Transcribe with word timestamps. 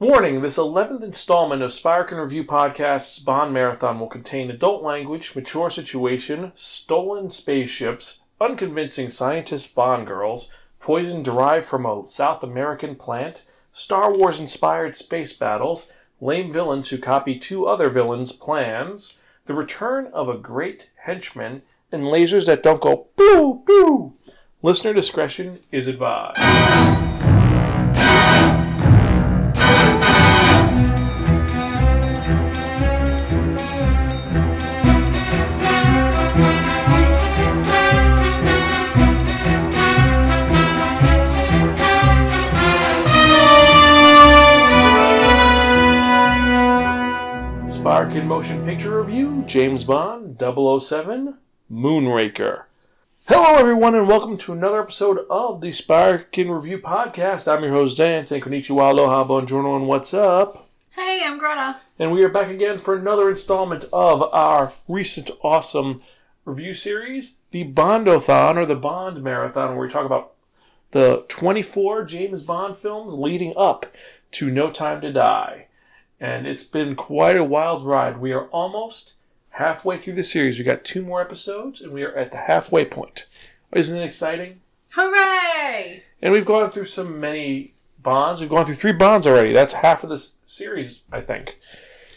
Warning 0.00 0.42
this 0.42 0.58
11th 0.58 1.02
installment 1.02 1.60
of 1.60 1.72
Spirakin 1.72 2.22
Review 2.22 2.44
Podcast's 2.44 3.18
Bond 3.18 3.52
Marathon 3.52 3.98
will 3.98 4.06
contain 4.06 4.48
adult 4.48 4.84
language, 4.84 5.34
mature 5.34 5.70
situation, 5.70 6.52
stolen 6.54 7.32
spaceships, 7.32 8.20
unconvincing 8.40 9.10
scientist 9.10 9.74
Bond 9.74 10.06
girls, 10.06 10.52
poison 10.78 11.24
derived 11.24 11.66
from 11.66 11.84
a 11.84 12.04
South 12.06 12.44
American 12.44 12.94
plant, 12.94 13.42
Star 13.72 14.14
Wars 14.14 14.38
inspired 14.38 14.94
space 14.94 15.32
battles, 15.32 15.92
lame 16.20 16.52
villains 16.52 16.90
who 16.90 16.98
copy 16.98 17.36
two 17.36 17.66
other 17.66 17.90
villains' 17.90 18.30
plans, 18.30 19.18
the 19.46 19.54
return 19.54 20.06
of 20.12 20.28
a 20.28 20.38
great 20.38 20.92
henchman, 21.06 21.62
and 21.90 22.04
lasers 22.04 22.46
that 22.46 22.62
don't 22.62 22.80
go 22.80 23.08
pew 23.16 23.64
pew. 23.66 24.14
Listener 24.62 24.94
discretion 24.94 25.58
is 25.72 25.88
advised. 25.88 27.07
Motion 48.38 48.64
Picture 48.64 49.02
Review, 49.02 49.42
James 49.48 49.82
Bond, 49.82 50.38
007, 50.38 51.38
Moonraker. 51.68 52.66
Hello, 53.26 53.58
everyone, 53.58 53.96
and 53.96 54.06
welcome 54.06 54.38
to 54.38 54.52
another 54.52 54.80
episode 54.80 55.26
of 55.28 55.60
the 55.60 55.70
Spirakin 55.70 56.54
Review 56.54 56.78
podcast. 56.78 57.52
I'm 57.52 57.64
your 57.64 57.72
host, 57.72 57.96
Dan. 57.96 58.28
Say 58.28 58.40
konnichiwa, 58.40 58.92
aloha, 58.92 59.24
bonjour, 59.24 59.76
and 59.76 59.88
what's 59.88 60.14
up? 60.14 60.68
Hey, 60.90 61.20
I'm 61.24 61.36
Greta. 61.36 61.80
And 61.98 62.12
we 62.12 62.22
are 62.22 62.28
back 62.28 62.48
again 62.48 62.78
for 62.78 62.94
another 62.94 63.28
installment 63.28 63.86
of 63.92 64.22
our 64.32 64.72
recent 64.86 65.32
awesome 65.42 66.00
review 66.44 66.74
series, 66.74 67.38
the 67.50 67.64
Bondothon, 67.64 68.56
or 68.56 68.66
the 68.66 68.76
Bond 68.76 69.20
Marathon, 69.20 69.70
where 69.70 69.84
we 69.84 69.92
talk 69.92 70.06
about 70.06 70.34
the 70.92 71.24
24 71.26 72.04
James 72.04 72.44
Bond 72.44 72.76
films 72.76 73.14
leading 73.14 73.52
up 73.56 73.86
to 74.30 74.48
No 74.48 74.70
Time 74.70 75.00
to 75.00 75.12
Die 75.12 75.66
and 76.20 76.46
it's 76.46 76.64
been 76.64 76.96
quite 76.96 77.36
a 77.36 77.44
wild 77.44 77.84
ride. 77.84 78.18
We 78.18 78.32
are 78.32 78.46
almost 78.46 79.14
halfway 79.50 79.96
through 79.96 80.14
the 80.14 80.22
series. 80.22 80.58
We 80.58 80.64
got 80.64 80.84
two 80.84 81.02
more 81.02 81.20
episodes, 81.20 81.80
and 81.80 81.92
we 81.92 82.02
are 82.02 82.14
at 82.14 82.30
the 82.30 82.38
halfway 82.38 82.84
point. 82.84 83.26
Isn't 83.72 83.98
it 83.98 84.04
exciting? 84.04 84.60
Hooray! 84.90 86.04
And 86.22 86.32
we've 86.32 86.46
gone 86.46 86.70
through 86.70 86.86
so 86.86 87.04
many 87.04 87.74
bonds. 88.02 88.40
We've 88.40 88.50
gone 88.50 88.64
through 88.64 88.76
three 88.76 88.92
bonds 88.92 89.26
already. 89.26 89.52
That's 89.52 89.74
half 89.74 90.02
of 90.02 90.10
this 90.10 90.36
series, 90.46 91.00
I 91.12 91.20
think. 91.20 91.58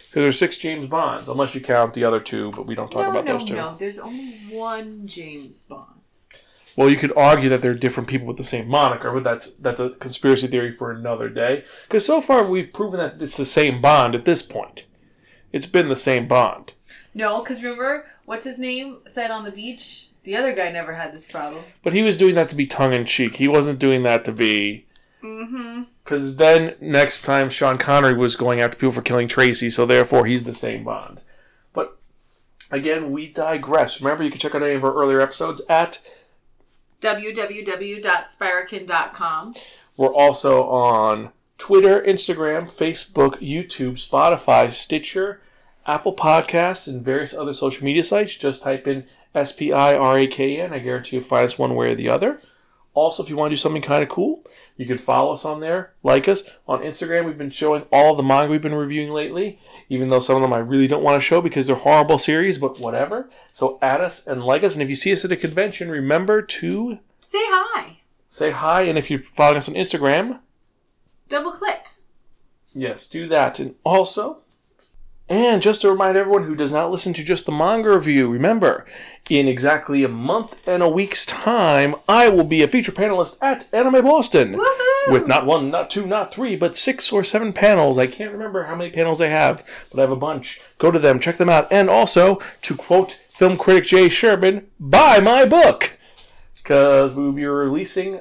Because 0.07 0.23
there's 0.23 0.39
six 0.39 0.57
James 0.57 0.87
Bonds, 0.87 1.29
unless 1.29 1.55
you 1.55 1.61
count 1.61 1.93
the 1.93 2.03
other 2.03 2.19
two, 2.19 2.51
but 2.51 2.65
we 2.65 2.75
don't 2.75 2.91
talk 2.91 3.03
no, 3.03 3.11
about 3.11 3.25
no, 3.25 3.33
those 3.33 3.45
two. 3.45 3.55
no. 3.55 3.75
There's 3.77 3.97
only 3.97 4.33
one 4.49 5.07
James 5.07 5.61
Bond. 5.61 6.00
Well, 6.75 6.89
you 6.89 6.95
could 6.95 7.15
argue 7.17 7.49
that 7.49 7.61
they're 7.61 7.73
different 7.73 8.09
people 8.09 8.27
with 8.27 8.37
the 8.37 8.43
same 8.43 8.67
moniker, 8.67 9.11
but 9.11 9.23
that's 9.23 9.51
that's 9.53 9.79
a 9.79 9.91
conspiracy 9.91 10.47
theory 10.47 10.75
for 10.75 10.91
another 10.91 11.29
day. 11.29 11.65
Because 11.87 12.05
so 12.05 12.21
far 12.21 12.45
we've 12.45 12.71
proven 12.71 12.99
that 12.99 13.21
it's 13.21 13.37
the 13.37 13.45
same 13.45 13.81
Bond 13.81 14.15
at 14.15 14.25
this 14.25 14.41
point. 14.41 14.85
It's 15.51 15.65
been 15.65 15.89
the 15.89 15.95
same 15.95 16.27
Bond. 16.27 16.73
No, 17.13 17.41
because 17.41 17.61
remember 17.61 18.05
what's 18.25 18.45
his 18.45 18.57
name 18.57 18.99
said 19.05 19.31
on 19.31 19.43
the 19.43 19.51
beach. 19.51 20.07
The 20.23 20.35
other 20.35 20.53
guy 20.53 20.71
never 20.71 20.93
had 20.93 21.13
this 21.13 21.29
problem. 21.29 21.63
But 21.83 21.93
he 21.93 22.03
was 22.03 22.15
doing 22.15 22.35
that 22.35 22.47
to 22.49 22.55
be 22.55 22.67
tongue 22.67 22.93
in 22.93 23.05
cheek. 23.05 23.37
He 23.37 23.47
wasn't 23.47 23.79
doing 23.79 24.03
that 24.03 24.23
to 24.25 24.31
be. 24.31 24.85
Mm-hmm. 25.23 25.83
Because 26.03 26.37
then 26.37 26.75
next 26.79 27.23
time 27.23 27.49
Sean 27.49 27.77
Connery 27.77 28.13
was 28.13 28.35
going 28.35 28.61
after 28.61 28.77
people 28.77 28.91
for 28.91 29.01
killing 29.01 29.27
Tracy, 29.27 29.69
so 29.69 29.85
therefore 29.85 30.25
he's 30.25 30.43
the 30.43 30.53
same 30.53 30.83
Bond. 30.83 31.21
But 31.73 31.97
again, 32.69 33.11
we 33.11 33.27
digress. 33.27 34.01
Remember, 34.01 34.23
you 34.23 34.31
can 34.31 34.39
check 34.39 34.55
out 34.55 34.63
any 34.63 34.75
of 34.75 34.83
our 34.83 34.93
earlier 34.93 35.21
episodes 35.21 35.61
at 35.69 36.01
www.spirakin.com. 37.01 39.55
We're 39.97 40.13
also 40.13 40.63
on 40.63 41.31
Twitter, 41.57 42.01
Instagram, 42.01 42.71
Facebook, 42.71 43.35
YouTube, 43.35 43.93
Spotify, 43.93 44.71
Stitcher, 44.71 45.41
Apple 45.85 46.15
Podcasts, 46.15 46.87
and 46.87 47.03
various 47.03 47.33
other 47.33 47.53
social 47.53 47.85
media 47.85 48.03
sites. 48.03 48.35
Just 48.35 48.63
type 48.63 48.87
in 48.87 49.05
S 49.35 49.51
P 49.51 49.71
I 49.71 49.93
R 49.93 50.17
A 50.19 50.27
K 50.27 50.59
N. 50.59 50.73
I 50.73 50.79
guarantee 50.79 51.17
you'll 51.17 51.25
find 51.25 51.45
us 51.45 51.59
one 51.59 51.75
way 51.75 51.91
or 51.91 51.95
the 51.95 52.09
other. 52.09 52.39
Also, 52.93 53.23
if 53.23 53.29
you 53.29 53.37
want 53.37 53.49
to 53.51 53.55
do 53.55 53.59
something 53.59 53.81
kind 53.81 54.03
of 54.03 54.09
cool, 54.09 54.43
you 54.75 54.85
can 54.85 54.97
follow 54.97 55.31
us 55.31 55.45
on 55.45 55.61
there, 55.61 55.93
like 56.03 56.27
us. 56.27 56.43
On 56.67 56.81
Instagram, 56.81 57.25
we've 57.25 57.37
been 57.37 57.49
showing 57.49 57.83
all 57.91 58.15
the 58.15 58.23
manga 58.23 58.51
we've 58.51 58.61
been 58.61 58.75
reviewing 58.75 59.11
lately, 59.11 59.59
even 59.87 60.09
though 60.09 60.19
some 60.19 60.35
of 60.35 60.41
them 60.41 60.51
I 60.51 60.57
really 60.57 60.87
don't 60.87 61.03
want 61.03 61.15
to 61.21 61.25
show 61.25 61.39
because 61.39 61.67
they're 61.67 61.75
horrible 61.77 62.17
series, 62.17 62.57
but 62.57 62.79
whatever. 62.81 63.29
So 63.53 63.79
add 63.81 64.01
us 64.01 64.27
and 64.27 64.43
like 64.43 64.63
us, 64.65 64.73
and 64.73 64.81
if 64.81 64.89
you 64.89 64.95
see 64.97 65.13
us 65.13 65.23
at 65.23 65.31
a 65.31 65.37
convention, 65.37 65.89
remember 65.89 66.41
to 66.41 66.99
Say 67.21 67.39
hi. 67.43 67.99
say 68.27 68.51
hi, 68.51 68.81
and 68.81 68.97
if 68.97 69.09
you're 69.09 69.21
following 69.21 69.57
us 69.57 69.69
on 69.69 69.75
Instagram, 69.75 70.39
Double 71.29 71.51
click. 71.53 71.85
Yes, 72.73 73.07
do 73.07 73.25
that. 73.29 73.57
And 73.59 73.75
also, 73.85 74.39
and 75.31 75.61
just 75.61 75.79
to 75.79 75.89
remind 75.89 76.17
everyone 76.17 76.43
who 76.43 76.55
does 76.55 76.73
not 76.73 76.91
listen 76.91 77.13
to 77.13 77.23
just 77.23 77.45
the 77.45 77.53
manga 77.53 77.89
review, 77.89 78.27
remember, 78.27 78.85
in 79.29 79.47
exactly 79.47 80.03
a 80.03 80.09
month 80.09 80.67
and 80.67 80.83
a 80.83 80.89
week's 80.89 81.25
time, 81.25 81.95
I 82.05 82.27
will 82.27 82.43
be 82.43 82.61
a 82.61 82.67
feature 82.67 82.91
panelist 82.91 83.37
at 83.41 83.65
Anime 83.73 84.03
Boston. 84.03 84.55
Woohoo! 84.55 85.13
With 85.13 85.27
not 85.27 85.45
one, 85.45 85.71
not 85.71 85.89
two, 85.89 86.05
not 86.05 86.33
three, 86.33 86.57
but 86.57 86.75
six 86.75 87.13
or 87.13 87.23
seven 87.23 87.53
panels. 87.53 87.97
I 87.97 88.07
can't 88.07 88.33
remember 88.33 88.63
how 88.63 88.75
many 88.75 88.91
panels 88.91 89.21
I 89.21 89.27
have, 89.27 89.65
but 89.89 89.99
I 89.99 90.01
have 90.01 90.11
a 90.11 90.17
bunch. 90.17 90.59
Go 90.79 90.91
to 90.91 90.99
them, 90.99 91.17
check 91.17 91.37
them 91.37 91.47
out. 91.47 91.71
And 91.71 91.89
also, 91.89 92.39
to 92.63 92.75
quote 92.75 93.21
film 93.29 93.55
critic 93.55 93.85
Jay 93.85 94.09
Sherman, 94.09 94.67
buy 94.81 95.21
my 95.21 95.45
book! 95.45 95.97
Because 96.55 97.15
we 97.15 97.23
will 97.23 97.31
be 97.31 97.45
releasing 97.45 98.19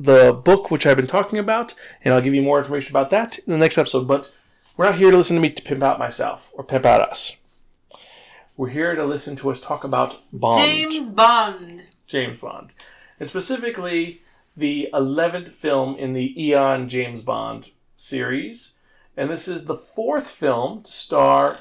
the 0.00 0.32
book 0.32 0.70
which 0.70 0.86
I've 0.86 0.96
been 0.96 1.06
talking 1.06 1.38
about, 1.38 1.74
and 2.02 2.14
I'll 2.14 2.22
give 2.22 2.34
you 2.34 2.42
more 2.42 2.58
information 2.58 2.92
about 2.92 3.10
that 3.10 3.38
in 3.40 3.52
the 3.52 3.58
next 3.58 3.76
episode. 3.76 4.08
But 4.08 4.30
we're 4.76 4.86
not 4.86 4.98
here 4.98 5.10
to 5.10 5.16
listen 5.16 5.36
to 5.36 5.42
me 5.42 5.50
to 5.50 5.62
pimp 5.62 5.82
out 5.82 5.98
myself 5.98 6.50
or 6.52 6.64
pimp 6.64 6.84
out 6.84 7.00
us. 7.00 7.36
We're 8.56 8.68
here 8.68 8.94
to 8.94 9.04
listen 9.04 9.36
to 9.36 9.50
us 9.50 9.60
talk 9.60 9.84
about 9.84 10.16
Bond. 10.32 10.62
James 10.62 11.10
Bond. 11.10 11.82
James 12.06 12.40
Bond. 12.40 12.72
And 13.20 13.28
specifically 13.28 14.20
the 14.56 14.88
11th 14.92 15.48
film 15.48 15.96
in 15.96 16.12
the 16.12 16.42
Eon 16.42 16.88
James 16.88 17.22
Bond 17.22 17.70
series. 17.96 18.72
And 19.16 19.30
this 19.30 19.48
is 19.48 19.64
the 19.64 19.74
fourth 19.74 20.28
film 20.28 20.82
to 20.82 20.90
star 20.90 21.58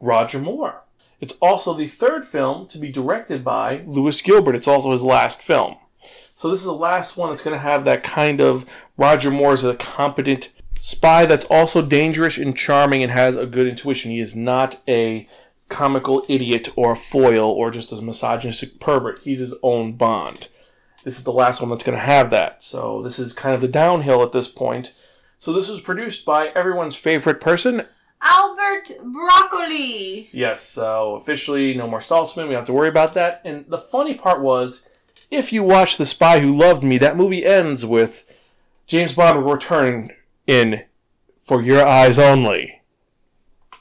Roger 0.00 0.38
Moore. 0.38 0.82
It's 1.20 1.36
also 1.40 1.72
the 1.72 1.86
third 1.86 2.24
film 2.26 2.66
to 2.68 2.78
be 2.78 2.90
directed 2.90 3.44
by 3.44 3.82
Lewis 3.86 4.20
Gilbert. 4.20 4.54
It's 4.54 4.68
also 4.68 4.92
his 4.92 5.02
last 5.02 5.42
film. 5.42 5.76
So 6.36 6.50
this 6.50 6.60
is 6.60 6.66
the 6.66 6.74
last 6.74 7.16
one 7.16 7.30
that's 7.30 7.42
going 7.42 7.56
to 7.56 7.62
have 7.62 7.84
that 7.84 8.02
kind 8.02 8.40
of 8.40 8.66
Roger 8.96 9.30
Moore 9.30 9.54
a 9.54 9.74
competent 9.76 10.50
spy 10.84 11.24
that's 11.24 11.46
also 11.46 11.80
dangerous 11.80 12.36
and 12.36 12.54
charming 12.54 13.02
and 13.02 13.10
has 13.10 13.36
a 13.36 13.46
good 13.46 13.66
intuition. 13.66 14.10
He 14.10 14.20
is 14.20 14.36
not 14.36 14.82
a 14.86 15.26
comical 15.70 16.26
idiot 16.28 16.68
or 16.76 16.92
a 16.92 16.96
foil 16.96 17.50
or 17.50 17.70
just 17.70 17.90
a 17.90 18.02
misogynistic 18.02 18.78
pervert. 18.80 19.18
He's 19.20 19.38
his 19.38 19.54
own 19.62 19.94
Bond. 19.94 20.48
This 21.02 21.16
is 21.16 21.24
the 21.24 21.32
last 21.32 21.62
one 21.62 21.70
that's 21.70 21.84
going 21.84 21.96
to 21.96 22.04
have 22.04 22.28
that. 22.28 22.62
So 22.62 23.00
this 23.00 23.18
is 23.18 23.32
kind 23.32 23.54
of 23.54 23.62
the 23.62 23.68
downhill 23.68 24.22
at 24.22 24.32
this 24.32 24.46
point. 24.46 24.92
So 25.38 25.54
this 25.54 25.70
was 25.70 25.80
produced 25.80 26.26
by 26.26 26.48
everyone's 26.48 26.96
favorite 26.96 27.40
person. 27.40 27.86
Albert 28.20 28.90
Broccoli. 29.02 30.28
Yes, 30.32 30.60
so 30.60 31.14
officially 31.14 31.74
no 31.74 31.86
more 31.86 32.00
Saltzman. 32.00 32.42
We 32.42 32.50
don't 32.50 32.56
have 32.56 32.66
to 32.66 32.74
worry 32.74 32.88
about 32.88 33.14
that. 33.14 33.40
And 33.42 33.64
the 33.68 33.78
funny 33.78 34.16
part 34.16 34.42
was, 34.42 34.86
if 35.30 35.50
you 35.50 35.62
watch 35.62 35.96
The 35.96 36.04
Spy 36.04 36.40
Who 36.40 36.54
Loved 36.54 36.84
Me, 36.84 36.98
that 36.98 37.16
movie 37.16 37.46
ends 37.46 37.86
with 37.86 38.30
James 38.86 39.14
Bond 39.14 39.46
returning 39.46 40.12
in 40.46 40.84
For 41.46 41.62
Your 41.62 41.86
Eyes 41.86 42.18
Only. 42.18 42.82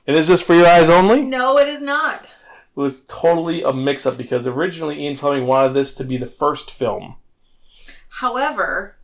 And 0.06 0.18
is 0.18 0.28
this 0.28 0.42
For 0.42 0.54
Your 0.54 0.68
Eyes 0.68 0.90
Only? 0.90 1.22
No, 1.22 1.58
it 1.58 1.68
is 1.68 1.82
not. 1.82 2.34
It 2.76 2.80
was 2.80 3.06
totally 3.06 3.62
a 3.64 3.72
mix 3.72 4.06
up 4.06 4.18
because 4.18 4.48
originally 4.48 5.02
Ian 5.02 5.16
Fleming 5.16 5.46
wanted 5.46 5.74
this 5.74 5.94
to 5.96 6.04
be 6.04 6.18
the 6.18 6.26
first 6.26 6.72
film. 6.72 7.16
However, 8.10 8.98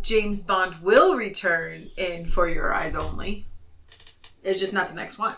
James 0.00 0.42
Bond 0.42 0.82
will 0.82 1.14
return 1.14 1.90
in 1.96 2.26
For 2.26 2.48
Your 2.48 2.72
Eyes 2.72 2.94
Only. 2.94 3.46
It's 4.42 4.60
just 4.60 4.72
not 4.72 4.88
the 4.88 4.94
next 4.94 5.18
one. 5.18 5.36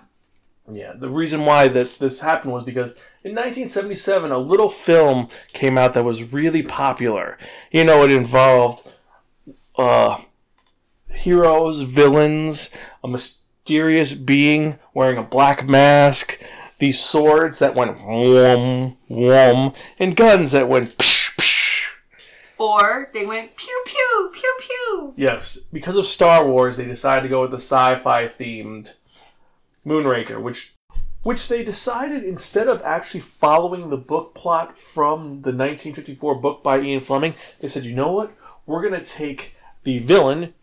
Yeah, 0.70 0.92
the 0.96 1.08
reason 1.08 1.44
why 1.44 1.66
that 1.68 1.98
this 1.98 2.20
happened 2.20 2.52
was 2.52 2.62
because 2.62 2.92
in 3.24 3.34
1977 3.34 4.30
a 4.30 4.38
little 4.38 4.70
film 4.70 5.28
came 5.52 5.76
out 5.76 5.94
that 5.94 6.04
was 6.04 6.32
really 6.32 6.62
popular. 6.62 7.36
You 7.72 7.84
know, 7.84 8.04
it 8.04 8.12
involved 8.12 8.88
uh, 9.76 10.20
heroes, 11.14 11.80
villains, 11.80 12.70
a 13.02 13.08
mysterious 13.08 14.12
being 14.12 14.78
wearing 14.94 15.18
a 15.18 15.22
black 15.22 15.68
mask, 15.68 16.40
these 16.78 17.00
swords 17.00 17.58
that 17.60 17.74
went 17.74 17.98
whom 17.98 18.96
whum, 19.08 19.72
and 19.98 20.16
guns 20.16 20.52
that 20.52 20.68
went 20.68 20.96
psh 20.98 21.34
psh. 21.36 21.84
or 22.58 23.10
they 23.14 23.24
went 23.24 23.54
pew 23.56 23.82
pew 23.86 24.30
pew 24.34 24.56
pew. 24.60 25.14
Yes, 25.16 25.56
because 25.56 25.96
of 25.96 26.06
Star 26.06 26.46
Wars, 26.46 26.76
they 26.76 26.84
decided 26.84 27.22
to 27.22 27.28
go 27.28 27.42
with 27.42 27.50
the 27.50 27.56
sci-fi 27.56 28.26
themed 28.28 28.96
Moonraker, 29.86 30.42
which 30.42 30.74
which 31.22 31.46
they 31.46 31.62
decided 31.62 32.24
instead 32.24 32.66
of 32.66 32.82
actually 32.82 33.20
following 33.20 33.90
the 33.90 33.96
book 33.96 34.34
plot 34.34 34.76
from 34.76 35.42
the 35.42 35.50
1954 35.50 36.34
book 36.36 36.64
by 36.64 36.80
Ian 36.80 37.00
Fleming, 37.00 37.34
they 37.60 37.68
said, 37.68 37.84
"You 37.84 37.94
know 37.94 38.10
what? 38.10 38.32
We're 38.66 38.82
going 38.82 39.00
to 39.00 39.06
take 39.06 39.54
the 39.84 39.98
villain 39.98 40.54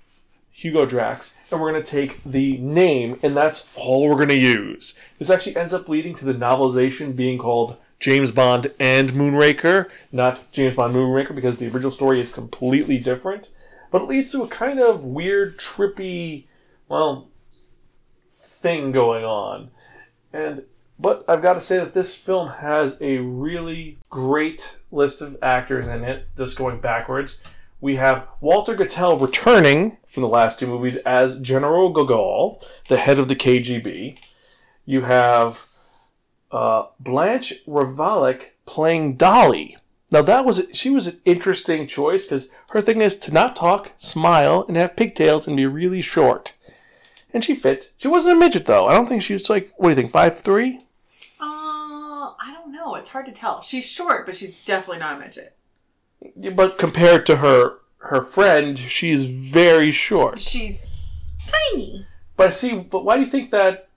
Hugo 0.59 0.85
Drax 0.85 1.33
and 1.49 1.61
we're 1.61 1.71
going 1.71 1.83
to 1.83 1.89
take 1.89 2.23
the 2.23 2.57
name 2.57 3.17
and 3.23 3.35
that's 3.35 3.65
all 3.75 4.07
we're 4.07 4.15
going 4.15 4.29
to 4.29 4.37
use." 4.37 4.97
This 5.17 5.29
actually 5.29 5.55
ends 5.55 5.73
up 5.73 5.87
leading 5.87 6.15
to 6.15 6.25
the 6.25 6.33
novelization 6.33 7.15
being 7.15 7.37
called 7.37 7.77
James 7.99 8.31
Bond 8.31 8.73
and 8.79 9.11
Moonraker, 9.11 9.89
not 10.11 10.51
James 10.51 10.75
Bond 10.75 10.95
Moonraker 10.95 11.35
because 11.35 11.57
the 11.57 11.67
original 11.67 11.91
story 11.91 12.19
is 12.19 12.31
completely 12.31 12.97
different. 12.97 13.51
But 13.91 14.03
it 14.03 14.07
leads 14.09 14.31
to 14.31 14.43
a 14.43 14.47
kind 14.47 14.79
of 14.79 15.03
weird, 15.03 15.57
trippy, 15.57 16.45
well, 16.87 17.29
thing 18.39 18.91
going 18.91 19.23
on. 19.23 19.71
And 20.31 20.65
but 20.99 21.23
I've 21.27 21.41
got 21.41 21.53
to 21.53 21.61
say 21.61 21.77
that 21.77 21.93
this 21.93 22.13
film 22.13 22.49
has 22.49 23.01
a 23.01 23.17
really 23.19 23.97
great 24.09 24.77
list 24.91 25.21
of 25.21 25.37
actors 25.41 25.87
in 25.87 26.03
it, 26.03 26.27
just 26.37 26.57
going 26.57 26.81
backwards. 26.81 27.37
We 27.81 27.95
have 27.95 28.27
Walter 28.41 28.75
Gotell 28.75 29.21
returning 29.21 29.97
from 30.07 30.21
the 30.21 30.27
last 30.27 30.59
two 30.59 30.67
movies 30.67 30.97
as 30.97 31.39
General 31.39 31.91
Gogol, 31.91 32.61
the 32.89 32.97
head 32.97 33.19
of 33.19 33.29
the 33.29 33.35
KGB. 33.35 34.19
You 34.85 35.01
have 35.01 35.65
uh, 36.51 36.87
Blanche 36.99 37.63
Ravalec 37.65 38.49
playing 38.65 39.15
Dolly. 39.15 39.77
Now 40.11 40.23
that 40.23 40.43
was 40.43 40.67
she 40.73 40.89
was 40.89 41.07
an 41.07 41.21
interesting 41.23 41.87
choice 41.87 42.25
because 42.25 42.49
her 42.69 42.81
thing 42.81 42.99
is 42.99 43.15
to 43.19 43.33
not 43.33 43.55
talk, 43.55 43.93
smile, 43.95 44.65
and 44.67 44.75
have 44.75 44.95
pigtails 44.95 45.47
and 45.47 45.55
be 45.55 45.65
really 45.65 46.01
short. 46.01 46.55
And 47.31 47.43
she 47.43 47.53
fit. 47.53 47.91
She 47.97 48.07
wasn't 48.07 48.35
a 48.35 48.39
midget 48.39 48.65
though. 48.65 48.87
I 48.87 48.93
don't 48.93 49.05
think 49.05 49.21
she 49.21 49.33
was 49.33 49.49
like 49.49 49.71
what 49.77 49.87
do 49.87 49.89
you 49.89 49.95
think 49.95 50.11
five 50.11 50.39
three? 50.39 50.79
Uh, 51.39 52.33
I 52.41 52.51
don't 52.53 52.71
know. 52.73 52.95
It's 52.95 53.09
hard 53.09 53.27
to 53.27 53.31
tell. 53.31 53.61
She's 53.61 53.85
short, 53.85 54.25
but 54.25 54.35
she's 54.35 54.59
definitely 54.65 54.99
not 54.99 55.17
a 55.17 55.19
midget. 55.19 55.55
But 56.53 56.77
compared 56.77 57.25
to 57.27 57.37
her 57.37 57.77
her 57.99 58.21
friend, 58.21 58.77
she's 58.77 59.25
very 59.25 59.91
short. 59.91 60.39
She's 60.39 60.83
tiny. 61.47 62.05
But 62.37 62.53
see, 62.53 62.79
but 62.79 63.03
why 63.03 63.15
do 63.15 63.21
you 63.21 63.27
think 63.27 63.51
that 63.51 63.89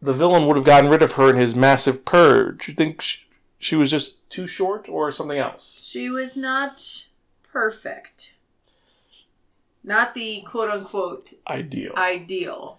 the 0.00 0.12
villain 0.12 0.46
would 0.46 0.56
have 0.56 0.64
gotten 0.64 0.90
rid 0.90 1.02
of 1.02 1.12
her 1.12 1.30
in 1.30 1.36
his 1.36 1.54
massive 1.54 2.04
purge? 2.04 2.66
You 2.68 2.74
think 2.74 3.02
she, 3.02 3.20
she 3.58 3.76
was 3.76 3.90
just 3.90 4.28
too 4.30 4.46
short, 4.46 4.88
or 4.88 5.12
something 5.12 5.38
else? 5.38 5.86
She 5.90 6.08
was 6.08 6.36
not 6.36 7.06
perfect. 7.50 8.34
Not 9.84 10.14
the 10.14 10.42
quote 10.42 10.70
unquote 10.70 11.32
Ideal. 11.48 11.92
ideal. 11.96 12.78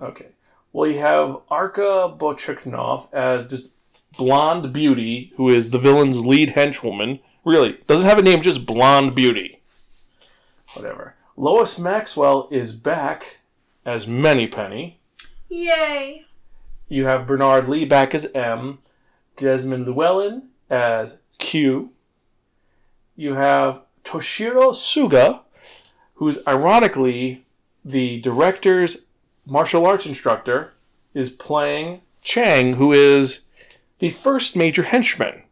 Okay. 0.00 0.26
Well, 0.72 0.90
you 0.90 0.98
have 0.98 1.38
Irka 1.50 2.16
Bochenko 2.18 3.12
as 3.12 3.48
just 3.48 3.70
blonde 4.16 4.72
beauty, 4.72 5.32
who 5.36 5.48
is 5.48 5.70
the 5.70 5.78
villain's 5.78 6.24
lead 6.24 6.50
henchwoman. 6.50 7.20
Really, 7.46 7.78
doesn't 7.86 8.08
have 8.08 8.18
a 8.18 8.22
name, 8.22 8.42
just 8.42 8.66
blonde 8.66 9.14
beauty. 9.14 9.60
Whatever. 10.74 11.14
Lois 11.36 11.78
Maxwell 11.78 12.48
is 12.50 12.74
back 12.74 13.38
as 13.84 14.08
Moneypenny. 14.08 14.98
Yay. 15.48 16.24
You 16.88 17.06
have 17.06 17.28
Bernard 17.28 17.68
Lee 17.68 17.84
back 17.84 18.16
as 18.16 18.28
M. 18.34 18.78
Desmond 19.36 19.86
Llewellyn 19.86 20.48
as 20.68 21.18
Q. 21.38 21.90
You 23.14 23.34
have 23.34 23.82
Toshiro 24.02 24.72
Suga, 24.74 25.42
who's 26.14 26.38
ironically 26.48 27.44
the 27.84 28.20
director's 28.22 29.04
martial 29.46 29.86
arts 29.86 30.04
instructor, 30.04 30.72
is 31.14 31.30
playing 31.30 32.00
Chang, 32.22 32.74
who 32.74 32.92
is 32.92 33.42
the 34.00 34.10
first 34.10 34.56
major 34.56 34.82
henchman. 34.82 35.44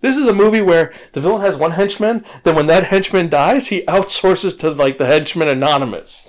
This 0.00 0.16
is 0.16 0.26
a 0.26 0.32
movie 0.32 0.62
where 0.62 0.92
the 1.12 1.20
villain 1.20 1.42
has 1.42 1.56
one 1.56 1.72
henchman, 1.72 2.24
then 2.42 2.54
when 2.54 2.66
that 2.68 2.86
henchman 2.86 3.28
dies, 3.28 3.68
he 3.68 3.82
outsources 3.82 4.58
to 4.60 4.70
like 4.70 4.96
the 4.96 5.06
henchman 5.06 5.48
anonymous. 5.48 6.26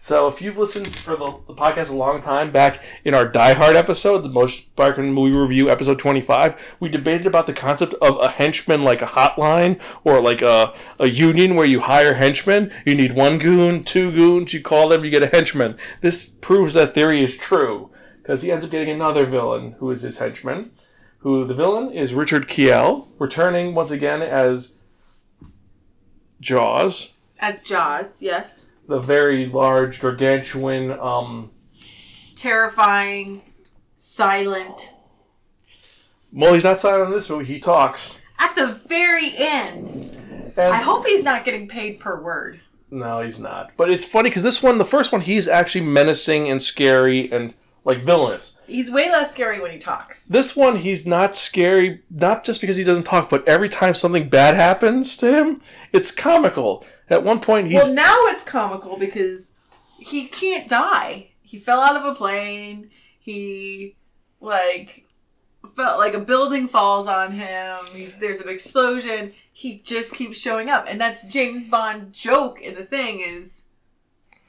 So 0.00 0.26
if 0.26 0.42
you've 0.42 0.58
listened 0.58 0.88
for 0.88 1.14
the, 1.14 1.26
the 1.46 1.54
podcast 1.54 1.90
a 1.90 1.94
long 1.94 2.20
time, 2.20 2.50
back 2.50 2.82
in 3.04 3.14
our 3.14 3.24
Die 3.24 3.54
Hard 3.54 3.76
episode, 3.76 4.22
the 4.22 4.28
Most 4.28 4.74
Barkin 4.74 5.12
Movie 5.12 5.38
Review, 5.38 5.70
episode 5.70 6.00
25, 6.00 6.74
we 6.80 6.88
debated 6.88 7.24
about 7.24 7.46
the 7.46 7.52
concept 7.52 7.94
of 8.02 8.18
a 8.20 8.28
henchman 8.28 8.82
like 8.82 9.00
a 9.00 9.06
hotline 9.06 9.80
or 10.02 10.20
like 10.20 10.42
a, 10.42 10.74
a 10.98 11.08
union 11.08 11.54
where 11.54 11.64
you 11.64 11.78
hire 11.78 12.14
henchmen. 12.14 12.72
You 12.84 12.96
need 12.96 13.12
one 13.12 13.38
goon, 13.38 13.84
two 13.84 14.10
goons, 14.10 14.52
you 14.52 14.60
call 14.60 14.88
them, 14.88 15.04
you 15.04 15.10
get 15.12 15.22
a 15.22 15.28
henchman. 15.28 15.76
This 16.00 16.26
proves 16.26 16.74
that 16.74 16.94
theory 16.94 17.22
is 17.22 17.36
true 17.36 17.88
because 18.20 18.42
he 18.42 18.50
ends 18.50 18.64
up 18.64 18.72
getting 18.72 18.90
another 18.90 19.24
villain 19.24 19.76
who 19.78 19.92
is 19.92 20.02
his 20.02 20.18
henchman. 20.18 20.72
Who 21.22 21.44
the 21.44 21.54
villain 21.54 21.92
is 21.92 22.14
Richard 22.14 22.48
Kiel, 22.48 23.08
returning 23.18 23.74
once 23.74 23.90
again 23.92 24.22
as 24.22 24.72
Jaws 26.40 27.12
At 27.38 27.64
Jaws, 27.64 28.20
yes. 28.20 28.66
the 28.88 28.98
very 28.98 29.46
large, 29.46 30.00
gargantuan. 30.00 30.90
Um, 30.98 31.50
Terrifying, 32.34 33.42
silent. 33.94 34.92
well, 36.32 36.54
he's 36.54 36.64
not 36.64 36.78
silent 36.80 37.06
in 37.06 37.12
this 37.12 37.30
movie. 37.30 37.44
He 37.44 37.60
talks. 37.60 38.20
At 38.40 38.56
the 38.56 38.80
very 38.88 39.32
end. 39.36 40.18
And 40.56 40.72
I 40.74 40.82
hope 40.82 41.06
he's 41.06 41.22
not 41.22 41.44
getting 41.44 41.68
paid 41.68 42.00
per 42.00 42.20
word. 42.20 42.60
no, 42.90 43.20
he's 43.22 43.38
not. 43.38 43.70
But 43.76 43.90
it's 43.90 44.04
funny 44.04 44.28
because 44.28 44.42
this 44.42 44.60
one, 44.62 44.78
the 44.78 44.84
first 44.84 45.12
one, 45.12 45.20
he's 45.20 45.46
actually 45.46 45.84
menacing 45.86 46.48
and 46.50 46.60
scary 46.60 47.30
and 47.30 47.54
like 47.84 48.02
villainous. 48.02 48.60
He's 48.66 48.90
way 48.90 49.10
less 49.10 49.32
scary 49.32 49.60
when 49.60 49.72
he 49.72 49.78
talks. 49.78 50.26
This 50.26 50.54
one, 50.54 50.76
he's 50.76 51.06
not 51.06 51.34
scary, 51.34 52.02
not 52.10 52.44
just 52.44 52.60
because 52.60 52.76
he 52.76 52.84
doesn't 52.84 53.04
talk, 53.04 53.28
but 53.28 53.46
every 53.46 53.68
time 53.68 53.94
something 53.94 54.28
bad 54.28 54.54
happens 54.54 55.16
to 55.18 55.36
him, 55.36 55.60
it's 55.92 56.10
comical. 56.10 56.84
At 57.08 57.24
one 57.24 57.40
point, 57.40 57.66
he's 57.66 57.82
Well, 57.82 57.92
now 57.92 58.26
it's 58.26 58.44
comical 58.44 58.96
because 58.96 59.50
he 59.98 60.26
can't 60.26 60.68
die. 60.68 61.30
He 61.40 61.58
fell 61.58 61.80
out 61.80 61.96
of 61.96 62.04
a 62.04 62.14
plane. 62.14 62.90
He, 63.18 63.96
like, 64.40 65.04
felt 65.76 65.98
like 65.98 66.14
a 66.14 66.20
building 66.20 66.68
falls 66.68 67.06
on 67.06 67.32
him. 67.32 67.78
He's, 67.92 68.14
there's 68.14 68.40
an 68.40 68.48
explosion. 68.48 69.32
He 69.52 69.78
just 69.80 70.14
keeps 70.14 70.38
showing 70.38 70.70
up. 70.70 70.86
And 70.88 71.00
that's 71.00 71.22
James 71.24 71.66
Bond 71.66 72.12
joke 72.12 72.60
in 72.60 72.74
the 72.74 72.84
thing 72.84 73.20
is 73.20 73.64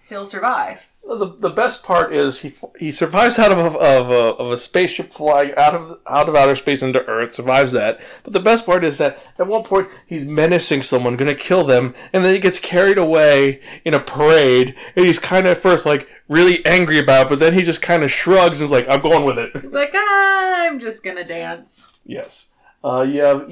he'll 0.08 0.26
survive. 0.26 0.80
The, 1.06 1.36
the 1.38 1.50
best 1.50 1.84
part 1.84 2.14
is 2.14 2.40
he 2.40 2.54
he 2.80 2.92
survives 2.92 3.38
out 3.38 3.52
of 3.52 3.58
a, 3.58 3.78
of 3.78 4.10
a 4.10 4.36
of 4.36 4.52
a 4.52 4.58
spaceship 4.58 5.12
flying 5.12 5.54
out 5.56 5.76
of 5.76 6.00
out 6.08 6.30
of 6.30 6.36
outer 6.36 6.56
space 6.56 6.82
into 6.82 7.06
Earth. 7.06 7.34
Survives 7.34 7.74
that. 7.74 8.00
But 8.24 8.34
the 8.34 8.40
best 8.40 8.66
part 8.66 8.84
is 8.84 8.98
that 9.00 9.20
at 9.38 9.48
one 9.48 9.64
point 9.64 9.90
he's 10.08 10.26
menacing 10.26 10.84
someone, 10.84 11.18
going 11.18 11.34
to 11.34 11.40
kill 11.40 11.66
them, 11.66 11.94
and 12.14 12.24
then 12.24 12.34
he 12.34 12.40
gets 12.40 12.60
carried 12.60 12.98
away 12.98 13.62
in 13.84 13.94
a 13.94 14.00
parade, 14.00 14.76
and 14.96 15.06
he's 15.06 15.20
kind 15.20 15.46
of 15.46 15.58
at 15.58 15.62
first 15.62 15.86
like 15.86 16.08
really 16.30 16.66
angry 16.66 17.00
about, 17.00 17.26
it, 17.26 17.30
but 17.30 17.40
then 17.40 17.54
he 17.54 17.62
just 17.62 17.82
kind 17.82 18.04
of 18.04 18.10
shrugs 18.10 18.62
and 18.62 18.66
is 18.66 18.72
like, 18.72 18.88
"I'm 18.88 19.02
going 19.02 19.26
with 19.26 19.38
it." 19.38 19.52
He's 19.62 19.74
like, 19.74 19.94
I'm 19.94 20.80
just 20.80 21.04
gonna 21.04 21.26
dance. 21.26 21.88
Yes. 22.06 22.52
Uh, 22.84 23.02
you 23.02 23.22
have 23.22 23.50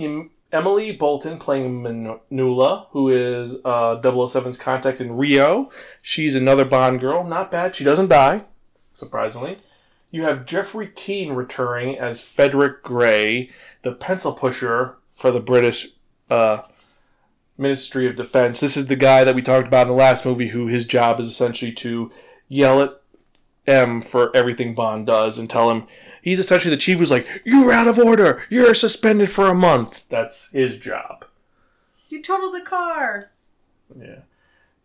Emily 0.52 0.92
Bolton 0.92 1.38
playing 1.38 1.82
Manuela, 1.82 2.88
who 2.92 3.10
is 3.10 3.56
uh, 3.64 4.02
007's 4.02 4.58
contact 4.58 5.00
in 5.00 5.16
Rio. 5.16 5.70
She's 6.02 6.36
another 6.36 6.66
Bond 6.66 7.00
girl. 7.00 7.24
Not 7.24 7.52
bad. 7.52 7.76
She 7.76 7.84
doesn't 7.84 8.10
die, 8.10 8.44
surprisingly. 8.92 9.58
You 10.10 10.24
have 10.24 10.46
Geoffrey 10.46 10.92
Keen 10.94 11.32
returning 11.32 11.98
as 11.98 12.22
Frederick 12.22 12.84
Gray, 12.84 13.50
the 13.82 13.94
pencil 13.94 14.34
pusher 14.34 14.98
for 15.14 15.32
the 15.32 15.40
British 15.40 15.88
uh, 16.30 16.64
Ministry 17.58 18.08
of 18.08 18.18
Defense. 18.18 18.60
This 18.60 18.76
is 18.76 18.88
the 18.88 18.98
guy 18.98 19.24
that 19.24 19.36
we 19.36 19.42
talked 19.42 19.68
about 19.68 19.84
in 19.84 19.90
the 19.90 19.94
last 19.94 20.26
movie, 20.26 20.50
who 20.50 20.68
his 20.68 20.84
job 20.84 21.20
is 21.22 21.28
essentially 21.28 21.72
to 21.74 22.12
yell 22.50 22.82
at 22.82 23.02
M 23.68 24.02
for 24.02 24.36
everything 24.36 24.76
Bond 24.76 25.06
does 25.06 25.38
and 25.38 25.50
tell 25.50 25.72
him 25.72 25.88
he's 26.22 26.40
essentially 26.40 26.74
the 26.74 26.82
chief 26.82 27.00
who's 27.00 27.12
like, 27.12 27.28
You're 27.44 27.72
out 27.72 27.88
of 27.88 28.00
order! 28.00 28.44
You're 28.50 28.74
suspended 28.74 29.32
for 29.32 29.48
a 29.48 29.56
month. 29.56 30.06
That's 30.10 30.52
his 30.52 30.78
job. 30.78 31.26
You 32.10 32.22
totaled 32.22 32.54
the 32.54 32.66
car. 32.66 33.32
Yeah. 33.96 34.20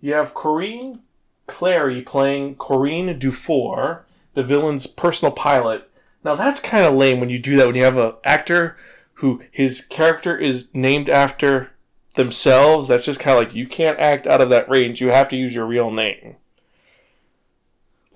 You 0.01 0.15
have 0.15 0.35
Corinne 0.35 1.01
Cléry 1.49 2.05
playing 2.05 2.57
Corinne 2.57 3.19
Dufour, 3.19 4.05
the 4.35 4.43
villain's 4.43 4.87
personal 4.87 5.33
pilot. 5.33 5.89
Now 6.25 6.35
that's 6.35 6.61
kind 6.61 6.85
of 6.85 6.95
lame 6.95 7.21
when 7.21 7.31
you 7.31 7.39
do 7.39 7.57
that 7.57 7.67
when 7.67 7.77
you 7.77 7.85
have 7.85 7.97
an 7.97 8.15
actor 8.25 8.77
who 9.15 9.43
his 9.51 9.85
character 9.85 10.37
is 10.37 10.67
named 10.75 11.09
after 11.09 11.71
themselves. 12.15 12.89
That's 12.89 13.05
just 13.05 13.21
kind 13.21 13.39
of 13.39 13.45
like 13.45 13.55
you 13.55 13.67
can't 13.67 13.99
act 13.99 14.27
out 14.27 14.41
of 14.41 14.51
that 14.51 14.69
range. 14.69 15.01
You 15.01 15.11
have 15.11 15.29
to 15.31 15.37
use 15.37 15.55
your 15.55 15.67
real 15.67 15.91
name. 15.91 16.37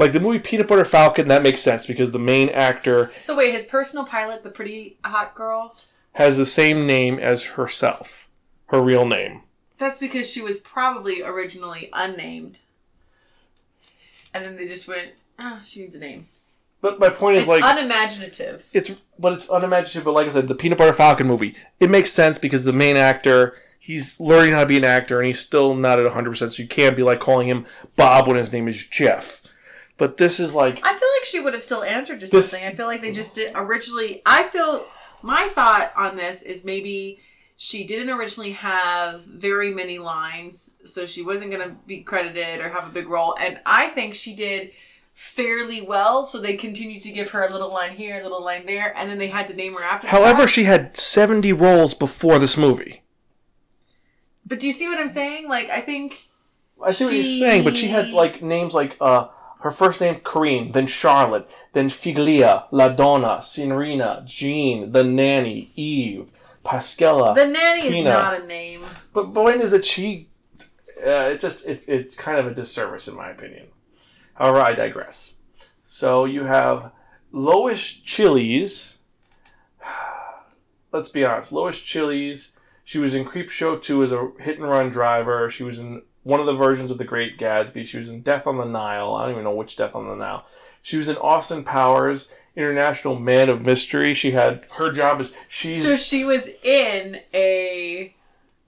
Like 0.00 0.12
the 0.12 0.21
movie 0.21 0.38
Peanut 0.38 0.66
Butter 0.66 0.87
Falcon, 0.87 1.28
that 1.28 1.42
makes 1.42 1.61
sense 1.61 1.87
because 1.87 2.11
the 2.11 2.19
main 2.19 2.49
actor 2.49 3.11
So 3.21 3.37
wait, 3.37 3.52
his 3.52 3.66
personal 3.66 4.07
pilot, 4.07 4.42
the 4.42 4.49
pretty 4.49 4.97
hot 5.04 5.35
girl. 5.35 5.76
has 6.12 6.38
the 6.38 6.47
same 6.47 6.87
name 6.87 7.19
as 7.19 7.45
herself, 7.45 8.26
her 8.69 8.80
real 8.80 9.04
name. 9.04 9.42
That's 9.76 9.99
because 9.99 10.30
she 10.30 10.40
was 10.40 10.57
probably 10.57 11.23
originally 11.23 11.90
unnamed. 11.92 12.61
And 14.33 14.42
then 14.42 14.57
they 14.57 14.66
just 14.66 14.88
went, 14.88 15.11
oh, 15.38 15.61
she 15.62 15.80
needs 15.80 15.95
a 15.95 15.99
name. 15.99 16.28
But 16.80 16.99
my 16.99 17.11
point 17.11 17.37
is 17.37 17.42
It's 17.42 17.49
like 17.49 17.62
unimaginative. 17.62 18.66
it's 18.73 18.90
but 19.19 19.35
it's 19.35 19.50
unimaginative. 19.50 20.04
But 20.04 20.14
like 20.14 20.26
I 20.26 20.30
said, 20.30 20.49
the 20.49 20.54
Peanut 20.54 20.78
Butter 20.78 20.95
Falcon 20.95 21.26
movie, 21.26 21.54
it 21.78 21.90
makes 21.90 22.11
sense 22.11 22.38
because 22.38 22.64
the 22.64 22.73
main 22.73 22.97
actor 22.97 23.54
he's 23.78 24.19
learning 24.19 24.54
how 24.54 24.61
to 24.61 24.66
be 24.66 24.76
an 24.78 24.85
actor 24.85 25.19
and 25.21 25.26
he's 25.26 25.40
still 25.40 25.75
not 25.75 25.99
at 25.99 26.07
100. 26.07 26.30
percent 26.30 26.52
So 26.54 26.62
you 26.62 26.69
can't 26.69 26.97
be 26.97 27.02
like 27.02 27.21
calling 27.21 27.49
him 27.49 27.66
Bob 27.97 28.28
when 28.28 28.38
his 28.38 28.50
name 28.50 28.66
is 28.66 28.83
Jeff. 28.83 29.39
But 30.00 30.16
this 30.16 30.40
is 30.40 30.54
like 30.54 30.80
I 30.83 30.95
feel 30.95 31.09
like 31.19 31.25
she 31.26 31.40
would 31.40 31.52
have 31.52 31.62
still 31.62 31.85
answered 31.85 32.21
to 32.21 32.26
This- 32.26 32.50
something. 32.50 32.66
I 32.66 32.75
feel 32.75 32.87
like 32.87 33.02
they 33.02 33.12
just 33.12 33.35
did 33.35 33.52
originally. 33.54 34.23
I 34.25 34.45
feel 34.45 34.87
my 35.21 35.47
thought 35.49 35.92
on 35.95 36.16
this 36.16 36.40
is 36.40 36.64
maybe 36.64 37.21
she 37.59 37.87
didn't 37.87 38.09
originally 38.09 38.52
have 38.52 39.21
very 39.25 39.71
many 39.75 39.99
lines, 39.99 40.71
so 40.87 41.04
she 41.04 41.21
wasn't 41.21 41.50
going 41.50 41.69
to 41.69 41.76
be 41.87 42.00
credited 42.00 42.61
or 42.61 42.71
have 42.71 42.87
a 42.87 42.90
big 42.90 43.11
role. 43.11 43.37
And 43.38 43.61
I 43.66 43.88
think 43.88 44.14
she 44.14 44.35
did 44.35 44.71
fairly 45.12 45.83
well, 45.83 46.25
so 46.25 46.40
they 46.40 46.57
continued 46.57 47.02
to 47.02 47.12
give 47.12 47.28
her 47.33 47.47
a 47.47 47.52
little 47.52 47.71
line 47.71 47.92
here, 47.95 48.19
a 48.19 48.23
little 48.23 48.42
line 48.42 48.64
there, 48.64 48.97
and 48.97 49.11
then 49.11 49.19
they 49.19 49.28
had 49.28 49.49
to 49.49 49.54
name 49.54 49.75
her 49.75 49.83
after. 49.83 50.07
However, 50.07 50.45
fact. 50.45 50.52
she 50.52 50.64
had 50.64 50.97
70 50.97 51.52
roles 51.52 51.92
before 51.92 52.38
this 52.38 52.57
movie. 52.57 53.02
but 54.47 54.59
do 54.59 54.66
you 54.66 54.73
see 54.73 54.88
what 54.88 54.99
I'm 54.99 55.11
saying? 55.11 55.47
Like, 55.47 55.69
I 55.69 55.83
think 55.83 56.30
I 56.83 56.92
see 56.92 57.04
what 57.04 57.12
you're 57.14 57.38
saying, 57.50 57.64
but 57.64 57.76
she 57.76 57.88
had 57.88 58.09
like 58.09 58.40
names 58.40 58.73
like 58.73 58.97
uh 58.99 59.26
her 59.60 59.70
first 59.70 60.00
name 60.00 60.20
Corinne, 60.20 60.72
then 60.72 60.86
Charlotte, 60.86 61.48
then 61.72 61.88
Figlia, 61.88 62.64
La 62.70 62.88
Donna, 62.88 63.40
Signorina, 63.42 64.22
Jean, 64.26 64.92
the 64.92 65.04
nanny, 65.04 65.70
Eve, 65.76 66.32
Pasquella. 66.64 67.34
the 67.34 67.46
nanny 67.46 67.86
is 67.86 68.04
not 68.04 68.40
a 68.40 68.46
name. 68.46 68.82
but 69.12 69.34
point 69.34 69.60
is 69.60 69.70
that 69.70 69.84
she, 69.84 70.28
uh, 71.04 71.30
it 71.30 71.40
just 71.40 71.66
it, 71.66 71.82
it's 71.86 72.16
kind 72.16 72.38
of 72.38 72.46
a 72.46 72.54
disservice 72.54 73.08
in 73.08 73.16
my 73.16 73.30
opinion. 73.30 73.66
However, 74.34 74.60
I 74.60 74.72
digress. 74.72 75.34
So 75.84 76.24
you 76.24 76.44
have 76.44 76.92
Lois 77.32 77.82
Chiles. 77.82 78.98
Let's 80.92 81.08
be 81.10 81.24
honest, 81.24 81.52
Lois 81.52 81.78
Chiles. 81.78 82.52
She 82.84 82.98
was 82.98 83.14
in 83.14 83.24
Creepshow 83.24 83.80
2 83.80 84.02
as 84.02 84.12
a 84.12 84.30
hit 84.40 84.58
and 84.58 84.68
run 84.68 84.88
driver. 84.88 85.48
She 85.48 85.62
was 85.62 85.78
in 85.78 86.02
one 86.30 86.38
of 86.40 86.46
the 86.46 86.54
versions 86.54 86.92
of 86.92 86.99
The 86.99 87.04
Great 87.04 87.38
Gatsby. 87.38 87.84
She 87.84 87.99
was 87.99 88.08
in 88.08 88.22
Death 88.22 88.46
on 88.46 88.56
the 88.56 88.64
Nile. 88.64 89.14
I 89.14 89.22
don't 89.22 89.32
even 89.32 89.44
know 89.44 89.54
which 89.54 89.76
Death 89.76 89.96
on 89.96 90.06
the 90.06 90.14
Nile. 90.14 90.46
She 90.80 90.96
was 90.96 91.08
in 91.08 91.16
Austin 91.16 91.64
Powers, 91.64 92.28
International 92.54 93.18
Man 93.18 93.49
of 93.50 93.62
Mystery. 93.66 94.14
She 94.14 94.30
had 94.30 94.64
her 94.76 94.92
job 94.92 95.20
is 95.20 95.34
she. 95.49 95.75
So 95.78 95.96
she 95.96 96.25
was 96.25 96.46
in 96.62 97.20
a 97.34 98.14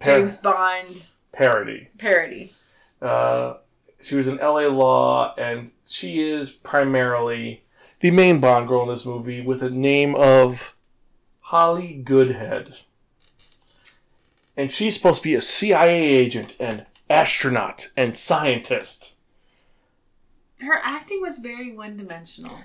par- 0.00 0.18
James 0.18 0.36
Bond 0.38 1.04
parody. 1.30 1.88
parody. 1.98 2.52
Uh, 3.00 3.54
she 4.02 4.16
was 4.16 4.26
in 4.26 4.40
L.A. 4.40 4.68
Law, 4.68 5.32
and 5.38 5.70
she 5.88 6.20
is 6.20 6.50
primarily 6.50 7.62
the 8.00 8.10
main 8.10 8.40
Bond 8.40 8.66
girl 8.66 8.82
in 8.82 8.88
this 8.88 9.06
movie 9.06 9.40
with 9.40 9.62
a 9.62 9.70
name 9.70 10.16
of 10.16 10.74
Holly 11.40 11.94
Goodhead. 11.94 12.78
And 14.56 14.70
she's 14.70 14.96
supposed 14.96 15.22
to 15.22 15.28
be 15.28 15.34
a 15.34 15.40
CIA 15.40 16.02
agent 16.02 16.56
and 16.58 16.86
astronaut 17.12 17.90
and 17.96 18.16
scientist. 18.16 19.14
Her 20.60 20.80
acting 20.82 21.20
was 21.20 21.38
very 21.40 21.74
one 21.74 21.96
dimensional. 21.96 22.58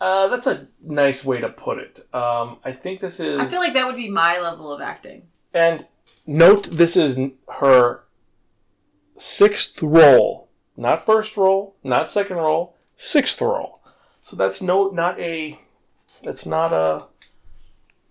Uh, 0.00 0.28
that's 0.28 0.46
a 0.46 0.68
nice 0.82 1.24
way 1.24 1.40
to 1.40 1.48
put 1.48 1.78
it. 1.78 2.00
Um, 2.14 2.58
I 2.64 2.72
think 2.72 3.00
this 3.00 3.18
is. 3.18 3.40
I 3.40 3.46
feel 3.46 3.58
like 3.58 3.74
that 3.74 3.86
would 3.86 3.96
be 3.96 4.10
my 4.10 4.40
level 4.40 4.72
of 4.72 4.80
acting. 4.80 5.22
And 5.52 5.86
note 6.26 6.64
this 6.70 6.96
is 6.96 7.18
her 7.48 8.04
sixth 9.16 9.82
role, 9.82 10.48
not 10.76 11.04
first 11.04 11.36
role, 11.36 11.74
not 11.82 12.12
second 12.12 12.36
role, 12.36 12.76
sixth 12.96 13.40
role. 13.40 13.80
So 14.20 14.36
that's 14.36 14.60
no, 14.60 14.90
not 14.90 15.18
a, 15.18 15.58
that's 16.22 16.46
not 16.46 16.72
a, 16.72 17.06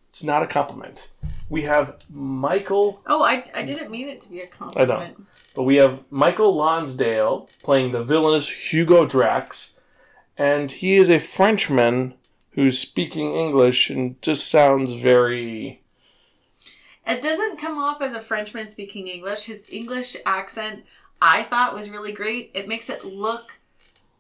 it's 0.09 0.24
not 0.24 0.43
a 0.43 0.47
compliment. 0.47 1.12
We 1.49 1.61
have 1.63 1.95
Michael, 2.09 3.01
Oh, 3.05 3.23
I, 3.23 3.49
I 3.53 3.63
didn't 3.63 3.89
mean 3.89 4.09
it 4.09 4.21
to 4.21 4.29
be 4.29 4.41
a 4.41 4.47
compliment. 4.47 5.25
but 5.55 5.63
we 5.63 5.77
have 5.77 6.03
Michael 6.11 6.53
Lonsdale 6.55 7.49
playing 7.63 7.91
the 7.91 8.03
villainous 8.03 8.49
Hugo 8.73 9.05
Drax, 9.05 9.79
and 10.37 10.69
he 10.69 10.97
is 10.97 11.09
a 11.09 11.19
Frenchman 11.19 12.15
who's 12.51 12.77
speaking 12.79 13.33
English 13.35 13.89
and 13.89 14.21
just 14.21 14.49
sounds 14.49 14.93
very. 14.93 15.81
It 17.05 17.21
doesn't 17.23 17.59
come 17.59 17.77
off 17.77 18.01
as 18.01 18.13
a 18.13 18.19
Frenchman 18.19 18.67
speaking 18.67 19.07
English. 19.07 19.45
His 19.45 19.65
English 19.69 20.17
accent, 20.25 20.83
I 21.21 21.43
thought, 21.43 21.73
was 21.73 21.89
really 21.89 22.11
great. 22.11 22.51
It 22.53 22.67
makes 22.67 22.89
it 22.89 23.05
look 23.05 23.53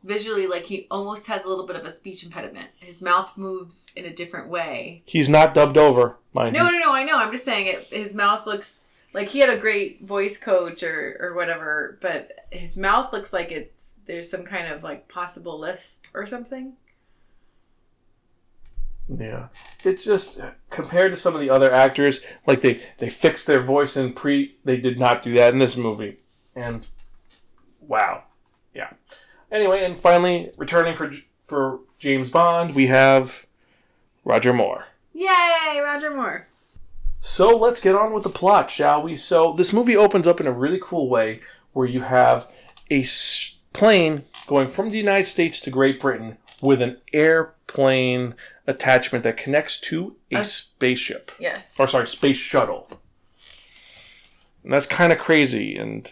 visually 0.03 0.47
like 0.47 0.65
he 0.65 0.87
almost 0.89 1.27
has 1.27 1.43
a 1.43 1.49
little 1.49 1.65
bit 1.67 1.75
of 1.75 1.85
a 1.85 1.89
speech 1.89 2.23
impediment. 2.23 2.67
His 2.79 3.01
mouth 3.01 3.37
moves 3.37 3.87
in 3.95 4.05
a 4.05 4.13
different 4.13 4.49
way. 4.49 5.03
He's 5.05 5.29
not 5.29 5.53
dubbed 5.53 5.77
over, 5.77 6.17
mind 6.33 6.55
No, 6.55 6.65
you. 6.69 6.79
no, 6.79 6.85
no. 6.87 6.93
I 6.93 7.03
know. 7.03 7.17
I'm 7.17 7.31
just 7.31 7.45
saying 7.45 7.67
it. 7.67 7.85
His 7.91 8.13
mouth 8.13 8.45
looks 8.45 8.83
like 9.13 9.29
he 9.29 9.39
had 9.39 9.49
a 9.49 9.57
great 9.57 10.03
voice 10.03 10.37
coach 10.37 10.83
or 10.83 11.17
or 11.19 11.33
whatever, 11.33 11.97
but 12.01 12.31
his 12.51 12.77
mouth 12.77 13.11
looks 13.13 13.33
like 13.33 13.51
it's 13.51 13.89
there's 14.05 14.29
some 14.29 14.43
kind 14.43 14.71
of 14.71 14.83
like 14.83 15.07
possible 15.07 15.59
lisp 15.59 16.05
or 16.13 16.25
something. 16.25 16.73
Yeah, 19.09 19.47
it's 19.85 20.03
just 20.03 20.39
uh, 20.41 20.51
compared 20.69 21.13
to 21.13 21.17
some 21.17 21.33
of 21.33 21.39
the 21.39 21.49
other 21.49 21.71
actors, 21.71 22.19
like 22.45 22.59
they 22.61 22.81
they 22.97 23.09
fixed 23.09 23.47
their 23.47 23.61
voice 23.61 23.95
in 23.95 24.11
pre. 24.11 24.57
They 24.65 24.75
did 24.77 24.99
not 24.99 25.23
do 25.23 25.33
that 25.35 25.53
in 25.53 25.59
this 25.59 25.77
movie, 25.77 26.17
and 26.55 26.85
wow. 27.79 28.23
Anyway, 29.51 29.83
and 29.83 29.97
finally, 29.97 30.51
returning 30.57 30.93
for 30.95 31.11
for 31.41 31.79
James 31.99 32.29
Bond, 32.29 32.75
we 32.75 32.87
have 32.87 33.45
Roger 34.25 34.51
Moore. 34.53 34.85
Yay, 35.13 35.79
Roger 35.81 36.13
Moore. 36.13 36.47
So 37.21 37.55
let's 37.57 37.79
get 37.81 37.95
on 37.95 38.13
with 38.13 38.23
the 38.23 38.29
plot, 38.29 38.69
shall 38.69 39.01
we? 39.01 39.15
So 39.17 39.53
this 39.53 39.71
movie 39.73 39.95
opens 39.97 40.27
up 40.27 40.39
in 40.41 40.47
a 40.47 40.51
really 40.51 40.79
cool 40.81 41.09
way, 41.09 41.39
where 41.73 41.87
you 41.87 42.01
have 42.01 42.47
a 42.91 43.01
s- 43.01 43.57
plane 43.73 44.25
going 44.47 44.67
from 44.67 44.89
the 44.89 44.97
United 44.97 45.25
States 45.25 45.59
to 45.61 45.69
Great 45.71 45.99
Britain 45.99 46.37
with 46.61 46.81
an 46.81 46.97
airplane 47.13 48.35
attachment 48.67 49.23
that 49.23 49.37
connects 49.37 49.79
to 49.79 50.15
a 50.31 50.39
A- 50.39 50.43
spaceship 50.43 51.31
Yes. 51.39 51.73
or 51.79 51.87
sorry, 51.87 52.07
space 52.07 52.37
shuttle. 52.37 52.87
And 54.63 54.73
that's 54.73 54.85
kind 54.85 55.11
of 55.13 55.17
crazy. 55.19 55.75
And 55.77 56.11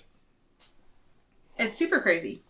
It's 1.58 1.76
super 1.76 2.00
crazy. 2.02 2.42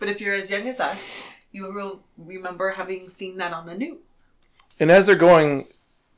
But 0.00 0.08
if 0.08 0.20
you're 0.20 0.34
as 0.34 0.50
young 0.50 0.66
as 0.66 0.80
us, 0.80 1.22
you 1.52 1.72
will 1.72 2.00
remember 2.16 2.70
having 2.70 3.08
seen 3.08 3.36
that 3.36 3.52
on 3.52 3.66
the 3.66 3.74
news. 3.76 4.24
and 4.80 4.90
as 4.90 5.06
they're 5.06 5.14
going 5.14 5.66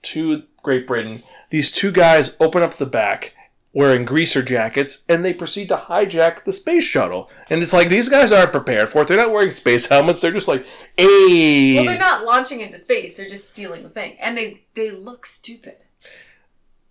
to 0.03 0.45
Great 0.63 0.87
Britain, 0.87 1.23
these 1.51 1.71
two 1.73 1.91
guys 1.91 2.37
open 2.41 2.63
up 2.63 2.75
the 2.75 2.87
back 2.87 3.35
wearing 3.75 4.05
greaser 4.05 4.43
jackets 4.43 5.03
and 5.09 5.25
they 5.25 5.33
proceed 5.33 5.67
to 5.69 5.77
hijack 5.77 6.45
the 6.45 6.53
space 6.53 6.85
shuttle. 6.85 7.31
And 7.49 7.63
it's 7.63 7.73
like 7.73 7.89
these 7.89 8.09
guys 8.09 8.31
aren't 8.31 8.53
prepared 8.53 8.89
for 8.91 9.03
it. 9.03 9.09
They're 9.09 9.17
not 9.17 9.33
wearing 9.33 9.51
space 9.51 9.87
helmets. 9.87 10.21
They're 10.21 10.31
just 10.31 10.49
like, 10.49 10.67
"Hey." 10.97 11.77
Well, 11.77 11.87
they're 11.87 11.99
not 11.99 12.25
launching 12.25 12.61
into 12.61 12.79
space. 12.79 13.17
They're 13.17 13.29
just 13.29 13.49
stealing 13.49 13.83
the 13.83 13.89
thing, 13.89 14.17
and 14.21 14.37
they 14.37 14.63
they 14.75 14.91
look 14.91 15.27
stupid. 15.27 15.77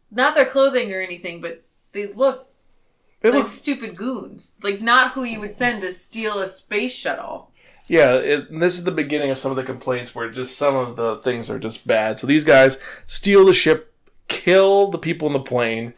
Not 0.09 0.35
their 0.35 0.45
clothing 0.45 0.91
or 0.91 0.99
anything, 0.99 1.39
but 1.39 1.63
they 1.93 2.11
look 2.11 2.47
They 3.21 3.29
like 3.29 3.39
look 3.39 3.49
stupid 3.49 3.95
goons. 3.95 4.55
Like 4.61 4.81
not 4.81 5.11
who 5.11 5.23
you 5.23 5.39
would 5.39 5.53
send 5.53 5.81
to 5.81 5.91
steal 5.91 6.39
a 6.39 6.47
space 6.47 6.93
shuttle. 6.93 7.51
Yeah, 7.87 8.15
it, 8.15 8.59
this 8.59 8.77
is 8.77 8.83
the 8.83 8.91
beginning 8.91 9.31
of 9.31 9.37
some 9.37 9.51
of 9.51 9.57
the 9.57 9.63
complaints 9.63 10.15
where 10.15 10.29
just 10.29 10.57
some 10.57 10.75
of 10.75 10.95
the 10.95 11.17
things 11.17 11.49
are 11.49 11.59
just 11.59 11.85
bad. 11.85 12.19
So 12.19 12.27
these 12.27 12.43
guys 12.43 12.77
steal 13.05 13.45
the 13.45 13.53
ship, 13.53 13.93
kill 14.27 14.89
the 14.89 14.97
people 14.97 15.27
in 15.27 15.33
the 15.33 15.39
plane, 15.39 15.93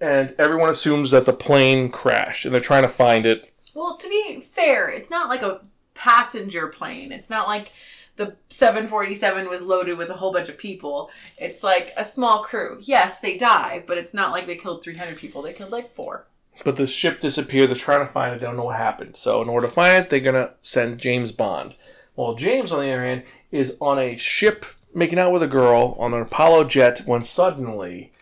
and 0.00 0.34
everyone 0.38 0.70
assumes 0.70 1.12
that 1.12 1.24
the 1.24 1.32
plane 1.32 1.90
crashed 1.90 2.44
and 2.44 2.54
they're 2.54 2.60
trying 2.60 2.82
to 2.82 2.88
find 2.88 3.26
it. 3.26 3.52
Well, 3.74 3.96
to 3.96 4.08
be 4.08 4.40
fair, 4.40 4.88
it's 4.88 5.10
not 5.10 5.28
like 5.28 5.42
a 5.42 5.60
passenger 5.94 6.66
plane. 6.68 7.12
It's 7.12 7.30
not 7.30 7.46
like 7.46 7.72
the 8.16 8.36
747 8.48 9.48
was 9.48 9.62
loaded 9.62 9.96
with 9.98 10.10
a 10.10 10.14
whole 10.14 10.32
bunch 10.32 10.48
of 10.48 10.58
people. 10.58 11.10
It's 11.38 11.62
like 11.62 11.92
a 11.96 12.04
small 12.04 12.42
crew. 12.42 12.78
Yes, 12.80 13.20
they 13.20 13.36
die, 13.36 13.84
but 13.86 13.98
it's 13.98 14.14
not 14.14 14.32
like 14.32 14.46
they 14.46 14.56
killed 14.56 14.82
300 14.82 15.16
people. 15.16 15.42
They 15.42 15.52
killed 15.52 15.70
like 15.70 15.94
four. 15.94 16.26
But 16.64 16.76
the 16.76 16.86
ship 16.86 17.20
disappeared. 17.20 17.70
They're 17.70 17.76
trying 17.76 18.06
to 18.06 18.12
find 18.12 18.34
it. 18.34 18.40
They 18.40 18.46
don't 18.46 18.56
know 18.56 18.64
what 18.64 18.76
happened. 18.76 19.16
So 19.16 19.42
in 19.42 19.48
order 19.48 19.66
to 19.66 19.72
find 19.72 20.04
it, 20.04 20.10
they're 20.10 20.20
gonna 20.20 20.54
send 20.62 20.98
James 20.98 21.32
Bond. 21.32 21.76
Well, 22.16 22.34
James, 22.34 22.72
on 22.72 22.80
the 22.80 22.90
other 22.90 23.04
hand, 23.04 23.22
is 23.50 23.76
on 23.80 23.98
a 23.98 24.16
ship 24.16 24.64
making 24.94 25.18
out 25.18 25.32
with 25.32 25.42
a 25.42 25.48
girl 25.48 25.96
on 25.98 26.14
an 26.14 26.22
Apollo 26.22 26.64
jet 26.64 27.02
when 27.04 27.22
suddenly 27.22 28.12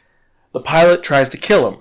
the 0.52 0.60
pilot 0.60 1.02
tries 1.02 1.28
to 1.30 1.36
kill 1.36 1.70
him. 1.70 1.80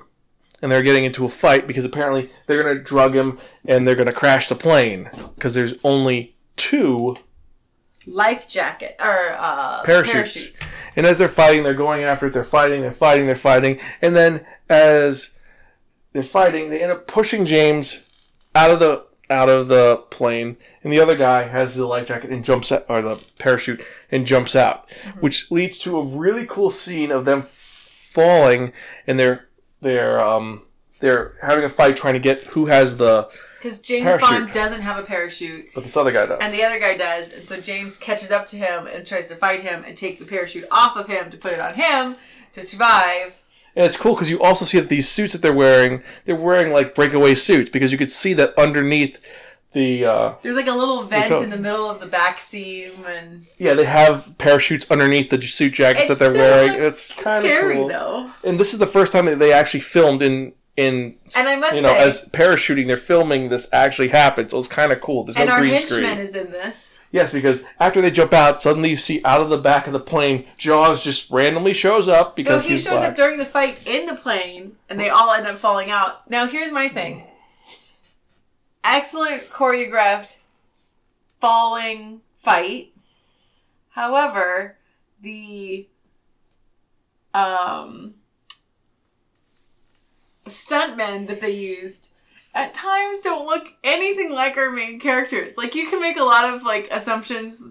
And 0.62 0.72
they're 0.72 0.84
getting 0.84 1.04
into 1.04 1.26
a 1.26 1.30
fight 1.30 1.68
because 1.68 1.84
apparently 1.84 2.30
they're 2.48 2.62
gonna 2.62 2.80
drug 2.80 3.16
him 3.16 3.40
and 3.66 3.86
they're 3.86 3.96
gonna 3.96 4.14
crash 4.14 4.48
the 4.48 4.56
plane 4.56 5.10
because 5.36 5.56
there's 5.56 5.74
only 5.84 6.36
two 6.56 7.18
Life 8.06 8.48
jacket 8.48 8.96
or 9.00 9.36
uh, 9.38 9.84
Parachutes. 9.84 10.60
And 10.96 11.06
as 11.06 11.20
they're 11.20 11.30
fighting, 11.30 11.64
they're 11.64 11.74
going 11.74 12.04
after 12.04 12.28
it. 12.28 12.34
They're 12.34 12.44
fighting. 12.44 12.82
They're 12.82 12.92
fighting. 12.92 13.26
They're 13.26 13.36
fighting. 13.36 13.80
And 14.02 14.16
then 14.16 14.46
as 14.70 15.38
they're 16.14 16.24
fighting, 16.24 16.70
they 16.70 16.82
end 16.82 16.92
up 16.92 17.08
pushing 17.08 17.46
James 17.46 18.08
out 18.56 18.72
of 18.72 18.80
the 18.80 19.06
out 19.30 19.50
of 19.50 19.68
the 19.68 19.98
plane, 20.12 20.58
and 20.84 20.94
the 20.94 21.00
other 21.00 21.16
guy 21.16 21.48
has 21.48 21.76
the 21.76 21.88
life 21.88 22.08
jacket 22.08 22.30
and 22.30 22.44
jumps 22.46 22.72
out, 22.72 22.86
or 22.88 23.02
the 23.02 23.20
parachute 23.40 23.82
and 24.12 24.26
jumps 24.28 24.56
out, 24.56 24.88
which 25.20 25.50
leads 25.52 25.80
to 25.80 25.98
a 25.98 26.04
really 26.04 26.46
cool 26.46 26.70
scene 26.70 27.12
of 27.12 27.26
them 27.26 27.42
falling, 27.42 28.74
and 29.08 29.20
they're 29.20 29.48
they're 29.82 30.20
um 30.22 30.64
they're 31.00 31.34
having 31.42 31.66
a 31.66 31.70
fight 31.70 31.98
trying 31.98 32.14
to 32.14 32.20
get 32.20 32.44
who 32.44 32.68
has 32.68 32.96
the, 32.98 33.30
Because 33.58 33.82
James 33.82 34.06
Parachute. 34.06 34.30
Bond 34.30 34.52
doesn't 34.54 34.82
have 34.82 34.98
a 34.98 35.06
parachute, 35.06 35.66
but 35.76 35.84
this 35.84 35.98
other 35.98 36.12
guy 36.14 36.26
does. 36.28 36.40
and 36.42 36.54
the 36.54 36.64
other 36.64 36.80
guy 36.80 36.96
does, 36.96 37.34
and 37.34 37.46
so 37.46 37.60
James 37.60 37.98
catches 37.98 38.32
up 38.32 38.48
to 38.48 38.56
him 38.58 38.88
and 38.88 39.06
tries 39.06 39.28
to 39.28 39.36
fight 39.36 39.62
him 39.62 39.84
and 39.86 39.98
take 39.98 40.18
the 40.20 40.26
parachute 40.26 40.66
off 40.72 40.96
of 40.96 41.08
him 41.08 41.30
to 41.30 41.38
put 41.38 41.52
it 41.52 41.60
on 41.60 41.74
him 41.74 42.16
to 42.54 42.62
survive. 42.62 43.43
And 43.76 43.86
it's 43.86 43.98
cool 43.98 44.14
because 44.14 44.30
you 44.30 44.40
also 44.42 44.66
see 44.66 44.80
that 44.80 44.90
these 44.90 45.10
suits 45.10 45.34
that 45.34 45.42
they're 45.42 45.54
wearing, 45.54 46.04
they're 46.26 46.36
wearing 46.36 46.72
like 46.72 46.94
breakaway 46.94 47.36
suits 47.36 47.70
because 47.70 47.92
you 47.92 47.98
could 47.98 48.12
see 48.12 48.34
that 48.34 48.58
underneath 48.58 49.26
the 49.74 50.06
uh, 50.06 50.34
There's 50.44 50.56
like 50.56 50.68
a 50.68 50.74
little 50.74 51.04
vent 51.04 51.30
coat. 51.30 51.44
in 51.44 51.50
the 51.50 51.58
middle 51.58 51.90
of 51.90 52.00
the 52.00 52.06
back 52.06 52.40
seam, 52.40 52.92
and 53.08 53.48
yeah 53.58 53.74
they 53.74 53.86
have 53.86 54.38
parachutes 54.38 54.90
underneath 54.92 55.30
the 55.32 55.42
suit 55.42 55.74
jackets 55.74 56.10
it 56.12 56.20
that 56.20 56.34
they're 56.34 56.34
wearing. 56.34 56.84
It's 56.84 57.12
kind 57.14 57.44
of 57.44 57.52
scary 57.52 57.76
cool. 57.76 57.88
though. 57.88 58.32
And 58.44 58.60
this 58.60 58.74
is 58.74 58.80
the 58.80 58.88
first 58.88 59.12
time 59.12 59.26
that 59.26 59.40
they 59.40 59.52
actually 59.52 59.80
filmed 59.80 60.22
in 60.22 60.54
in 60.78 61.16
And 61.36 61.48
I 61.48 61.56
must 61.56 61.76
you 61.76 61.82
know 61.82 61.90
say, 61.90 61.98
as 61.98 62.30
parachuting. 62.30 62.88
They're 62.88 62.98
filming 62.98 63.50
this 63.50 63.68
actually 63.74 64.10
happens. 64.10 64.52
So 64.52 64.60
it's 64.60 64.68
kind 64.68 64.92
of 64.92 65.02
cool. 65.02 65.24
There's 65.24 65.38
and 65.38 65.48
no 65.50 65.56
our 65.56 65.62
green 65.62 65.74
henchman 65.74 66.04
screen. 66.04 66.18
is 66.20 66.36
in 66.36 66.52
this. 66.52 66.93
Yes, 67.14 67.32
because 67.32 67.64
after 67.80 68.02
they 68.02 68.10
jump 68.10 68.34
out, 68.34 68.60
suddenly 68.64 68.90
you 68.90 68.98
see 68.98 69.22
out 69.24 69.40
of 69.40 69.52
the 69.52 69.58
back 69.60 69.86
of 69.86 69.94
the 69.94 70.00
plane, 70.00 70.48
Jaws 70.58 71.04
just 71.04 71.30
randomly 71.30 71.72
shows 71.74 72.08
up 72.08 72.30
No, 72.30 72.34
because 72.34 72.66
he 72.66 72.72
he's 72.72 72.84
shows 72.84 72.94
black. 73.00 73.12
up 73.12 73.16
during 73.16 73.38
the 73.38 73.46
fight 73.46 73.86
in 73.86 74.08
the 74.08 74.16
plane, 74.16 74.78
and 74.90 75.00
they 75.00 75.10
all 75.10 75.32
end 75.32 75.46
up 75.46 75.60
falling 75.60 75.92
out. 75.92 76.28
Now, 76.28 76.48
here's 76.48 76.72
my 76.72 76.90
thing: 76.90 77.28
excellent 78.84 79.52
choreographed 79.52 80.40
falling 81.40 82.22
fight. 82.42 82.94
However, 83.92 84.78
the 85.22 85.88
um 87.36 88.16
stuntmen 90.48 91.28
that 91.28 91.42
they 91.42 91.52
used 91.52 92.10
at 92.54 92.74
times 92.74 93.22
don't 93.22 93.46
look 93.46 93.68
anything 93.84 94.32
like 94.32 94.58
our 94.58 94.70
main 94.70 95.00
characters. 95.00 95.58
Like 95.58 95.76
you 95.76 95.88
can 95.88 96.02
make 96.02 96.18
a 96.18 96.24
lot 96.24 96.46
of 96.54 96.64
like 96.64 96.88
assumptions. 96.92 97.64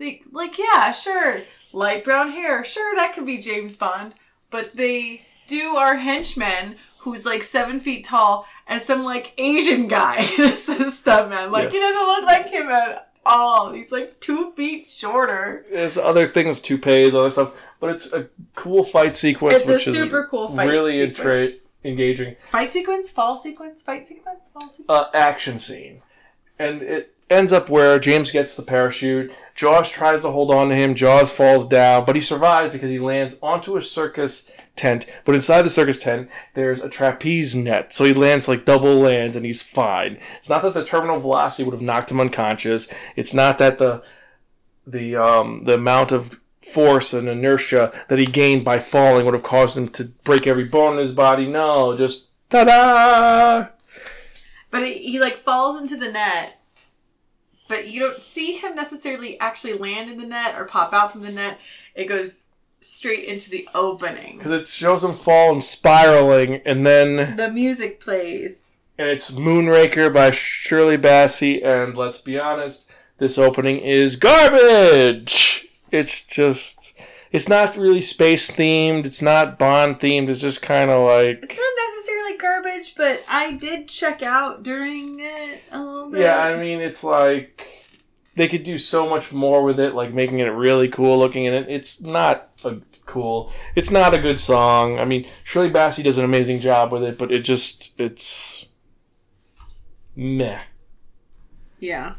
Like, 0.00 0.24
like 0.32 0.58
yeah, 0.58 0.90
sure, 0.92 1.40
light 1.72 2.02
brown 2.04 2.32
hair, 2.32 2.64
sure 2.64 2.96
that 2.96 3.14
could 3.14 3.26
be 3.26 3.38
James 3.38 3.76
Bond, 3.76 4.14
but 4.50 4.74
they 4.74 5.22
do 5.46 5.76
our 5.76 5.96
henchman 5.96 6.76
who's 6.98 7.24
like 7.26 7.42
seven 7.42 7.78
feet 7.78 8.04
tall 8.04 8.46
and 8.66 8.80
some 8.82 9.04
like 9.04 9.34
Asian 9.38 9.86
guy. 9.88 10.24
this 10.36 10.68
is 10.68 11.00
stuntman. 11.00 11.50
Like 11.50 11.70
he 11.70 11.78
doesn't 11.78 12.06
look 12.06 12.24
like 12.24 12.48
him 12.48 12.68
at 12.68 13.12
all. 13.26 13.72
He's 13.72 13.92
like 13.92 14.14
two 14.14 14.52
feet 14.52 14.86
shorter. 14.86 15.64
There's 15.70 15.96
other 15.98 16.26
things, 16.26 16.60
toupees, 16.60 17.14
other 17.14 17.30
stuff, 17.30 17.52
but 17.78 17.90
it's 17.90 18.12
a 18.12 18.28
cool 18.54 18.84
fight 18.84 19.14
sequence, 19.14 19.60
It's 19.60 19.68
a 19.68 19.72
which 19.72 19.84
super 19.84 20.26
cool 20.30 20.48
is 20.48 20.56
fight 20.56 20.68
really 20.68 20.98
sequence. 20.98 21.18
intra- 21.18 21.63
engaging. 21.84 22.36
Fight 22.50 22.72
sequence, 22.72 23.10
fall 23.10 23.36
sequence, 23.36 23.82
fight 23.82 24.06
sequence, 24.06 24.48
fall 24.48 24.70
sequence. 24.70 24.86
uh, 24.88 25.10
action 25.14 25.58
scene. 25.58 26.02
And 26.58 26.82
it 26.82 27.14
ends 27.30 27.52
up 27.52 27.68
where 27.68 27.98
James 27.98 28.30
gets 28.30 28.56
the 28.56 28.62
parachute. 28.62 29.32
Jaws 29.54 29.90
tries 29.90 30.22
to 30.22 30.30
hold 30.30 30.50
on 30.50 30.68
to 30.68 30.74
him. 30.74 30.94
Jaws 30.94 31.30
falls 31.30 31.66
down, 31.66 32.04
but 32.04 32.14
he 32.16 32.20
survives 32.22 32.72
because 32.72 32.90
he 32.90 32.98
lands 32.98 33.38
onto 33.42 33.76
a 33.76 33.82
circus 33.82 34.50
tent. 34.76 35.06
But 35.24 35.34
inside 35.34 35.62
the 35.62 35.70
circus 35.70 36.02
tent, 36.02 36.28
there's 36.54 36.82
a 36.82 36.88
trapeze 36.88 37.54
net. 37.54 37.92
So 37.92 38.04
he 38.04 38.12
lands 38.12 38.48
like 38.48 38.64
double 38.64 38.96
lands 38.96 39.36
and 39.36 39.46
he's 39.46 39.62
fine. 39.62 40.18
It's 40.38 40.48
not 40.48 40.62
that 40.62 40.74
the 40.74 40.84
terminal 40.84 41.20
velocity 41.20 41.64
would 41.64 41.74
have 41.74 41.82
knocked 41.82 42.10
him 42.10 42.20
unconscious. 42.20 42.88
It's 43.16 43.34
not 43.34 43.58
that 43.58 43.78
the 43.78 44.02
the 44.86 45.16
um, 45.16 45.64
the 45.64 45.74
amount 45.74 46.12
of 46.12 46.40
force 46.72 47.12
and 47.12 47.28
inertia 47.28 47.92
that 48.08 48.18
he 48.18 48.26
gained 48.26 48.64
by 48.64 48.78
falling 48.78 49.24
would 49.24 49.34
have 49.34 49.42
caused 49.42 49.76
him 49.76 49.88
to 49.88 50.04
break 50.24 50.46
every 50.46 50.64
bone 50.64 50.94
in 50.94 50.98
his 50.98 51.12
body. 51.12 51.46
No, 51.46 51.96
just 51.96 52.26
ta-da! 52.50 53.68
But 54.70 54.82
he, 54.84 54.94
he 54.98 55.20
like 55.20 55.36
falls 55.38 55.80
into 55.80 55.96
the 55.96 56.10
net, 56.10 56.60
but 57.68 57.88
you 57.88 58.00
don't 58.00 58.20
see 58.20 58.54
him 58.56 58.74
necessarily 58.74 59.38
actually 59.40 59.74
land 59.78 60.10
in 60.10 60.18
the 60.18 60.26
net 60.26 60.54
or 60.56 60.64
pop 60.64 60.92
out 60.92 61.12
from 61.12 61.22
the 61.22 61.30
net. 61.32 61.58
It 61.94 62.06
goes 62.06 62.46
straight 62.80 63.24
into 63.24 63.48
the 63.50 63.68
opening. 63.74 64.36
because 64.38 64.52
it 64.52 64.66
shows 64.66 65.04
him 65.04 65.14
fall 65.14 65.52
and 65.52 65.62
spiraling, 65.64 66.60
and 66.66 66.84
then 66.84 67.36
The 67.36 67.50
music 67.50 68.00
plays. 68.00 68.72
and 68.98 69.08
it's 69.08 69.30
Moonraker 69.30 70.12
by 70.12 70.30
Shirley 70.32 70.98
Bassey, 70.98 71.64
and 71.64 71.96
let's 71.96 72.20
be 72.20 72.38
honest, 72.38 72.90
this 73.18 73.38
opening 73.38 73.78
is 73.78 74.16
garbage. 74.16 75.68
It's 75.94 76.24
just, 76.26 76.98
it's 77.30 77.48
not 77.48 77.76
really 77.76 78.00
space 78.02 78.50
themed. 78.50 79.06
It's 79.06 79.22
not 79.22 79.58
Bond 79.58 79.98
themed. 80.00 80.28
It's 80.28 80.40
just 80.40 80.60
kind 80.60 80.90
of 80.90 81.06
like, 81.06 81.40
It's 81.42 81.56
not 81.56 81.94
necessarily 81.94 82.36
garbage, 82.36 82.94
but 82.96 83.22
I 83.28 83.52
did 83.52 83.88
check 83.88 84.22
out 84.22 84.62
during 84.62 85.20
it 85.20 85.62
a 85.70 85.80
little 85.80 86.10
bit. 86.10 86.20
yeah, 86.22 86.38
I 86.38 86.56
mean, 86.60 86.80
it's 86.80 87.04
like 87.04 87.68
they 88.36 88.48
could 88.48 88.64
do 88.64 88.78
so 88.78 89.08
much 89.08 89.32
more 89.32 89.62
with 89.62 89.78
it, 89.78 89.94
like 89.94 90.12
making 90.12 90.40
it 90.40 90.46
really 90.46 90.88
cool 90.88 91.18
looking, 91.18 91.46
and 91.46 91.54
it, 91.54 91.66
it's 91.68 92.00
not 92.00 92.50
a 92.64 92.76
cool. 93.06 93.52
It's 93.76 93.90
not 93.90 94.14
a 94.14 94.18
good 94.20 94.40
song. 94.40 94.98
I 94.98 95.04
mean, 95.04 95.26
Shirley 95.44 95.70
Bassey 95.70 96.02
does 96.02 96.18
an 96.18 96.24
amazing 96.24 96.58
job 96.60 96.90
with 96.90 97.04
it, 97.04 97.16
but 97.18 97.30
it 97.30 97.40
just, 97.40 97.92
it's 98.00 98.66
meh. 100.16 100.60
yeah. 101.78 102.14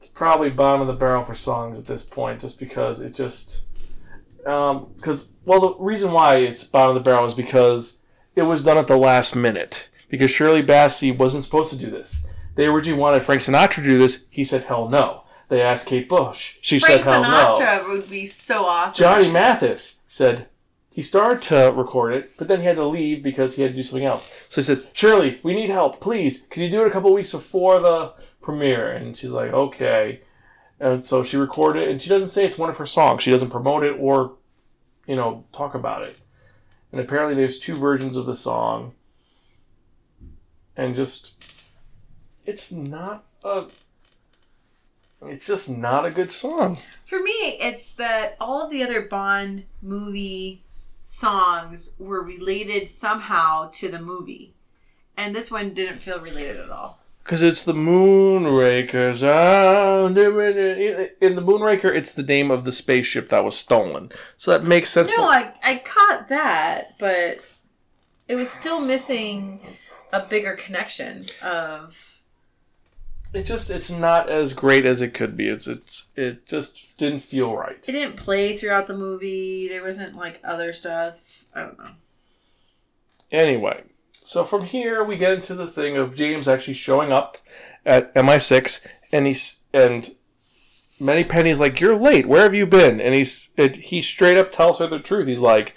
It's 0.00 0.08
probably 0.08 0.48
bottom 0.48 0.80
of 0.80 0.86
the 0.86 0.94
barrel 0.94 1.22
for 1.22 1.34
songs 1.34 1.78
at 1.78 1.86
this 1.86 2.04
point, 2.04 2.40
just 2.40 2.58
because 2.58 3.00
it 3.00 3.14
just, 3.14 3.64
um, 4.46 4.88
because 4.96 5.32
well, 5.44 5.60
the 5.60 5.74
reason 5.74 6.10
why 6.12 6.38
it's 6.38 6.64
bottom 6.64 6.96
of 6.96 7.04
the 7.04 7.08
barrel 7.08 7.26
is 7.26 7.34
because 7.34 7.98
it 8.34 8.42
was 8.42 8.64
done 8.64 8.78
at 8.78 8.86
the 8.86 8.96
last 8.96 9.36
minute. 9.36 9.90
Because 10.08 10.30
Shirley 10.30 10.62
Bassey 10.62 11.14
wasn't 11.16 11.44
supposed 11.44 11.70
to 11.70 11.78
do 11.78 11.90
this. 11.90 12.26
They 12.54 12.64
originally 12.64 12.98
wanted 12.98 13.22
Frank 13.22 13.42
Sinatra 13.42 13.74
to 13.74 13.82
do 13.82 13.98
this. 13.98 14.24
He 14.30 14.42
said 14.42 14.64
hell 14.64 14.88
no. 14.88 15.24
They 15.50 15.60
asked 15.60 15.86
Kate 15.86 16.08
Bush. 16.08 16.56
She 16.62 16.80
Frank 16.80 17.04
said 17.04 17.04
hell 17.04 17.22
no. 17.22 17.28
Frank 17.28 17.56
Sinatra 17.56 17.88
would 17.90 18.08
be 18.08 18.24
so 18.24 18.64
awesome. 18.64 18.98
Johnny 18.98 19.30
Mathis 19.30 20.00
said 20.06 20.48
he 20.88 21.02
started 21.02 21.42
to 21.42 21.72
record 21.76 22.14
it, 22.14 22.38
but 22.38 22.48
then 22.48 22.60
he 22.60 22.66
had 22.66 22.76
to 22.76 22.86
leave 22.86 23.22
because 23.22 23.56
he 23.56 23.62
had 23.62 23.72
to 23.72 23.76
do 23.76 23.82
something 23.82 24.06
else. 24.06 24.30
So 24.48 24.62
he 24.62 24.64
said, 24.64 24.88
Shirley, 24.94 25.40
we 25.42 25.52
need 25.52 25.68
help. 25.68 26.00
Please, 26.00 26.46
can 26.48 26.62
you 26.62 26.70
do 26.70 26.80
it 26.80 26.88
a 26.88 26.90
couple 26.90 27.12
weeks 27.12 27.32
before 27.32 27.80
the 27.80 28.14
premiere? 28.50 28.90
And 28.92 29.16
she's 29.16 29.30
like, 29.30 29.52
okay. 29.52 30.20
And 30.78 31.04
so 31.04 31.22
she 31.22 31.36
recorded 31.36 31.82
it, 31.82 31.90
and 31.90 32.00
she 32.02 32.08
doesn't 32.08 32.28
say 32.28 32.44
it's 32.44 32.58
one 32.58 32.70
of 32.70 32.76
her 32.78 32.86
songs. 32.86 33.22
She 33.22 33.30
doesn't 33.30 33.50
promote 33.50 33.84
it 33.84 33.96
or, 33.98 34.32
you 35.06 35.16
know, 35.16 35.44
talk 35.52 35.74
about 35.74 36.02
it. 36.02 36.18
And 36.92 37.00
apparently 37.00 37.34
there's 37.34 37.58
two 37.58 37.76
versions 37.76 38.16
of 38.16 38.26
the 38.26 38.34
song. 38.34 38.94
And 40.76 40.94
just, 40.94 41.34
it's 42.46 42.72
not 42.72 43.24
a, 43.44 43.64
it's 45.22 45.46
just 45.46 45.68
not 45.68 46.06
a 46.06 46.10
good 46.10 46.32
song. 46.32 46.78
For 47.04 47.20
me, 47.20 47.58
it's 47.60 47.92
that 47.92 48.36
all 48.40 48.64
of 48.64 48.70
the 48.70 48.82
other 48.82 49.02
Bond 49.02 49.66
movie 49.82 50.64
songs 51.02 51.94
were 51.98 52.22
related 52.22 52.88
somehow 52.88 53.68
to 53.74 53.88
the 53.88 54.00
movie. 54.00 54.54
And 55.16 55.34
this 55.34 55.50
one 55.50 55.74
didn't 55.74 55.98
feel 55.98 56.20
related 56.20 56.56
at 56.56 56.70
all. 56.70 56.99
Because 57.30 57.44
it's 57.44 57.62
the 57.62 57.74
Moonrakers. 57.74 59.22
Ah, 59.22 60.06
In 60.06 60.14
the 61.36 61.40
Moonraker, 61.40 61.94
it's 61.94 62.10
the 62.10 62.24
name 62.24 62.50
of 62.50 62.64
the 62.64 62.72
spaceship 62.72 63.28
that 63.28 63.44
was 63.44 63.56
stolen. 63.56 64.10
So 64.36 64.50
that 64.50 64.64
makes 64.66 64.90
sense. 64.90 65.12
No, 65.16 65.26
I, 65.26 65.52
I 65.62 65.76
caught 65.76 66.26
that, 66.26 66.98
but 66.98 67.38
it 68.26 68.34
was 68.34 68.50
still 68.50 68.80
missing 68.80 69.62
a 70.12 70.26
bigger 70.26 70.54
connection 70.54 71.26
of. 71.40 72.18
it 73.32 73.44
just 73.44 73.70
it's 73.70 73.90
not 73.90 74.28
as 74.28 74.52
great 74.52 74.84
as 74.84 75.00
it 75.00 75.14
could 75.14 75.36
be. 75.36 75.48
It's 75.48 75.68
it's 75.68 76.08
it 76.16 76.48
just 76.48 76.96
didn't 76.96 77.20
feel 77.20 77.54
right. 77.54 77.76
It 77.76 77.92
didn't 77.92 78.16
play 78.16 78.56
throughout 78.56 78.88
the 78.88 78.98
movie. 78.98 79.68
There 79.68 79.84
wasn't 79.84 80.16
like 80.16 80.40
other 80.42 80.72
stuff. 80.72 81.44
I 81.54 81.62
don't 81.62 81.78
know. 81.78 81.90
Anyway, 83.30 83.84
so 84.30 84.44
from 84.44 84.64
here 84.64 85.02
we 85.02 85.16
get 85.16 85.32
into 85.32 85.56
the 85.56 85.66
thing 85.66 85.96
of 85.96 86.14
James 86.14 86.46
actually 86.46 86.74
showing 86.74 87.10
up 87.10 87.36
at 87.84 88.14
MI6, 88.14 88.86
and 89.10 89.26
he's 89.26 89.58
and 89.74 90.14
Moneypenny's 91.00 91.58
like, 91.58 91.80
"You're 91.80 91.96
late. 91.96 92.26
Where 92.26 92.44
have 92.44 92.54
you 92.54 92.64
been?" 92.64 93.00
And 93.00 93.12
he's 93.12 93.50
it, 93.56 93.74
he 93.76 94.00
straight 94.00 94.36
up 94.36 94.52
tells 94.52 94.78
her 94.78 94.86
the 94.86 95.00
truth. 95.00 95.26
He's 95.26 95.40
like, 95.40 95.74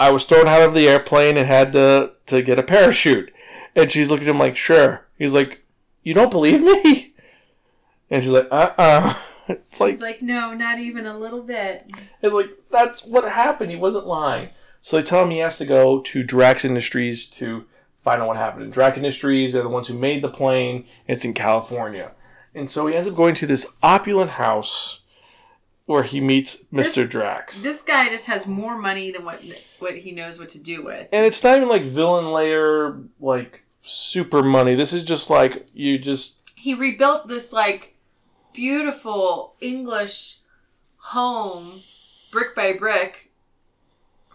"I 0.00 0.10
was 0.10 0.24
thrown 0.24 0.48
out 0.48 0.62
of 0.62 0.74
the 0.74 0.88
airplane 0.88 1.36
and 1.36 1.46
had 1.46 1.72
to 1.74 2.14
to 2.26 2.42
get 2.42 2.58
a 2.58 2.64
parachute." 2.64 3.32
And 3.76 3.88
she's 3.88 4.10
looking 4.10 4.26
at 4.26 4.32
him 4.32 4.40
like, 4.40 4.56
"Sure." 4.56 5.06
He's 5.16 5.32
like, 5.32 5.64
"You 6.02 6.12
don't 6.12 6.32
believe 6.32 6.60
me?" 6.60 7.12
And 8.10 8.22
she's 8.22 8.32
like, 8.32 8.48
"Uh 8.50 8.72
uh 8.76 9.14
It's 9.48 9.80
like 9.80 10.00
like, 10.00 10.22
no, 10.22 10.54
not 10.54 10.80
even 10.80 11.06
a 11.06 11.16
little 11.16 11.42
bit. 11.42 11.84
it's 12.20 12.34
like 12.34 12.50
that's 12.72 13.04
what 13.04 13.30
happened. 13.30 13.70
He 13.70 13.76
wasn't 13.76 14.08
lying. 14.08 14.48
So 14.84 14.98
they 14.98 15.02
tell 15.02 15.22
him 15.22 15.30
he 15.30 15.38
has 15.38 15.56
to 15.56 15.64
go 15.64 16.02
to 16.02 16.22
Drax 16.22 16.62
Industries 16.62 17.24
to 17.30 17.64
find 18.02 18.20
out 18.20 18.28
what 18.28 18.36
happened. 18.36 18.64
And 18.64 18.72
Drax 18.72 18.98
Industries, 18.98 19.54
they're 19.54 19.62
the 19.62 19.70
ones 19.70 19.88
who 19.88 19.96
made 19.96 20.22
the 20.22 20.28
plane. 20.28 20.84
It's 21.08 21.24
in 21.24 21.32
California. 21.32 22.12
And 22.54 22.70
so 22.70 22.86
he 22.86 22.94
ends 22.94 23.08
up 23.08 23.16
going 23.16 23.34
to 23.36 23.46
this 23.46 23.66
opulent 23.82 24.32
house 24.32 25.00
where 25.86 26.02
he 26.02 26.20
meets 26.20 26.64
Mr. 26.64 27.08
Drax. 27.08 27.62
This 27.62 27.80
guy 27.80 28.10
just 28.10 28.26
has 28.26 28.46
more 28.46 28.76
money 28.76 29.10
than 29.10 29.24
what 29.24 29.42
what 29.78 29.96
he 29.96 30.12
knows 30.12 30.38
what 30.38 30.50
to 30.50 30.58
do 30.58 30.84
with. 30.84 31.08
and 31.12 31.24
it's 31.24 31.42
not 31.42 31.56
even 31.56 31.70
like 31.70 31.84
villain 31.84 32.30
layer, 32.30 33.00
like 33.18 33.62
super 33.80 34.42
money. 34.42 34.74
This 34.74 34.92
is 34.92 35.02
just 35.02 35.30
like 35.30 35.66
you 35.72 35.98
just 35.98 36.40
He 36.56 36.74
rebuilt 36.74 37.28
this 37.28 37.54
like 37.54 37.96
beautiful 38.52 39.54
English 39.62 40.40
home 40.96 41.80
brick 42.30 42.54
by 42.54 42.74
brick 42.74 43.23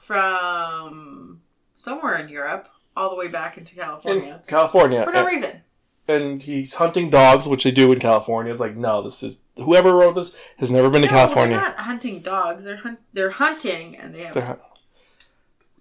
from 0.10 1.42
somewhere 1.76 2.16
in 2.18 2.30
Europe 2.30 2.68
all 2.98 3.10
the 3.10 3.16
way 3.16 3.28
back 3.28 3.58
into 3.58 3.76
in 3.76 3.82
California 3.84 4.42
California. 4.48 5.04
for 5.04 5.12
no 5.12 5.20
and, 5.20 5.28
reason. 5.28 5.62
and 6.08 6.42
he's 6.44 6.74
hunting 6.76 7.10
dogs, 7.10 7.48
which 7.48 7.64
they 7.64 7.72
do 7.72 7.92
in 7.92 8.00
California. 8.00 8.52
It's 8.52 8.60
like, 8.62 8.76
no, 8.76 9.02
this 9.04 9.22
is 9.24 9.38
whoever 9.58 9.94
wrote 9.94 10.16
this 10.16 10.36
has 10.58 10.72
never 10.72 10.90
been 10.90 11.04
to 11.04 11.08
California. 11.08 11.56
they're 11.58 11.66
not 11.70 11.78
hunting 11.78 12.22
dogs. 12.22 12.64
They're 12.64 12.78
hunt- 12.78 13.00
they're 13.14 13.30
hunting 13.30 13.96
and 13.98 14.14
they 14.16 14.24
have 14.24 14.34
They're, 14.34 14.46
hu- 14.46 14.60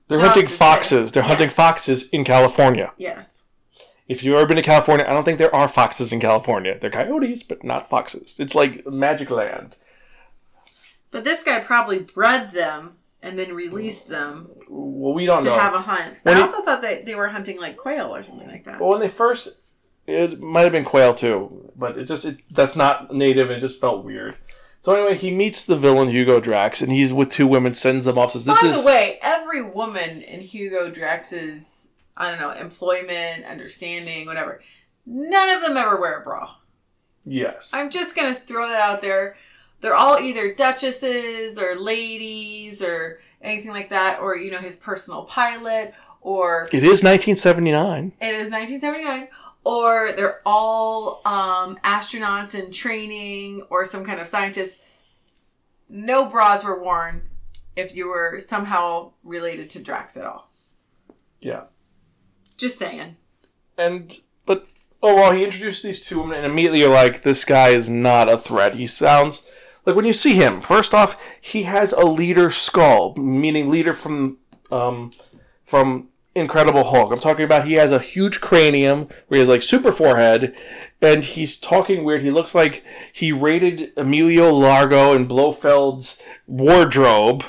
they're 0.09 0.21
hunting 0.21 0.47
foxes. 0.47 1.05
this. 1.05 1.13
They're 1.13 1.23
hunting 1.23 1.51
foxes 1.51 2.09
in 2.11 2.25
California. 2.25 2.93
yes. 2.97 3.47
If 4.09 4.23
you've 4.25 4.37
ever 4.37 4.47
been 4.47 4.57
to 4.57 4.63
California, 4.63 5.05
I 5.07 5.13
don't 5.13 5.25
think 5.25 5.37
there 5.37 5.55
are 5.55 5.69
foxes 5.69 6.15
in 6.15 6.21
California. 6.21 6.79
They're 6.81 6.89
coyotes, 6.91 7.43
but 7.43 7.63
not 7.63 7.91
foxes. 7.91 8.37
It's 8.41 8.55
like 8.55 8.87
Magic 8.87 9.29
Land. 9.31 9.77
But 11.11 11.25
this 11.25 11.43
guy 11.43 11.59
probably 11.61 11.99
bred 11.99 12.53
them 12.53 12.97
and 13.23 13.39
then 13.39 13.53
released 13.55 14.09
them 14.09 14.49
Well, 14.69 15.13
we 15.15 15.27
don't 15.27 15.41
to 15.41 15.47
know. 15.49 15.59
have 15.59 15.75
a 15.75 15.81
hunt. 15.81 16.15
When 16.23 16.35
I 16.35 16.39
he- 16.39 16.43
also 16.43 16.63
thought 16.63 16.83
that 16.83 17.05
they 17.07 17.15
were 17.15 17.29
hunting 17.29 17.59
like 17.61 17.77
quail 17.77 18.15
or 18.15 18.23
something 18.23 18.49
like 18.49 18.65
that. 18.65 18.81
Well, 18.81 18.91
when 18.91 19.01
they 19.01 19.09
first, 19.09 19.49
it 20.07 20.41
might 20.41 20.63
have 20.63 20.73
been 20.73 20.85
quail 20.85 21.15
too, 21.15 21.71
but 21.77 21.99
it 21.99 22.05
just 22.05 22.25
it, 22.25 22.39
that's 22.51 22.77
not 22.77 23.13
native. 23.15 23.49
and 23.51 23.57
It 23.59 23.61
just 23.61 23.81
felt 23.81 24.05
weird. 24.05 24.37
So 24.81 24.95
anyway, 24.95 25.17
he 25.17 25.33
meets 25.35 25.65
the 25.65 25.77
villain 25.77 26.09
Hugo 26.09 26.39
Drax, 26.39 26.81
and 26.81 26.93
he's 26.93 27.13
with 27.13 27.31
two 27.31 27.49
women, 27.49 27.75
sends 27.75 28.05
them 28.05 28.17
off. 28.17 28.31
Says, 28.31 28.45
"This 28.45 28.63
By 28.63 28.69
is 28.69 28.81
the 28.83 28.87
way, 28.87 29.19
every 29.23 29.61
woman 29.63 30.23
in 30.23 30.41
Hugo 30.41 30.89
Drax's 30.89 31.89
I 32.17 32.31
don't 32.31 32.39
know 32.41 32.51
employment, 32.53 33.45
understanding, 33.45 34.27
whatever, 34.27 34.63
none 35.05 35.51
of 35.57 35.63
them 35.63 35.77
ever 35.77 36.01
wear 36.01 36.21
a 36.21 36.23
bra. 36.25 36.55
yes, 37.25 37.73
I'm 37.75 37.91
just 37.91 38.15
gonna 38.17 38.35
throw 38.35 38.69
that 38.69 38.81
out 38.81 39.01
there. 39.01 39.37
They're 39.81 39.95
all 39.95 40.19
either 40.19 40.55
duchesses 40.55 41.59
or 41.59 41.77
ladies 41.77 42.83
or 42.83 43.19
anything 43.41 43.71
like 43.71 43.91
that, 43.91 44.21
or 44.21 44.37
you 44.37 44.51
know 44.51 44.59
his 44.59 44.77
personal 44.77 45.23
pilot, 45.25 45.95
or 46.21 46.69
it 46.73 46.83
is 46.83 47.03
1979. 47.05 48.13
it 48.21 48.35
is 48.35 48.51
1979, 48.51 49.29
or 49.65 50.13
they're 50.13 50.41
all 50.45 51.21
um, 51.25 51.77
astronauts 51.85 52.55
in 52.61 52.73
training 52.73 53.63
or 53.71 53.85
some 53.85 54.05
kind 54.05 54.21
of 54.21 54.27
scientist. 54.27 54.81
No 55.89 56.27
bras 56.27 56.65
were 56.65 56.83
worn 56.83 57.23
if 57.77 57.95
you 57.95 58.09
were 58.09 58.39
somehow 58.39 59.13
related 59.23 59.71
to 59.71 59.83
Drax 59.83 60.17
at 60.17 60.25
all. 60.27 60.51
Yeah, 61.41 61.63
Just 62.57 62.79
saying. 62.81 63.17
and 63.79 64.19
but 64.45 64.67
oh 65.05 65.15
well, 65.15 65.31
he 65.33 65.45
introduced 65.45 65.85
these 65.85 66.03
two 66.05 66.19
women, 66.21 66.39
and 66.39 66.47
immediately 66.47 66.81
you're 66.81 66.91
like, 66.91 67.23
this 67.23 67.45
guy 67.45 67.69
is 67.69 67.89
not 67.89 68.29
a 68.29 68.37
threat. 68.37 68.75
He 68.75 68.89
sounds 68.89 69.49
like 69.89 69.97
when 69.97 70.05
you 70.05 70.13
see 70.13 70.35
him. 70.35 70.61
First 70.61 70.93
off, 70.93 71.19
he 71.41 71.63
has 71.63 71.95
a 71.95 72.05
leader 72.05 72.51
skull, 72.51 73.15
meaning 73.17 73.71
leader 73.71 73.95
from 73.95 74.37
um 74.71 75.11
from 75.65 76.09
Incredible 76.35 76.85
Hulk. 76.85 77.11
I'm 77.11 77.21
talking 77.21 77.47
about 77.47 77.67
he 77.67 77.75
has 77.75 77.91
a 77.91 77.99
huge 77.99 78.43
cranium 78.43 79.09
where 79.27 79.37
he 79.37 79.39
has 79.39 79.49
like 79.49 79.63
super 79.63 79.91
forehead, 79.91 80.55
and 81.01 81.25
he's 81.25 81.59
talking 81.59 82.05
weird. 82.05 82.23
He 82.23 82.31
looks 82.31 82.55
like 82.55 82.85
he 83.15 83.33
raided 83.33 83.93
Emilio 83.97 84.53
Largo 84.53 85.15
and 85.15 85.27
Blofeld's 85.27 86.23
wardrobe. 86.47 87.43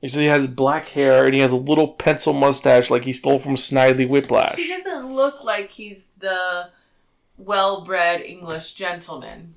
He 0.00 0.06
says 0.06 0.20
he 0.20 0.26
has 0.26 0.46
black 0.46 0.88
hair 0.88 1.24
and 1.24 1.34
he 1.34 1.40
has 1.40 1.50
a 1.50 1.56
little 1.56 1.88
pencil 1.88 2.34
mustache 2.34 2.88
like 2.90 3.04
he 3.04 3.12
stole 3.12 3.38
from 3.38 3.56
Snidely 3.56 4.06
Whiplash. 4.06 4.58
He 4.58 4.68
doesn't 4.68 5.12
look 5.12 5.42
like 5.42 5.70
he's 5.70 6.06
the 6.18 6.68
well-bred 7.36 8.20
English 8.20 8.74
gentleman. 8.74 9.54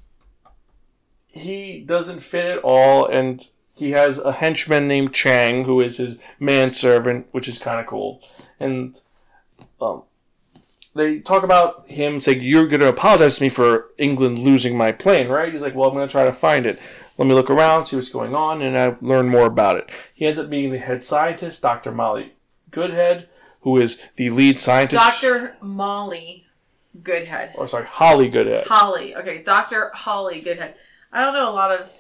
He 1.38 1.80
doesn't 1.80 2.22
fit 2.22 2.46
at 2.46 2.60
all, 2.60 3.06
and 3.06 3.48
he 3.76 3.92
has 3.92 4.20
a 4.20 4.34
henchman 4.34 4.88
named 4.88 5.14
Chang 5.14 5.66
who 5.66 5.82
is 5.82 5.98
his 5.98 6.20
manservant, 6.40 7.28
which 7.32 7.48
is 7.48 7.60
kind 7.60 7.80
of 7.80 7.86
cool. 7.86 8.22
And 8.60 9.00
um, 9.80 10.04
they 10.96 11.20
talk 11.20 11.44
about 11.44 11.88
him 11.88 12.20
saying, 12.20 12.42
"You're 12.42 12.68
going 12.68 12.82
to 12.82 12.90
apologize 12.90 13.38
to 13.38 13.44
me 13.44 13.50
for 13.50 13.92
England 13.98 14.40
losing 14.40 14.78
my 14.78 14.92
plane, 14.92 15.30
right?" 15.30 15.54
He's 15.54 15.62
like, 15.62 15.76
"Well, 15.76 15.90
I'm 15.90 15.96
going 15.96 16.08
to 16.08 16.12
try 16.12 16.26
to 16.26 16.34
find 16.34 16.66
it. 16.66 16.80
Let 17.18 17.28
me 17.28 17.34
look 17.34 17.50
around, 17.50 17.86
see 17.86 17.96
what's 17.96 18.10
going 18.10 18.36
on, 18.36 18.62
and 18.62 18.78
I 18.78 18.96
learn 19.02 19.30
more 19.30 19.46
about 19.46 19.78
it." 19.78 19.90
He 20.14 20.26
ends 20.26 20.40
up 20.40 20.50
being 20.50 20.72
the 20.72 20.80
head 20.80 21.04
scientist, 21.04 21.62
Dr. 21.62 21.92
Molly 21.92 22.34
Goodhead, 22.72 23.28
who 23.62 23.78
is 23.78 24.00
the 24.16 24.30
lead 24.30 24.60
scientist. 24.60 25.04
Dr. 25.04 25.56
Molly 25.62 26.46
Goodhead. 27.04 27.54
Or 27.56 27.68
sorry, 27.68 27.86
Holly 27.86 28.30
Goodhead. 28.30 28.66
Holly. 28.68 29.16
Okay, 29.16 29.44
Dr. 29.44 29.92
Holly 29.94 30.42
Goodhead. 30.42 30.76
I 31.12 31.24
don't 31.24 31.34
know 31.34 31.50
a 31.50 31.54
lot 31.54 31.72
of 31.72 31.94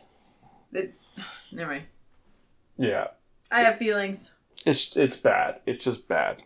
the 0.72 0.91
never 1.52 1.72
mind. 1.72 1.86
Yeah. 2.78 3.08
I 3.52 3.62
have 3.62 3.78
feelings. 3.78 4.34
It's 4.65 4.96
it's 4.96 5.15
bad. 5.15 5.62
It's 5.65 5.84
just 5.84 6.08
bad. 6.08 6.43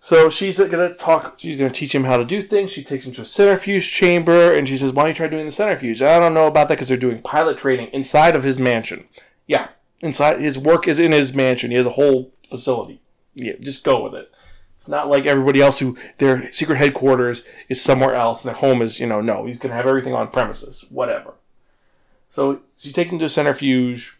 So 0.00 0.28
she's 0.28 0.58
gonna 0.58 0.94
talk. 0.94 1.38
She's 1.38 1.56
gonna 1.56 1.70
teach 1.70 1.94
him 1.94 2.04
how 2.04 2.18
to 2.18 2.24
do 2.24 2.42
things. 2.42 2.70
She 2.70 2.84
takes 2.84 3.06
him 3.06 3.12
to 3.14 3.22
a 3.22 3.24
centrifuge 3.24 3.90
chamber, 3.90 4.54
and 4.54 4.68
she 4.68 4.76
says, 4.76 4.92
"Why 4.92 5.04
don't 5.04 5.08
you 5.10 5.14
try 5.14 5.28
doing 5.28 5.46
the 5.46 5.52
centrifuge?" 5.52 6.02
I 6.02 6.20
don't 6.20 6.34
know 6.34 6.46
about 6.46 6.68
that 6.68 6.74
because 6.74 6.88
they're 6.88 6.96
doing 6.98 7.22
pilot 7.22 7.56
training 7.56 7.88
inside 7.92 8.36
of 8.36 8.42
his 8.42 8.58
mansion. 8.58 9.08
Yeah, 9.46 9.68
inside 10.02 10.40
his 10.40 10.58
work 10.58 10.86
is 10.86 10.98
in 10.98 11.12
his 11.12 11.34
mansion. 11.34 11.70
He 11.70 11.76
has 11.78 11.86
a 11.86 11.90
whole 11.90 12.32
facility. 12.48 13.00
Yeah, 13.34 13.54
just 13.60 13.82
go 13.82 14.02
with 14.02 14.14
it. 14.14 14.30
It's 14.84 14.88
not 14.90 15.08
like 15.08 15.24
everybody 15.24 15.62
else 15.62 15.78
who 15.78 15.96
their 16.18 16.52
secret 16.52 16.76
headquarters 16.76 17.42
is 17.70 17.80
somewhere 17.80 18.14
else 18.14 18.44
and 18.44 18.50
their 18.50 18.60
home 18.60 18.82
is 18.82 19.00
you 19.00 19.06
know 19.06 19.22
no. 19.22 19.46
He's 19.46 19.58
gonna 19.58 19.72
have 19.72 19.86
everything 19.86 20.12
on 20.12 20.28
premises. 20.28 20.84
Whatever. 20.90 21.32
So 22.28 22.60
she 22.76 22.92
takes 22.92 23.10
him 23.10 23.18
to 23.20 23.24
a 23.24 23.28
centrifuge. 23.30 24.18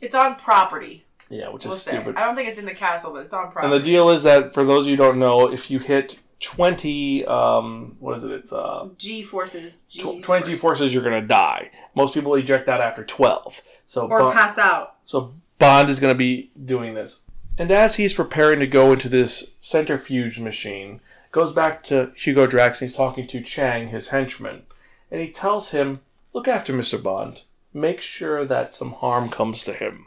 It's 0.00 0.16
on 0.16 0.34
property. 0.34 1.04
Yeah, 1.28 1.50
which 1.50 1.64
We'll 1.64 1.74
is 1.74 1.82
say. 1.82 1.92
stupid. 1.92 2.16
I 2.16 2.24
don't 2.24 2.34
think 2.34 2.48
it's 2.48 2.58
in 2.58 2.64
the 2.64 2.74
castle, 2.74 3.12
but 3.12 3.20
it's 3.20 3.32
on 3.32 3.52
property. 3.52 3.66
And 3.66 3.72
the 3.72 3.84
deal 3.88 4.10
is 4.10 4.24
that 4.24 4.52
for 4.52 4.64
those 4.64 4.80
of 4.80 4.90
you 4.90 4.96
who 4.96 5.02
don't 5.04 5.20
know, 5.20 5.46
if 5.52 5.70
you 5.70 5.78
hit 5.78 6.18
twenty, 6.40 7.24
um, 7.26 7.94
what 8.00 8.16
is 8.16 8.24
it? 8.24 8.32
It's 8.32 8.52
uh, 8.52 8.88
G 8.98 9.22
forces. 9.22 9.84
G 9.84 10.00
tw- 10.18 10.24
twenty 10.24 10.56
forces, 10.56 10.92
you're 10.92 11.04
gonna 11.04 11.24
die. 11.24 11.70
Most 11.94 12.14
people 12.14 12.34
eject 12.34 12.68
out 12.68 12.80
after 12.80 13.04
twelve. 13.04 13.60
So 13.86 14.08
or 14.08 14.18
Bond, 14.18 14.34
pass 14.36 14.58
out. 14.58 14.96
so 15.04 15.34
Bond 15.60 15.88
is 15.88 16.00
gonna 16.00 16.16
be 16.16 16.50
doing 16.64 16.94
this, 16.94 17.22
and 17.58 17.70
as 17.70 17.96
he's 17.96 18.14
preparing 18.14 18.60
to 18.60 18.66
go 18.66 18.92
into 18.92 19.08
this 19.08 19.54
centrifuge 19.60 20.38
machine, 20.38 21.00
goes 21.32 21.52
back 21.52 21.82
to 21.84 22.12
Hugo 22.16 22.46
Drax. 22.46 22.80
And 22.80 22.88
he's 22.88 22.96
talking 22.96 23.26
to 23.26 23.40
Chang, 23.42 23.88
his 23.88 24.08
henchman, 24.08 24.62
and 25.10 25.20
he 25.20 25.28
tells 25.30 25.70
him, 25.70 26.00
"Look 26.32 26.48
after 26.48 26.72
Mister 26.72 26.98
Bond. 26.98 27.42
Make 27.72 28.00
sure 28.00 28.44
that 28.44 28.74
some 28.74 28.92
harm 28.92 29.28
comes 29.28 29.64
to 29.64 29.72
him." 29.72 30.06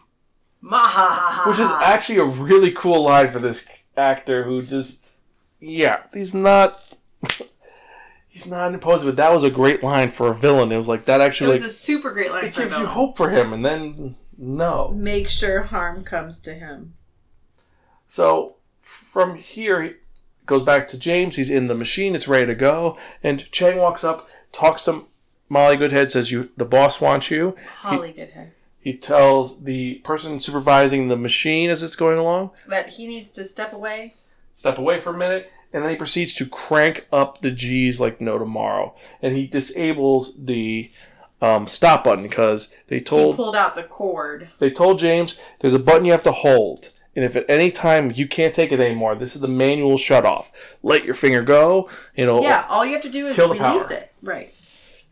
Mahahaha. 0.63 1.49
which 1.49 1.59
is 1.59 1.69
actually 1.69 2.19
a 2.19 2.23
really 2.23 2.71
cool 2.71 3.03
line 3.03 3.29
for 3.31 3.39
this 3.39 3.67
actor 3.97 4.45
who 4.45 4.61
just 4.61 5.15
yeah 5.59 6.03
he's 6.13 6.33
not 6.33 6.81
he's 8.29 8.49
not 8.49 8.73
imposing 8.73 9.09
but 9.09 9.17
that 9.17 9.31
was 9.33 9.43
a 9.43 9.49
great 9.49 9.83
line 9.83 10.09
for 10.09 10.29
a 10.29 10.33
villain 10.33 10.71
it 10.71 10.77
was 10.77 10.87
like 10.87 11.03
that 11.05 11.19
actually. 11.19 11.51
It 11.51 11.55
actually 11.55 11.55
was 11.55 11.61
like 11.63 11.69
a 11.69 11.73
super 11.73 12.11
great 12.11 12.31
line 12.31 12.45
it 12.45 12.53
for 12.53 12.61
gives 12.61 12.77
you 12.77 12.85
hope 12.85 13.17
for 13.17 13.29
him 13.29 13.51
and 13.51 13.65
then 13.65 14.15
no 14.37 14.89
Make 14.95 15.27
sure 15.27 15.63
harm 15.63 16.03
comes 16.05 16.39
to 16.41 16.53
him. 16.53 16.93
So 18.13 18.55
from 18.81 19.35
here 19.37 19.81
he 19.81 19.91
goes 20.45 20.63
back 20.63 20.87
to 20.87 20.97
james 20.99 21.35
he's 21.35 21.49
in 21.49 21.65
the 21.67 21.73
machine 21.73 22.13
it's 22.13 22.27
ready 22.27 22.45
to 22.45 22.53
go 22.53 22.95
and 23.23 23.49
chang 23.51 23.77
walks 23.77 24.03
up 24.03 24.29
talks 24.51 24.85
to 24.85 25.07
molly 25.49 25.75
goodhead 25.77 26.11
says 26.11 26.31
you 26.31 26.49
the 26.55 26.65
boss 26.65 27.01
wants 27.01 27.31
you 27.31 27.55
Holly 27.77 28.11
Goodhead. 28.11 28.51
he 28.79 28.93
tells 28.95 29.63
the 29.63 29.95
person 30.03 30.39
supervising 30.39 31.07
the 31.07 31.15
machine 31.15 31.71
as 31.71 31.81
it's 31.81 31.95
going 31.95 32.19
along 32.19 32.51
That 32.67 32.89
he 32.89 33.07
needs 33.07 33.31
to 33.33 33.43
step 33.43 33.73
away. 33.73 34.13
step 34.53 34.77
away 34.77 34.99
for 34.99 35.09
a 35.11 35.17
minute, 35.17 35.51
and 35.73 35.81
then 35.83 35.89
he 35.89 35.95
proceeds 35.95 36.35
to 36.35 36.45
crank 36.45 37.07
up 37.11 37.41
the 37.41 37.49
G's 37.51 37.99
like 37.99 38.21
no 38.21 38.37
tomorrow. 38.37 38.93
And 39.23 39.35
he 39.35 39.47
disables 39.47 40.45
the 40.45 40.91
um, 41.41 41.65
stop 41.67 42.03
button 42.03 42.21
because 42.23 42.73
they 42.87 42.99
told 42.99 43.35
He 43.35 43.37
pulled 43.37 43.55
out 43.55 43.73
the 43.75 43.83
cord. 43.83 44.49
they 44.59 44.69
told 44.69 44.99
James 44.99 45.37
there's 45.59 45.73
a 45.73 45.79
button 45.79 46.05
you 46.05 46.11
have 46.11 46.23
to 46.23 46.31
hold. 46.31 46.92
And 47.15 47.23
if 47.23 47.35
at 47.35 47.45
any 47.47 47.69
time 47.69 48.11
you 48.15 48.27
can't 48.27 48.55
take 48.55 48.71
it 48.71 48.79
anymore, 48.79 49.15
this 49.15 49.35
is 49.35 49.41
the 49.41 49.47
manual 49.47 49.97
shut 49.97 50.25
off. 50.25 50.51
Let 50.81 51.03
your 51.03 51.13
finger 51.13 51.43
go, 51.43 51.89
you 52.15 52.25
know. 52.25 52.41
Yeah, 52.41 52.65
all 52.69 52.85
you 52.85 52.93
have 52.93 53.03
to 53.03 53.11
do 53.11 53.27
is 53.27 53.37
release 53.37 53.59
power. 53.59 53.91
it. 53.91 54.13
Right. 54.21 54.53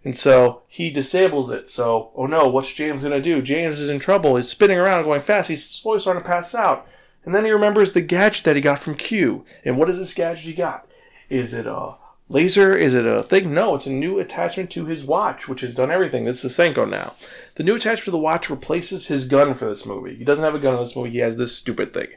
And 0.04 0.18
so 0.18 0.64
he 0.68 0.90
disables 0.90 1.52
it. 1.52 1.70
So, 1.70 2.12
oh 2.16 2.26
no, 2.26 2.48
what's 2.48 2.74
James 2.74 3.02
going 3.02 3.14
to 3.14 3.22
do? 3.22 3.42
James 3.42 3.80
is 3.80 3.90
in 3.90 4.00
trouble. 4.00 4.36
He's 4.36 4.50
spinning 4.50 4.80
around 4.80 5.04
going 5.04 5.22
fast. 5.22 5.50
He's 5.50 5.70
slowly 5.70 6.00
starting 6.00 6.24
to 6.24 6.30
pass 6.30 6.56
out. 6.56 6.88
And 7.24 7.36
then 7.36 7.46
he 7.46 7.52
remembers 7.52 7.92
the 7.92 8.02
gadget 8.02 8.46
that 8.46 8.56
he 8.56 8.62
got 8.64 8.80
from 8.80 8.96
Q. 8.96 9.46
And 9.64 9.78
what 9.78 9.90
is 9.90 10.00
this 10.00 10.16
gadget 10.16 10.44
he 10.44 10.54
got? 10.54 10.88
Is 11.30 11.54
it 11.54 11.68
a 11.68 11.96
laser? 12.32 12.76
Is 12.76 12.94
it 12.94 13.06
a 13.06 13.24
thing? 13.24 13.54
No, 13.54 13.76
it's 13.76 13.86
a 13.86 13.91
new 13.91 14.20
attachment 14.20 14.72
to 14.72 14.86
his 14.86 15.04
watch, 15.04 15.48
which 15.48 15.62
has 15.62 15.76
done 15.76 15.91
everything. 15.91 16.24
This 16.24 16.44
is 16.44 16.56
Seiko 16.56 16.89
now. 16.89 17.13
The 17.56 17.63
new 17.63 17.76
attachment 17.76 18.06
to 18.06 18.12
the 18.12 18.17
watch 18.17 18.50
replaces 18.50 19.08
his 19.08 19.28
gun 19.28 19.54
for 19.54 19.65
this 19.65 19.86
movie. 19.86 20.15
He 20.15 20.24
doesn't 20.24 20.44
have 20.44 20.56
a 20.56 20.60
gun 20.60 20.76
in 20.76 20.80
this 20.80 20.96
movie. 20.96 21.12
He 21.12 21.20
has 21.20 21.38
this 21.38 21.56
stupid 21.56 21.94
thing. 21.94 22.08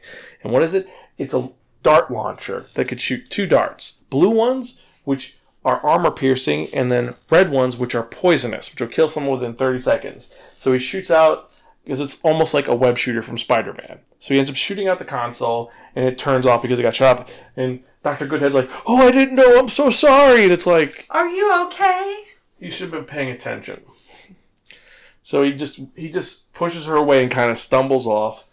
And 0.43 0.51
what 0.51 0.63
is 0.63 0.73
it? 0.73 0.87
It's 1.17 1.33
a 1.33 1.49
dart 1.83 2.09
launcher 2.09 2.67
that 2.73 2.87
could 2.87 3.01
shoot 3.01 3.29
two 3.29 3.45
darts. 3.45 4.03
Blue 4.09 4.31
ones, 4.31 4.81
which 5.03 5.37
are 5.63 5.79
armor 5.85 6.11
piercing, 6.11 6.73
and 6.73 6.91
then 6.91 7.15
red 7.29 7.49
ones, 7.49 7.75
which 7.77 7.95
are 7.95 8.03
poisonous, 8.03 8.71
which 8.71 8.81
will 8.81 8.87
kill 8.87 9.09
someone 9.09 9.39
within 9.39 9.55
30 9.55 9.79
seconds. 9.79 10.33
So 10.57 10.71
he 10.73 10.79
shoots 10.79 11.11
out 11.11 11.51
because 11.83 11.99
it's 11.99 12.21
almost 12.21 12.53
like 12.53 12.67
a 12.67 12.75
web 12.75 12.97
shooter 12.97 13.21
from 13.21 13.37
Spider-Man. 13.37 13.99
So 14.19 14.33
he 14.33 14.39
ends 14.39 14.49
up 14.49 14.55
shooting 14.55 14.87
out 14.87 14.99
the 14.99 15.05
console, 15.05 15.71
and 15.95 16.05
it 16.05 16.17
turns 16.17 16.45
off 16.45 16.61
because 16.61 16.79
it 16.79 16.83
got 16.83 16.95
shot 16.95 17.19
up. 17.19 17.29
And 17.55 17.81
Doctor 18.03 18.25
Goodhead's 18.25 18.55
like, 18.55 18.69
"Oh, 18.87 19.07
I 19.07 19.11
didn't 19.11 19.35
know. 19.35 19.59
I'm 19.59 19.69
so 19.69 19.89
sorry." 19.89 20.43
And 20.43 20.51
it's 20.51 20.67
like, 20.67 21.05
Are 21.09 21.27
you 21.27 21.53
okay? 21.67 22.23
you 22.59 22.71
should 22.71 22.91
have 22.91 22.91
been 22.91 23.05
paying 23.05 23.29
attention. 23.29 23.81
So 25.23 25.43
he 25.43 25.53
just 25.53 25.79
he 25.95 26.09
just 26.09 26.53
pushes 26.53 26.85
her 26.85 26.95
away 26.95 27.21
and 27.23 27.31
kind 27.31 27.49
of 27.51 27.57
stumbles 27.57 28.05
off, 28.07 28.47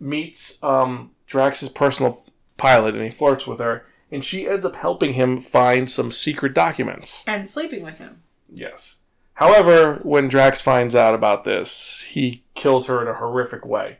meets 0.00 0.62
um, 0.62 1.10
Drax's 1.26 1.68
personal 1.68 2.24
pilot, 2.56 2.94
and 2.94 3.04
he 3.04 3.10
flirts 3.10 3.46
with 3.46 3.58
her, 3.60 3.84
and 4.10 4.24
she 4.24 4.48
ends 4.48 4.64
up 4.64 4.76
helping 4.76 5.12
him 5.12 5.38
find 5.38 5.90
some 5.90 6.10
secret 6.10 6.54
documents. 6.54 7.22
And 7.26 7.46
sleeping 7.46 7.84
with 7.84 7.98
him. 7.98 8.22
Yes. 8.48 9.00
However, 9.34 10.00
when 10.02 10.28
Drax 10.28 10.62
finds 10.62 10.94
out 10.94 11.14
about 11.14 11.44
this, 11.44 12.00
he 12.08 12.42
kills 12.54 12.86
her 12.86 13.02
in 13.02 13.08
a 13.08 13.14
horrific 13.18 13.66
way. 13.66 13.98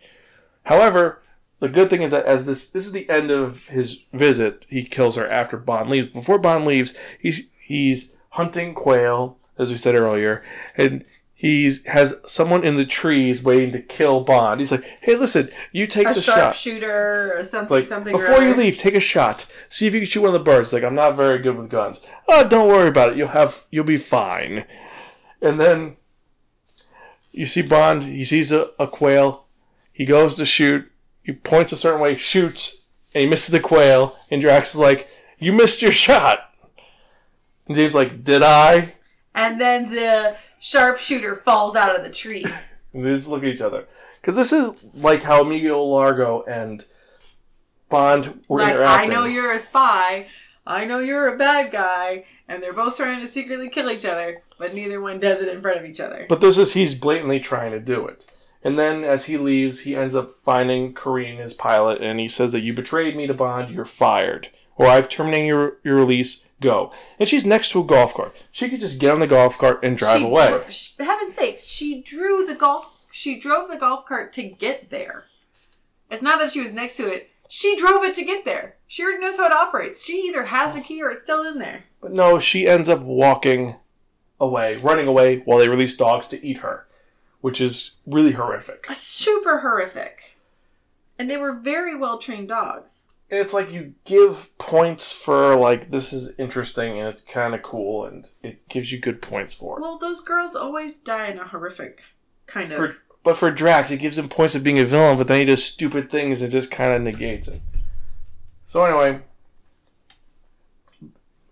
However, 0.66 1.22
the 1.60 1.68
good 1.68 1.90
thing 1.90 2.02
is 2.02 2.10
that 2.10 2.26
as 2.26 2.44
this 2.44 2.68
this 2.68 2.86
is 2.86 2.92
the 2.92 3.08
end 3.08 3.30
of 3.30 3.68
his 3.68 4.00
visit, 4.12 4.66
he 4.68 4.84
kills 4.84 5.16
her 5.16 5.26
after 5.32 5.56
Bond 5.56 5.88
leaves. 5.88 6.08
Before 6.08 6.38
Bond 6.38 6.64
leaves, 6.64 6.96
he's 7.20 7.48
he's 7.58 8.14
hunting 8.30 8.74
quail, 8.74 9.38
as 9.58 9.70
we 9.70 9.76
said 9.76 9.94
earlier, 9.94 10.44
and 10.76 11.04
he's 11.34 11.84
has 11.86 12.20
someone 12.26 12.64
in 12.64 12.74
the 12.74 12.84
trees 12.84 13.44
waiting 13.44 13.70
to 13.72 13.80
kill 13.80 14.20
Bond. 14.20 14.58
He's 14.58 14.72
like, 14.72 14.84
"Hey, 15.00 15.14
listen, 15.14 15.50
you 15.70 15.86
take 15.86 16.08
A 16.08 16.14
the 16.14 16.20
shot." 16.20 16.36
sharpshooter 16.36 17.38
or 17.38 17.44
something, 17.44 17.76
like 17.76 17.86
something 17.86 18.14
or 18.14 18.18
before 18.18 18.42
you 18.42 18.54
leave, 18.54 18.76
take 18.76 18.94
a 18.96 19.00
shot. 19.00 19.46
See 19.68 19.86
if 19.86 19.94
you 19.94 20.00
can 20.00 20.08
shoot 20.08 20.22
one 20.22 20.34
of 20.34 20.44
the 20.44 20.50
birds. 20.50 20.72
Like 20.72 20.82
I'm 20.82 20.96
not 20.96 21.16
very 21.16 21.38
good 21.38 21.56
with 21.56 21.70
guns. 21.70 22.04
Oh, 22.28 22.46
don't 22.46 22.68
worry 22.68 22.88
about 22.88 23.10
it. 23.12 23.16
You'll 23.16 23.28
have 23.28 23.64
you'll 23.70 23.84
be 23.84 23.98
fine. 23.98 24.64
And 25.40 25.60
then 25.60 25.96
you 27.30 27.46
see 27.46 27.62
Bond. 27.62 28.02
He 28.02 28.24
sees 28.24 28.50
a, 28.50 28.70
a 28.80 28.88
quail. 28.88 29.45
He 29.96 30.04
goes 30.04 30.34
to 30.34 30.44
shoot. 30.44 30.92
He 31.22 31.32
points 31.32 31.72
a 31.72 31.76
certain 31.78 32.02
way, 32.02 32.16
shoots, 32.16 32.82
and 33.14 33.22
he 33.22 33.26
misses 33.26 33.50
the 33.50 33.60
quail. 33.60 34.18
And 34.30 34.42
Drax 34.42 34.74
is 34.74 34.80
like, 34.80 35.08
"You 35.38 35.54
missed 35.54 35.80
your 35.80 35.90
shot." 35.90 36.52
And 37.66 37.74
James 37.74 37.92
is 37.92 37.94
like, 37.94 38.22
"Did 38.22 38.42
I?" 38.42 38.92
And 39.34 39.58
then 39.58 39.90
the 39.90 40.36
sharpshooter 40.60 41.36
falls 41.36 41.76
out 41.76 41.96
of 41.96 42.02
the 42.02 42.10
tree. 42.10 42.44
And 42.92 43.04
they 43.06 43.14
just 43.14 43.28
look 43.28 43.42
at 43.42 43.48
each 43.48 43.62
other 43.62 43.86
because 44.20 44.36
this 44.36 44.52
is 44.52 44.84
like 44.92 45.22
how 45.22 45.40
Emilio 45.40 45.82
Largo 45.82 46.42
and 46.42 46.84
Bond 47.88 48.44
were 48.50 48.60
like, 48.60 48.76
I 48.76 49.06
know 49.06 49.24
you're 49.24 49.52
a 49.52 49.58
spy. 49.58 50.26
I 50.66 50.84
know 50.84 50.98
you're 50.98 51.28
a 51.28 51.38
bad 51.38 51.72
guy. 51.72 52.26
And 52.48 52.62
they're 52.62 52.74
both 52.74 52.98
trying 52.98 53.20
to 53.22 53.26
secretly 53.26 53.70
kill 53.70 53.90
each 53.90 54.04
other, 54.04 54.42
but 54.58 54.74
neither 54.74 55.00
one 55.00 55.18
does 55.18 55.40
it 55.40 55.48
in 55.48 55.62
front 55.62 55.78
of 55.78 55.86
each 55.86 56.00
other. 56.00 56.26
But 56.28 56.40
this 56.40 56.58
is 56.58 56.74
he's 56.74 56.94
blatantly 56.94 57.40
trying 57.40 57.72
to 57.72 57.80
do 57.80 58.06
it. 58.06 58.26
And 58.66 58.76
then 58.76 59.04
as 59.04 59.26
he 59.26 59.38
leaves, 59.38 59.82
he 59.82 59.94
ends 59.94 60.16
up 60.16 60.28
finding 60.28 60.92
Corinne, 60.92 61.36
his 61.36 61.54
pilot, 61.54 62.02
and 62.02 62.18
he 62.18 62.26
says 62.26 62.50
that 62.50 62.62
you 62.62 62.72
betrayed 62.72 63.14
me 63.16 63.28
to 63.28 63.32
Bond, 63.32 63.70
you're 63.70 63.84
fired. 63.84 64.48
Or 64.74 64.88
I've 64.88 65.08
terminated 65.08 65.46
your, 65.46 65.76
your 65.84 65.94
release, 65.94 66.46
go. 66.60 66.92
And 67.20 67.28
she's 67.28 67.46
next 67.46 67.70
to 67.70 67.80
a 67.80 67.84
golf 67.84 68.12
cart. 68.12 68.42
She 68.50 68.68
could 68.68 68.80
just 68.80 68.98
get 68.98 69.12
on 69.12 69.20
the 69.20 69.28
golf 69.28 69.56
cart 69.56 69.84
and 69.84 69.96
drive 69.96 70.18
she 70.18 70.24
away. 70.24 70.64
sh- 70.68 70.94
heaven's 70.98 71.36
sakes, 71.36 71.64
she 71.64 72.02
drew 72.02 72.44
the 72.44 72.56
golf. 72.56 72.88
She 73.08 73.38
drove 73.38 73.68
the 73.68 73.76
golf 73.76 74.04
cart 74.04 74.32
to 74.32 74.42
get 74.42 74.90
there. 74.90 75.26
It's 76.10 76.20
not 76.20 76.40
that 76.40 76.50
she 76.50 76.60
was 76.60 76.72
next 76.72 76.96
to 76.96 77.06
it. 77.06 77.30
She 77.48 77.76
drove 77.76 78.02
it 78.02 78.14
to 78.14 78.24
get 78.24 78.44
there. 78.44 78.78
She 78.88 79.04
already 79.04 79.22
knows 79.22 79.36
how 79.36 79.46
it 79.46 79.52
operates. 79.52 80.04
She 80.04 80.26
either 80.26 80.46
has 80.46 80.74
the 80.74 80.80
key 80.80 81.00
or 81.04 81.10
it's 81.12 81.22
still 81.22 81.44
in 81.44 81.60
there. 81.60 81.84
But 82.00 82.12
no, 82.12 82.40
she 82.40 82.66
ends 82.66 82.88
up 82.88 83.00
walking 83.00 83.76
away, 84.40 84.78
running 84.78 85.06
away 85.06 85.38
while 85.44 85.58
they 85.58 85.68
release 85.68 85.96
dogs 85.96 86.26
to 86.28 86.44
eat 86.44 86.58
her, 86.58 86.88
which 87.40 87.60
is 87.60 87.96
really 88.06 88.32
horrific. 88.32 88.86
Super 88.94 89.58
horrific. 89.58 90.36
And 91.18 91.30
they 91.30 91.36
were 91.36 91.52
very 91.52 91.96
well 91.96 92.18
trained 92.18 92.48
dogs. 92.48 93.04
And 93.30 93.40
it's 93.40 93.52
like 93.52 93.72
you 93.72 93.94
give 94.04 94.56
points 94.58 95.12
for 95.12 95.56
like 95.56 95.90
this 95.90 96.12
is 96.12 96.38
interesting 96.38 96.98
and 96.98 97.08
it's 97.08 97.22
kind 97.22 97.54
of 97.54 97.62
cool 97.62 98.04
and 98.04 98.28
it 98.42 98.68
gives 98.68 98.92
you 98.92 99.00
good 99.00 99.20
points 99.20 99.52
for 99.52 99.78
it. 99.78 99.82
Well, 99.82 99.98
those 99.98 100.20
girls 100.20 100.54
always 100.54 100.98
die 100.98 101.28
in 101.28 101.38
a 101.38 101.46
horrific 101.46 102.02
kind 102.46 102.72
of. 102.72 102.78
For, 102.78 102.96
but 103.24 103.36
for 103.36 103.50
Drax, 103.50 103.90
it 103.90 103.96
gives 103.96 104.16
him 104.16 104.28
points 104.28 104.54
of 104.54 104.62
being 104.62 104.78
a 104.78 104.84
villain, 104.84 105.16
but 105.16 105.26
then 105.26 105.38
he 105.38 105.44
does 105.44 105.64
stupid 105.64 106.10
things 106.10 106.42
and 106.42 106.52
just 106.52 106.70
kind 106.70 106.94
of 106.94 107.02
negates 107.02 107.48
it. 107.48 107.60
So 108.64 108.82
anyway, 108.82 109.22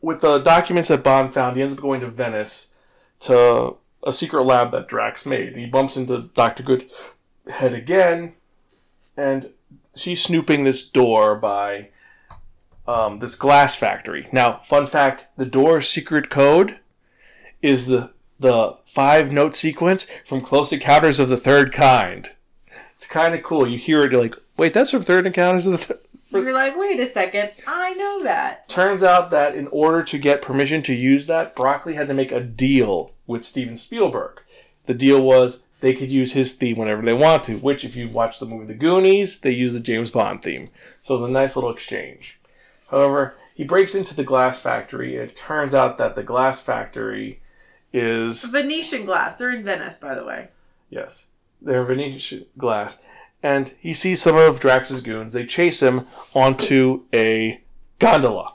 with 0.01 0.21
the 0.21 0.39
documents 0.39 0.89
that 0.89 1.03
Bond 1.03 1.35
found, 1.35 1.57
he 1.57 1.63
ends 1.63 1.75
up 1.75 1.81
going 1.81 2.01
to 2.01 2.09
Venice 2.09 2.73
to 3.21 3.77
a 4.05 4.13
secret 4.13 4.45
lab 4.45 4.71
that 4.73 4.89
Drax 4.89 5.27
made. 5.27 5.57
He 5.57 5.67
bumps 5.67 5.97
into 5.97 6.31
Doctor 6.35 6.63
Goodhead 6.63 7.75
again, 7.75 8.35
and 9.17 9.51
she's 9.97 10.23
snooping 10.23 10.65
this 10.65 10.87
door 10.87 11.35
by 11.37 11.89
um, 12.87 13.19
this 13.19 13.35
glass 13.35 13.77
factory. 13.77 14.29
Now, 14.33 14.61
fun 14.65 14.87
fact: 14.87 15.29
the 15.37 15.47
door's 15.47 15.89
secret 15.89 16.31
code 16.31 16.79
is 17.63 17.87
the 17.87 18.13
the 18.39 18.77
five 18.87 19.33
note 19.33 19.57
sequence 19.57 20.07
from 20.27 20.41
Close 20.41 20.73
Encounters 20.73 21.21
of 21.21 21.29
the 21.29 21.37
Third 21.37 21.73
Kind. 21.73 22.33
It's 22.97 23.07
kind 23.07 23.35
of 23.35 23.43
cool. 23.43 23.69
You 23.69 23.79
hear 23.79 24.05
it, 24.05 24.13
you're 24.13 24.23
like, 24.23 24.37
wait, 24.57 24.75
that's 24.75 24.91
from 24.91 25.03
Third 25.03 25.27
Encounters 25.27 25.67
of 25.67 25.73
the 25.73 25.79
Third. 25.79 25.99
You're 26.43 26.53
like, 26.53 26.77
wait 26.77 27.01
a 27.01 27.09
second, 27.09 27.51
I 27.67 27.95
know 27.95 28.23
that. 28.25 28.69
Turns 28.69 29.05
out 29.05 29.31
that 29.31 29.55
in 29.55 29.69
order 29.69 30.03
to 30.03 30.19
get 30.19 30.43
permission 30.43 30.83
to 30.83 30.95
use 30.95 31.27
that, 31.27 31.55
Broccoli 31.55 31.95
had 31.95 32.09
to 32.09 32.15
make 32.15 32.33
a 32.33 32.41
deal 32.41 33.13
with 33.27 33.45
Steven 33.45 33.77
Spielberg. 33.77 34.41
The 34.87 34.95
deal 34.95 35.21
was 35.23 35.65
they 35.81 35.95
could 35.95 36.11
use 36.11 36.33
his 36.33 36.55
theme 36.55 36.79
whenever 36.79 37.03
they 37.03 37.13
want 37.13 37.45
to, 37.45 37.57
which, 37.57 37.85
if 37.85 37.95
you 37.95 38.09
watch 38.09 38.39
the 38.39 38.47
movie 38.47 38.67
The 38.67 38.75
Goonies, 38.75 39.41
they 39.41 39.51
use 39.51 39.73
the 39.73 39.81
James 39.81 40.11
Bond 40.11 40.43
theme. 40.43 40.69
So 41.03 41.15
it's 41.15 41.25
a 41.25 41.29
nice 41.29 41.57
little 41.57 41.71
exchange. 41.71 42.41
However, 42.91 43.35
he 43.55 43.65
breaks 43.65 43.95
into 43.95 44.17
the 44.17 44.25
glass 44.25 44.61
factory, 44.61 45.17
and 45.17 45.31
it 45.31 45.37
turns 45.37 45.75
out 45.75 45.99
that 45.99 46.17
the 46.17 46.23
glass 46.23 46.61
factory 46.61 47.41
is 47.93 48.45
Venetian 48.45 49.05
glass. 49.05 49.37
They're 49.37 49.55
in 49.55 49.63
Venice, 49.63 50.01
by 50.01 50.15
the 50.15 50.25
way. 50.25 50.49
Yes, 50.91 51.29
they're 51.63 51.85
Venetian 51.85 52.47
glass. 52.59 53.01
And 53.45 53.75
he 53.79 53.93
sees 53.93 54.23
some 54.23 54.37
of 54.37 54.59
Drax's 54.59 55.03
goons. 55.03 55.35
They 55.35 55.45
chase 55.45 55.83
him 55.83 56.07
onto 56.33 57.03
a 57.13 57.61
gondola. 57.99 58.55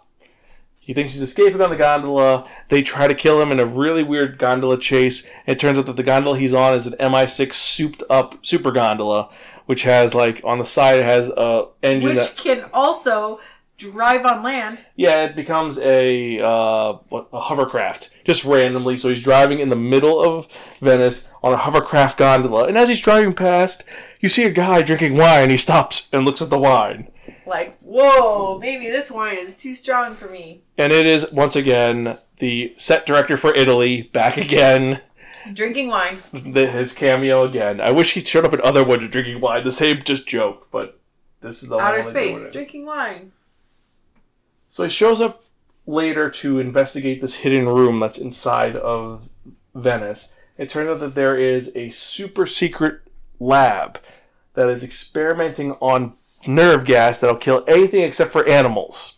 He 0.79 0.95
thinks 0.95 1.13
he's 1.13 1.21
escaping 1.21 1.61
on 1.61 1.69
the 1.69 1.75
gondola. 1.75 2.49
They 2.69 2.81
try 2.81 3.07
to 3.07 3.13
kill 3.13 3.39
him 3.39 3.51
in 3.51 3.59
a 3.59 3.65
really 3.67 4.01
weird 4.01 4.39
gondola 4.39 4.79
chase. 4.79 5.27
It 5.45 5.59
turns 5.59 5.77
out 5.77 5.85
that 5.85 5.95
the 5.95 6.01
gondola 6.01 6.39
he's 6.39 6.55
on 6.55 6.73
is 6.73 6.87
an 6.87 6.93
MI6 6.93 7.53
souped 7.53 8.01
up 8.09 8.43
super 8.43 8.71
gondola, 8.71 9.29
which 9.67 9.83
has 9.83 10.15
like 10.15 10.41
on 10.43 10.57
the 10.57 10.65
side 10.65 10.97
it 10.97 11.05
has 11.05 11.29
a 11.29 11.67
engine 11.83 12.15
Which 12.15 12.17
that 12.17 12.37
can 12.37 12.67
also 12.73 13.39
drive 13.77 14.25
on 14.25 14.41
land. 14.41 14.83
yeah, 14.95 15.23
it 15.25 15.35
becomes 15.35 15.77
a 15.77 16.39
uh, 16.39 16.97
a 17.31 17.39
hovercraft 17.39 18.09
just 18.23 18.43
randomly. 18.43 18.97
So 18.97 19.09
he's 19.09 19.21
driving 19.23 19.59
in 19.59 19.69
the 19.69 19.75
middle 19.75 20.19
of 20.19 20.47
Venice 20.81 21.29
on 21.43 21.53
a 21.53 21.57
hovercraft 21.57 22.17
gondola, 22.17 22.65
and 22.65 22.75
as 22.75 22.89
he's 22.89 22.99
driving 22.99 23.33
past, 23.33 23.83
you 24.19 24.29
see 24.29 24.43
a 24.45 24.49
guy 24.51 24.81
drinking 24.81 25.15
wine. 25.17 25.49
He 25.49 25.57
stops 25.57 26.09
and 26.11 26.25
looks 26.25 26.41
at 26.41 26.49
the 26.49 26.59
wine, 26.59 27.09
Like, 27.45 27.77
whoa, 27.79 28.57
maybe 28.59 28.89
this 28.89 29.09
wine 29.11 29.37
is 29.37 29.55
too 29.55 29.75
strong 29.75 30.15
for 30.15 30.27
me. 30.29 30.61
and 30.77 30.91
it 30.93 31.05
is 31.05 31.31
once 31.31 31.55
again 31.55 32.17
the 32.39 32.73
set 32.77 33.05
director 33.05 33.37
for 33.37 33.53
Italy 33.55 34.03
back 34.13 34.37
again. 34.37 35.01
Drinking 35.53 35.87
wine. 35.89 36.19
the, 36.33 36.67
his 36.67 36.93
cameo 36.93 37.43
again. 37.43 37.79
I 37.81 37.91
wish 37.91 38.13
he 38.13 38.23
showed 38.23 38.45
up 38.45 38.53
in 38.53 38.61
other 38.61 38.83
ones 38.83 39.09
drinking 39.09 39.39
wine. 39.41 39.63
The 39.63 39.71
same 39.71 40.01
just 40.03 40.27
joke, 40.27 40.67
but 40.71 40.99
this 41.41 41.63
is 41.63 41.69
the 41.69 41.77
Outer 41.77 41.99
one 42.01 42.13
they're 42.13 42.23
doing 42.23 42.37
space. 42.37 42.51
Drinking 42.51 42.85
wine. 42.85 43.31
So 44.67 44.83
he 44.83 44.89
shows 44.89 45.21
up 45.21 45.43
later 45.87 46.29
to 46.29 46.59
investigate 46.59 47.21
this 47.21 47.35
hidden 47.35 47.67
room 47.67 47.99
that's 47.99 48.19
inside 48.19 48.75
of 48.75 49.27
Venice. 49.73 50.33
It 50.57 50.69
turns 50.69 50.89
out 50.89 50.99
that 50.99 51.15
there 51.15 51.37
is 51.37 51.71
a 51.75 51.89
super 51.89 52.45
secret 52.45 53.01
lab 53.39 53.99
that 54.53 54.69
is 54.69 54.83
experimenting 54.83 55.71
on 55.73 56.13
nerve 56.47 56.85
gas 56.85 57.19
that'll 57.19 57.37
kill 57.37 57.63
anything 57.67 58.03
except 58.03 58.31
for 58.31 58.47
animals. 58.47 59.15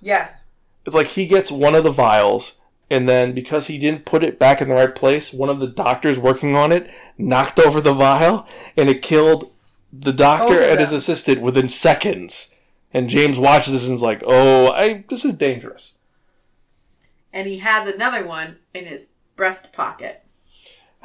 Yes. 0.00 0.44
It's 0.84 0.94
like 0.94 1.08
he 1.08 1.26
gets 1.26 1.50
one 1.50 1.74
of 1.74 1.84
the 1.84 1.90
vials, 1.90 2.60
and 2.90 3.08
then 3.08 3.32
because 3.34 3.66
he 3.66 3.78
didn't 3.78 4.04
put 4.04 4.24
it 4.24 4.38
back 4.38 4.60
in 4.60 4.68
the 4.68 4.74
right 4.74 4.94
place, 4.94 5.32
one 5.32 5.48
of 5.48 5.58
the 5.58 5.66
doctors 5.66 6.18
working 6.18 6.54
on 6.54 6.70
it 6.70 6.88
knocked 7.18 7.58
over 7.58 7.80
the 7.80 7.92
vial, 7.92 8.46
and 8.76 8.88
it 8.88 9.02
killed 9.02 9.52
the 9.92 10.12
doctor 10.12 10.54
oh, 10.54 10.64
of 10.64 10.70
and 10.70 10.80
his 10.80 10.92
assistant 10.92 11.40
within 11.40 11.68
seconds. 11.68 12.54
And 12.92 13.08
James 13.08 13.38
watches 13.38 13.72
this 13.72 13.86
and 13.86 13.96
is 13.96 14.02
like, 14.02 14.22
"Oh, 14.26 14.70
I 14.70 15.04
this 15.08 15.24
is 15.24 15.34
dangerous." 15.34 15.98
And 17.32 17.46
he 17.48 17.58
has 17.58 17.92
another 17.92 18.24
one 18.24 18.58
in 18.72 18.86
his 18.86 19.10
breast 19.34 19.72
pocket. 19.72 20.24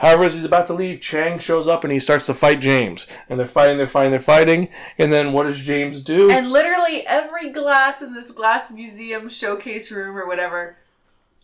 However, 0.01 0.25
as 0.25 0.33
he's 0.33 0.43
about 0.45 0.65
to 0.67 0.73
leave, 0.73 0.99
Chang 0.99 1.37
shows 1.39 1.67
up 1.67 1.83
and 1.83 1.93
he 1.93 1.99
starts 1.99 2.25
to 2.25 2.33
fight 2.33 2.59
James. 2.59 3.05
And 3.29 3.37
they're 3.39 3.45
fighting, 3.47 3.77
they're 3.77 3.85
fighting, 3.87 4.11
they're 4.11 4.19
fighting. 4.19 4.67
And 4.97 5.13
then 5.13 5.31
what 5.31 5.43
does 5.43 5.59
James 5.59 6.03
do? 6.03 6.31
And 6.31 6.51
literally 6.51 7.05
every 7.05 7.49
glass 7.51 8.01
in 8.01 8.13
this 8.13 8.31
glass 8.31 8.71
museum 8.71 9.29
showcase 9.29 9.91
room 9.91 10.17
or 10.17 10.25
whatever 10.27 10.77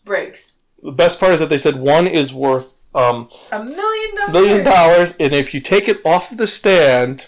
breaks. 0.05 0.53
the 0.81 0.91
best 0.91 1.19
part 1.19 1.33
is 1.33 1.39
that 1.39 1.49
they 1.49 1.57
said 1.57 1.75
one 1.79 2.07
is 2.07 2.33
worth 2.33 2.75
um, 2.95 3.29
A 3.51 3.63
million 3.63 4.15
dollars. 4.15 4.33
million 4.33 4.63
dollars, 4.63 5.15
and 5.19 5.33
if 5.33 5.53
you 5.53 5.59
take 5.59 5.87
it 5.87 5.99
off 6.03 6.31
of 6.31 6.37
the 6.37 6.47
stand, 6.47 7.27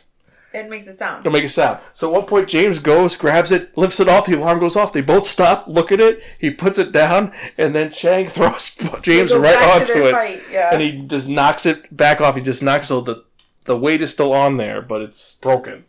It 0.52 0.70
makes 0.70 0.88
a 0.88 0.94
sound. 0.94 1.20
it'll 1.26 1.32
make 1.32 1.44
a 1.44 1.50
sound. 1.50 1.80
So 1.94 2.10
at 2.10 2.14
one 2.14 2.26
point, 2.26 2.50
James 2.50 2.80
goes, 2.80 3.16
grabs 3.16 3.52
it, 3.52 3.78
lifts 3.78 4.00
it 4.00 4.08
off, 4.08 4.26
the 4.26 4.34
alarm 4.38 4.60
goes 4.60 4.76
off. 4.76 4.92
They 4.92 5.02
both 5.02 5.28
stop, 5.28 5.68
look 5.68 5.92
at 5.92 6.00
it, 6.00 6.24
he 6.40 6.50
puts 6.50 6.80
it 6.80 6.92
down, 6.92 7.32
and 7.58 7.76
then 7.76 7.92
Chang 7.92 8.28
throws 8.30 8.76
James 9.02 9.34
right 9.36 9.62
onto 9.62 10.06
it. 10.08 10.42
yeah. 10.52 10.70
And 10.72 10.82
he 10.82 11.02
just 11.06 11.30
knocks 11.30 11.66
it 11.66 11.96
back 11.96 12.20
off. 12.20 12.36
He 12.36 12.42
just 12.42 12.64
knocks 12.64 12.88
so 12.88 13.02
the 13.02 13.24
the 13.66 13.78
weight 13.78 14.02
is 14.02 14.12
still 14.12 14.34
on 14.34 14.58
there, 14.58 14.82
but 14.82 15.02
it's 15.02 15.36
broken. 15.36 15.86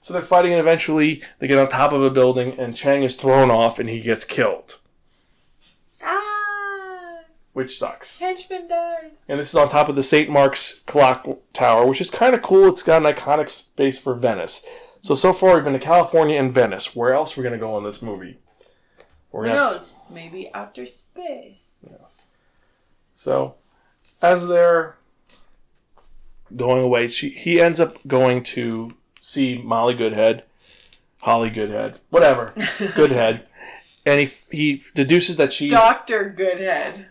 So 0.00 0.14
they're 0.14 0.22
fighting, 0.22 0.52
and 0.52 0.60
eventually 0.60 1.22
they 1.38 1.46
get 1.46 1.58
on 1.58 1.68
top 1.68 1.92
of 1.92 2.02
a 2.02 2.10
building, 2.10 2.58
and 2.58 2.74
Chang 2.74 3.02
is 3.02 3.14
thrown 3.16 3.50
off, 3.50 3.78
and 3.78 3.88
he 3.88 4.00
gets 4.00 4.24
killed, 4.24 4.78
which 7.52 7.78
sucks. 7.78 8.18
henchman 8.18 8.68
dies. 8.68 9.24
And 9.28 9.38
this 9.38 9.50
is 9.50 9.56
on 9.56 9.68
top 9.68 9.88
of 9.88 9.96
the 9.96 10.02
St. 10.02 10.30
Mark's 10.30 10.80
clock 10.80 11.26
tower, 11.52 11.86
which 11.86 12.00
is 12.00 12.10
kind 12.10 12.34
of 12.34 12.42
cool. 12.42 12.68
It's 12.68 12.82
got 12.82 13.04
an 13.04 13.12
iconic 13.12 13.50
space 13.50 13.98
for 13.98 14.14
Venice. 14.14 14.64
So 15.02 15.14
so 15.14 15.32
far 15.32 15.56
we've 15.56 15.64
been 15.64 15.72
to 15.72 15.78
California 15.78 16.38
and 16.38 16.52
Venice. 16.52 16.94
Where 16.94 17.12
else 17.12 17.36
are 17.36 17.40
we 17.40 17.44
gonna 17.44 17.58
go 17.58 17.76
in 17.78 17.84
this 17.84 18.02
movie? 18.02 18.38
We're 19.32 19.48
Who 19.48 19.54
knows? 19.54 19.94
Maybe 20.10 20.50
outer 20.52 20.84
space. 20.86 21.86
Yes. 21.88 22.20
So, 23.14 23.54
as 24.20 24.46
they're 24.46 24.96
going 26.54 26.82
away, 26.82 27.06
she 27.06 27.30
he 27.30 27.60
ends 27.60 27.80
up 27.80 27.98
going 28.06 28.42
to 28.42 28.94
see 29.20 29.56
Molly 29.56 29.94
Goodhead, 29.94 30.42
Holly 31.18 31.48
Goodhead, 31.48 31.98
whatever, 32.10 32.52
Goodhead, 32.94 33.46
and 34.04 34.20
he 34.20 34.34
he 34.50 34.82
deduces 34.94 35.36
that 35.36 35.52
she 35.52 35.68
Doctor 35.68 36.28
Goodhead. 36.28 37.06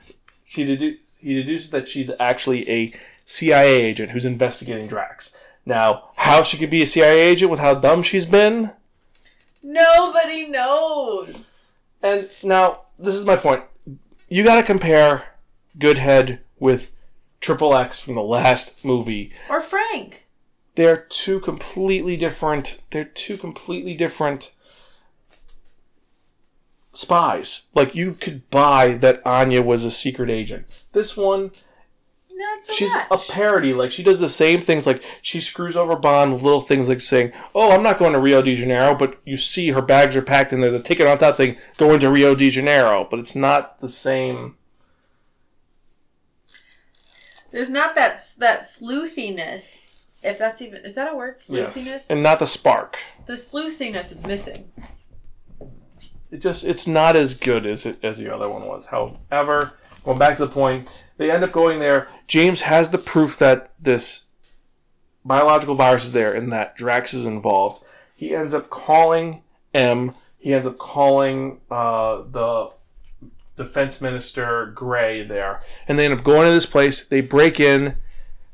She 0.52 0.66
dedu- 0.66 0.98
he 1.18 1.34
deduces 1.34 1.70
that 1.70 1.88
she's 1.88 2.12
actually 2.20 2.70
a 2.70 2.94
CIA 3.26 3.82
agent 3.84 4.12
who's 4.12 4.26
investigating 4.26 4.86
Drax. 4.86 5.34
Now, 5.66 6.10
how 6.16 6.42
she 6.42 6.58
could 6.58 6.70
be 6.70 6.84
a 6.84 6.88
CIA 6.88 7.22
agent 7.22 7.50
with 7.50 7.62
how 7.62 7.76
dumb 7.76 8.04
she's 8.04 8.26
been, 8.26 8.72
Nobody 9.64 10.48
knows. 10.48 11.64
and 12.02 12.30
now 12.44 12.82
this 12.98 13.16
is 13.16 13.26
my 13.26 13.36
point. 13.38 13.64
You 14.28 14.44
got 14.44 14.56
to 14.56 14.64
compare 14.64 15.26
Goodhead 15.78 16.40
with 16.60 16.92
Triple 17.40 17.74
X 17.76 18.00
from 18.02 18.16
the 18.16 18.22
last 18.24 18.84
movie. 18.84 19.32
Or 19.50 19.62
Frank. 19.62 20.26
they're 20.76 20.98
two 21.10 21.40
completely 21.40 22.18
different 22.18 22.82
they're 22.92 23.04
two 23.06 23.38
completely 23.38 23.94
different 23.94 24.54
spies 26.94 27.68
like 27.74 27.96
you 27.96 28.14
could 28.14 28.50
buy 28.50 28.94
that 28.96 29.26
anya 29.26 29.62
was 29.62 29.86
a 29.86 29.92
secret 29.92 30.30
agent 30.30 30.66
this 30.92 31.16
one 31.16 31.52
so 32.64 32.74
she's 32.74 32.92
much. 32.92 33.08
a 33.12 33.32
parody 33.32 33.74
like 33.74 33.92
she 33.92 34.02
does 34.04 34.20
the 34.20 34.28
same 34.28 34.60
things 34.60 34.88
like 34.88 35.04
she 35.22 35.40
screws 35.40 35.78
over 35.78 35.96
bond 35.96 36.34
with 36.34 36.42
little 36.42 36.60
things 36.62 36.90
like 36.90 37.00
saying 37.00 37.32
oh 37.54 37.72
i'm 37.72 37.84
not 37.84 37.98
going 38.00 38.14
to 38.14 38.20
rio 38.20 38.42
de 38.42 38.56
janeiro 38.56 38.96
but 38.96 39.20
you 39.26 39.38
see 39.38 39.70
her 39.70 39.82
bags 39.82 40.16
are 40.16 40.22
packed 40.22 40.52
and 40.52 40.62
there's 40.64 40.74
a 40.74 40.80
ticket 40.80 41.06
on 41.08 41.18
top 41.18 41.36
saying 41.36 41.56
going 41.78 42.00
to 42.00 42.10
rio 42.10 42.34
de 42.36 42.50
janeiro 42.50 43.08
but 43.10 43.20
it's 43.20 43.36
not 43.36 43.80
the 43.80 43.90
same 43.90 44.56
There's 47.52 47.70
not 47.70 47.96
that 47.96 48.22
that 48.40 48.62
sleuthiness. 48.64 49.80
If 50.24 50.38
that's 50.38 50.62
even 50.62 50.86
is 50.86 50.96
that 50.96 51.12
a 51.12 51.16
word? 51.16 51.36
Sleuthiness. 51.36 51.86
yes 51.86 52.10
and 52.10 52.24
not 52.24 52.40
the 52.40 52.48
spark 52.48 52.98
The 53.26 53.34
sleuthiness 53.34 54.12
is 54.12 54.26
missing. 54.26 54.72
It 56.32 56.42
just 56.42 56.64
it's 56.64 56.88
not 56.88 57.16
as 57.16 57.34
good 57.34 57.66
as 57.66 57.86
it, 57.86 58.04
as 58.04 58.18
the 58.18 58.34
other 58.34 58.50
one 58.50 58.66
was. 58.66 58.88
However, 58.88 59.74
going 60.04 60.18
back 60.18 60.38
to 60.38 60.46
the 60.46 60.52
point, 60.52 60.90
they 61.18 61.30
end 61.30 61.44
up 61.44 61.52
going 61.52 61.80
there. 61.80 62.08
James 62.28 62.62
has 62.62 62.90
the 62.90 62.98
proof 62.98 63.38
that 63.40 63.74
this 63.80 64.26
biological 65.24 65.76
virus 65.76 66.06
is 66.06 66.12
there 66.14 66.34
and 66.34 66.52
that 66.52 66.76
Drax 66.76 67.14
is 67.14 67.26
involved. 67.26 67.84
He 68.16 68.36
ends 68.36 68.54
up 68.54 68.70
calling 68.70 69.44
M. 69.74 70.16
He 70.40 70.54
ends 70.54 70.66
up 70.66 70.78
calling 70.78 71.60
uh, 71.70 72.24
the 72.32 72.72
defense 73.58 74.02
minister 74.02 74.72
Gray 74.74 75.24
there, 75.24 75.62
and 75.88 76.00
they 76.00 76.06
end 76.06 76.14
up 76.14 76.24
going 76.24 76.48
to 76.48 76.54
this 76.54 76.66
place. 76.66 77.06
They 77.06 77.22
break 77.22 77.60
in. 77.60 77.98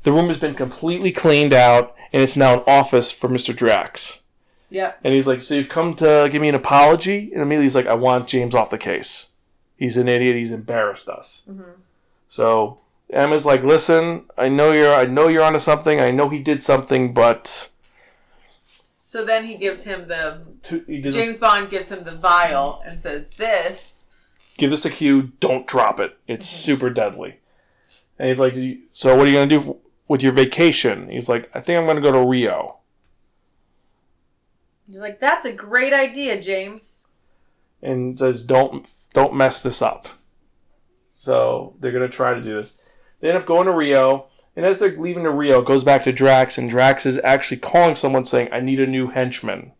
The 0.02 0.12
room 0.12 0.28
has 0.28 0.38
been 0.38 0.54
completely 0.54 1.12
cleaned 1.12 1.52
out, 1.52 1.94
and 2.12 2.22
it's 2.22 2.36
now 2.36 2.54
an 2.54 2.64
office 2.66 3.10
for 3.10 3.28
Mr. 3.28 3.54
Drax. 3.54 4.22
Yep. 4.70 5.00
And 5.04 5.14
he's 5.14 5.26
like, 5.26 5.42
So 5.42 5.54
you've 5.54 5.68
come 5.68 5.94
to 5.94 6.28
give 6.30 6.42
me 6.42 6.48
an 6.48 6.54
apology? 6.54 7.30
And 7.32 7.42
immediately 7.42 7.64
he's 7.64 7.74
like, 7.74 7.86
I 7.86 7.94
want 7.94 8.26
James 8.28 8.54
off 8.54 8.70
the 8.70 8.78
case. 8.78 9.28
He's 9.76 9.96
an 9.96 10.08
idiot. 10.08 10.36
He's 10.36 10.52
embarrassed 10.52 11.08
us. 11.08 11.44
Mhm. 11.50 11.64
So 12.28 12.80
Emma's 13.10 13.46
like, 13.46 13.62
Listen, 13.62 14.24
I 14.36 14.48
know 14.48 14.72
you're 14.72 14.92
I 14.94 15.04
know 15.04 15.28
you're 15.28 15.42
onto 15.44 15.58
something. 15.58 16.00
I 16.00 16.10
know 16.10 16.28
he 16.28 16.40
did 16.40 16.62
something, 16.62 17.14
but 17.14 17.70
So 19.02 19.24
then 19.24 19.46
he 19.46 19.54
gives 19.56 19.84
him 19.84 20.08
the 20.08 20.42
to, 20.64 20.84
he 20.86 21.00
James 21.00 21.38
Bond 21.38 21.70
gives 21.70 21.90
him 21.90 22.04
the 22.04 22.14
vial 22.16 22.82
and 22.86 23.00
says, 23.00 23.28
"This." 23.38 23.94
give 24.58 24.70
this 24.70 24.84
a 24.84 24.90
cue. 24.90 25.30
Don't 25.38 25.68
drop 25.68 26.00
it. 26.00 26.18
It's 26.26 26.44
super 26.44 26.90
deadly. 26.90 27.36
And 28.18 28.26
he's 28.28 28.40
like, 28.40 28.54
So 28.92 29.14
what 29.16 29.28
are 29.28 29.30
you 29.30 29.36
gonna 29.36 29.46
do 29.46 29.76
with 30.08 30.20
your 30.22 30.32
vacation? 30.32 31.08
He's 31.08 31.28
like, 31.28 31.48
I 31.54 31.60
think 31.60 31.78
I'm 31.78 31.86
gonna 31.86 32.00
go 32.00 32.10
to 32.10 32.26
Rio. 32.26 32.77
He's 34.88 35.00
like, 35.00 35.20
"That's 35.20 35.44
a 35.44 35.52
great 35.52 35.92
idea, 35.92 36.40
James." 36.40 37.08
and 37.82 38.18
says, 38.18 38.44
"Don't 38.44 38.88
don't 39.12 39.34
mess 39.34 39.62
this 39.62 39.82
up." 39.82 40.08
So 41.16 41.74
they're 41.78 41.92
gonna 41.92 42.08
try 42.08 42.34
to 42.34 42.40
do 42.40 42.56
this. 42.56 42.78
They 43.20 43.28
end 43.28 43.38
up 43.38 43.46
going 43.46 43.66
to 43.66 43.72
Rio, 43.72 44.26
and 44.56 44.64
as 44.64 44.78
they're 44.78 44.96
leaving 44.96 45.24
to 45.24 45.30
Rio, 45.30 45.60
it 45.60 45.66
goes 45.66 45.84
back 45.84 46.04
to 46.04 46.12
Drax, 46.12 46.58
and 46.58 46.70
Drax 46.70 47.06
is 47.06 47.20
actually 47.24 47.58
calling 47.58 47.94
someone 47.94 48.24
saying, 48.24 48.48
"I 48.52 48.60
need 48.60 48.80
a 48.80 48.86
new 48.86 49.08
henchman." 49.08 49.72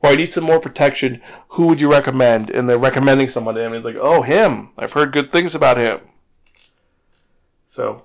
Or 0.00 0.10
I 0.10 0.14
need 0.14 0.32
some 0.32 0.44
more 0.44 0.60
protection. 0.60 1.20
Who 1.48 1.66
would 1.66 1.80
you 1.80 1.90
recommend? 1.90 2.50
And 2.50 2.68
they're 2.68 2.78
recommending 2.78 3.28
someone 3.28 3.56
to 3.56 3.62
him. 3.62 3.72
He's 3.72 3.84
like, 3.84 3.96
"Oh, 4.00 4.22
him! 4.22 4.70
I've 4.78 4.92
heard 4.92 5.12
good 5.12 5.32
things 5.32 5.56
about 5.56 5.76
him." 5.76 6.00
So 7.66 8.04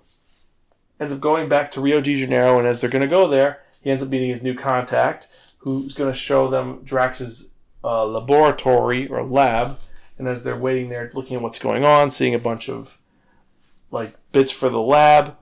ends 0.99 1.13
up 1.13 1.19
going 1.19 1.47
back 1.49 1.69
to 1.71 1.81
Rio 1.81 2.01
de 2.01 2.15
Janeiro, 2.15 2.57
and 2.57 2.67
as 2.67 2.81
they're 2.81 2.89
going 2.89 3.03
to 3.03 3.07
go 3.07 3.27
there, 3.27 3.61
he 3.79 3.91
ends 3.91 4.01
up 4.01 4.09
meeting 4.09 4.29
his 4.29 4.41
new 4.41 4.55
contact, 4.55 5.27
who's 5.63 5.93
going 5.95 6.11
to 6.11 6.17
show 6.17 6.49
them 6.49 6.81
Drax's 6.83 7.51
uh, 7.83 8.05
laboratory 8.05 9.07
or 9.07 9.23
lab. 9.23 9.79
And 10.17 10.27
as 10.27 10.43
they're 10.43 10.57
waiting 10.57 10.89
there, 10.89 11.09
looking 11.13 11.37
at 11.37 11.41
what's 11.41 11.57
going 11.59 11.85
on, 11.85 12.11
seeing 12.11 12.35
a 12.35 12.39
bunch 12.39 12.69
of 12.69 12.99
like 13.91 14.13
bits 14.31 14.51
for 14.51 14.69
the 14.69 14.79
lab, 14.81 15.35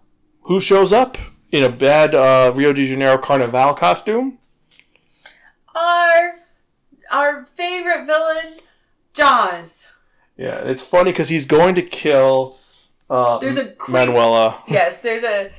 who 0.43 0.59
shows 0.61 0.93
up 0.93 1.17
in 1.51 1.63
a 1.63 1.69
bad 1.69 2.13
uh, 2.15 2.51
Rio 2.55 2.71
de 2.71 2.85
Janeiro 2.85 3.17
Carnival 3.17 3.73
costume? 3.73 4.37
Our 5.75 6.35
our 7.11 7.45
favorite 7.45 8.05
villain, 8.05 8.59
Jaws. 9.13 9.87
Yeah, 10.37 10.61
it's 10.65 10.83
funny 10.83 11.11
because 11.11 11.29
he's 11.29 11.45
going 11.45 11.75
to 11.75 11.81
kill 11.81 12.57
uh, 13.09 13.37
There's 13.39 13.57
a 13.57 13.71
creep- 13.73 13.89
Manuela. 13.93 14.61
Yes, 14.67 15.01
there's 15.01 15.23
a 15.23 15.51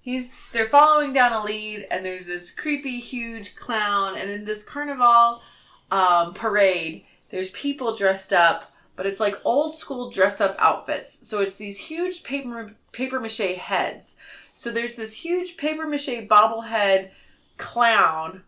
he's 0.00 0.32
they're 0.52 0.66
following 0.66 1.12
down 1.12 1.32
a 1.32 1.42
lead 1.42 1.86
and 1.90 2.04
there's 2.04 2.26
this 2.26 2.50
creepy 2.50 3.00
huge 3.00 3.54
clown 3.56 4.16
and 4.16 4.30
in 4.30 4.44
this 4.44 4.62
carnival 4.62 5.42
um, 5.90 6.32
parade 6.34 7.04
there's 7.30 7.50
people 7.50 7.96
dressed 7.96 8.32
up 8.32 8.70
but 9.00 9.06
it's 9.06 9.18
like 9.18 9.40
old 9.46 9.74
school 9.74 10.10
dress 10.10 10.42
up 10.42 10.54
outfits. 10.58 11.26
So 11.26 11.40
it's 11.40 11.54
these 11.54 11.78
huge 11.78 12.22
paper 12.22 12.72
paper 12.92 13.18
mache 13.18 13.56
heads. 13.56 14.16
So 14.52 14.70
there's 14.70 14.94
this 14.94 15.14
huge 15.14 15.56
paper 15.56 15.86
mache 15.86 16.28
bobblehead 16.28 17.08
clown 17.56 18.42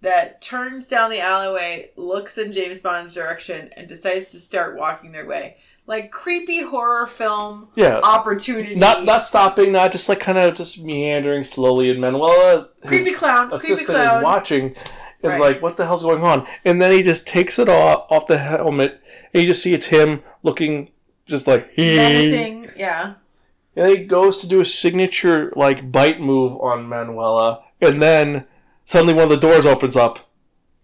that 0.00 0.40
turns 0.40 0.88
down 0.88 1.10
the 1.10 1.20
alleyway 1.20 1.90
looks 1.96 2.38
in 2.38 2.52
james 2.52 2.80
bond's 2.80 3.12
direction 3.12 3.70
and 3.76 3.86
decides 3.86 4.30
to 4.30 4.40
start 4.40 4.76
walking 4.76 5.12
their 5.12 5.26
way 5.26 5.56
like 5.86 6.10
creepy 6.10 6.62
horror 6.62 7.06
film 7.06 7.68
Yeah, 7.74 8.00
opportunity 8.02 8.74
not 8.74 9.04
not 9.04 9.24
stopping, 9.24 9.72
not 9.72 9.92
just 9.92 10.08
like 10.08 10.20
kind 10.20 10.38
of 10.38 10.54
just 10.54 10.80
meandering 10.82 11.44
slowly. 11.44 11.90
And 11.90 12.00
Manuela, 12.00 12.68
creepy 12.86 13.12
clown, 13.12 13.48
creepy 13.50 13.74
assistant, 13.74 13.98
clown. 13.98 14.18
is 14.18 14.24
watching. 14.24 14.76
And 15.22 15.32
Right. 15.32 15.40
like, 15.40 15.62
what 15.62 15.76
the 15.78 15.86
hell's 15.86 16.02
going 16.02 16.22
on? 16.22 16.46
And 16.66 16.82
then 16.82 16.92
he 16.92 17.02
just 17.02 17.26
takes 17.26 17.58
it 17.58 17.68
off 17.68 18.06
off 18.10 18.26
the 18.26 18.36
helmet, 18.38 19.00
and 19.32 19.42
you 19.42 19.48
just 19.48 19.62
see 19.62 19.72
it's 19.72 19.86
him 19.86 20.22
looking 20.42 20.90
just 21.26 21.46
like 21.46 21.76
menacing. 21.78 22.68
Yeah, 22.76 23.14
And 23.74 23.88
he 23.90 24.04
goes 24.04 24.40
to 24.42 24.46
do 24.46 24.60
a 24.60 24.64
signature 24.66 25.50
like 25.56 25.90
bite 25.90 26.20
move 26.20 26.60
on 26.60 26.88
Manuela, 26.88 27.62
and 27.80 28.00
then 28.02 28.44
Suddenly, 28.86 29.14
one 29.14 29.22
of 29.24 29.30
the 29.30 29.38
doors 29.38 29.64
opens 29.64 29.96
up, 29.96 30.18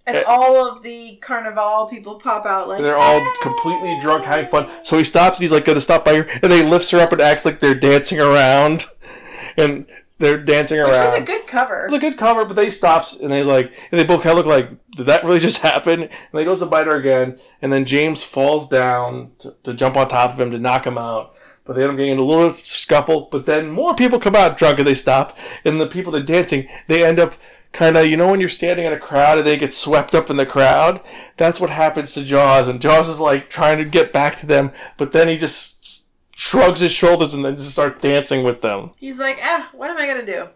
And 0.06 0.16
Eh. 0.16 0.22
all 0.26 0.66
of 0.68 0.82
the 0.82 1.16
carnival 1.16 1.86
people 1.86 2.14
pop 2.16 2.46
out 2.46 2.68
like 2.68 2.80
they're 2.82 2.96
all 2.96 3.24
completely 3.42 3.98
drunk, 4.00 4.24
having 4.24 4.46
fun. 4.46 4.68
So 4.82 4.98
he 4.98 5.04
stops, 5.04 5.36
and 5.38 5.42
he's 5.42 5.52
like, 5.52 5.64
"Gonna 5.64 5.80
stop 5.80 6.04
by 6.04 6.16
her," 6.16 6.26
and 6.42 6.50
they 6.50 6.62
lifts 6.62 6.90
her 6.90 6.98
up 6.98 7.12
and 7.12 7.20
acts 7.20 7.44
like 7.44 7.60
they're 7.60 7.74
dancing 7.74 8.18
around, 8.18 8.86
and 9.56 9.86
they're 10.18 10.38
dancing 10.38 10.78
Which 10.78 10.88
around. 10.88 11.06
It 11.06 11.10
was 11.10 11.18
a 11.20 11.24
good 11.24 11.46
cover. 11.46 11.80
It 11.80 11.84
was 11.84 11.92
a 11.94 11.98
good 11.98 12.18
cover, 12.18 12.44
but 12.44 12.54
they 12.54 12.70
stops 12.70 13.16
and 13.18 13.32
he's 13.32 13.46
like, 13.46 13.72
and 13.90 13.98
they 13.98 14.04
both 14.04 14.22
kind 14.22 14.38
of 14.38 14.44
look 14.44 14.54
like, 14.54 14.68
did 14.96 15.06
that 15.06 15.24
really 15.24 15.38
just 15.38 15.62
happen? 15.62 16.02
And 16.02 16.10
they 16.32 16.44
goes 16.44 16.58
to 16.60 16.66
bite 16.66 16.86
her 16.86 16.96
again, 16.96 17.38
and 17.62 17.72
then 17.72 17.84
James 17.84 18.24
falls 18.24 18.68
down 18.68 19.32
to, 19.40 19.54
to 19.64 19.74
jump 19.74 19.96
on 19.96 20.08
top 20.08 20.32
of 20.32 20.40
him 20.40 20.50
to 20.50 20.58
knock 20.58 20.86
him 20.86 20.98
out. 20.98 21.34
But 21.64 21.76
they 21.76 21.82
end 21.82 21.90
up 21.92 21.96
getting 21.98 22.12
into 22.12 22.24
a 22.24 22.24
little 22.24 22.50
scuffle. 22.50 23.28
But 23.30 23.46
then 23.46 23.70
more 23.70 23.94
people 23.94 24.18
come 24.18 24.34
out 24.34 24.56
drunk 24.56 24.78
and 24.78 24.86
they 24.88 24.94
stop, 24.94 25.36
and 25.64 25.80
the 25.80 25.86
people 25.86 26.10
that 26.12 26.22
are 26.22 26.26
dancing, 26.26 26.66
they 26.88 27.04
end 27.04 27.18
up 27.20 27.34
kind 27.72 27.96
of, 27.96 28.06
you 28.06 28.16
know, 28.16 28.30
when 28.30 28.40
you're 28.40 28.48
standing 28.48 28.86
in 28.86 28.92
a 28.92 28.98
crowd 28.98 29.38
and 29.38 29.46
they 29.46 29.56
get 29.56 29.72
swept 29.72 30.14
up 30.14 30.30
in 30.30 30.36
the 30.36 30.46
crowd. 30.46 31.00
That's 31.36 31.60
what 31.60 31.70
happens 31.70 32.12
to 32.14 32.24
Jaws, 32.24 32.68
and 32.68 32.80
Jaws 32.80 33.08
is 33.08 33.20
like 33.20 33.48
trying 33.48 33.78
to 33.78 33.84
get 33.84 34.12
back 34.12 34.36
to 34.36 34.46
them, 34.46 34.72
but 34.96 35.12
then 35.12 35.28
he 35.28 35.36
just 35.36 36.08
shrugs 36.34 36.80
his 36.80 36.92
shoulders 36.92 37.34
and 37.34 37.44
then 37.44 37.56
just 37.56 37.72
starts 37.72 38.00
dancing 38.00 38.42
with 38.42 38.62
them. 38.62 38.92
He's 38.96 39.18
like, 39.18 39.38
ah, 39.42 39.68
what 39.72 39.90
am 39.90 39.98
I 39.98 40.06
gonna 40.06 40.26
do? 40.26 40.48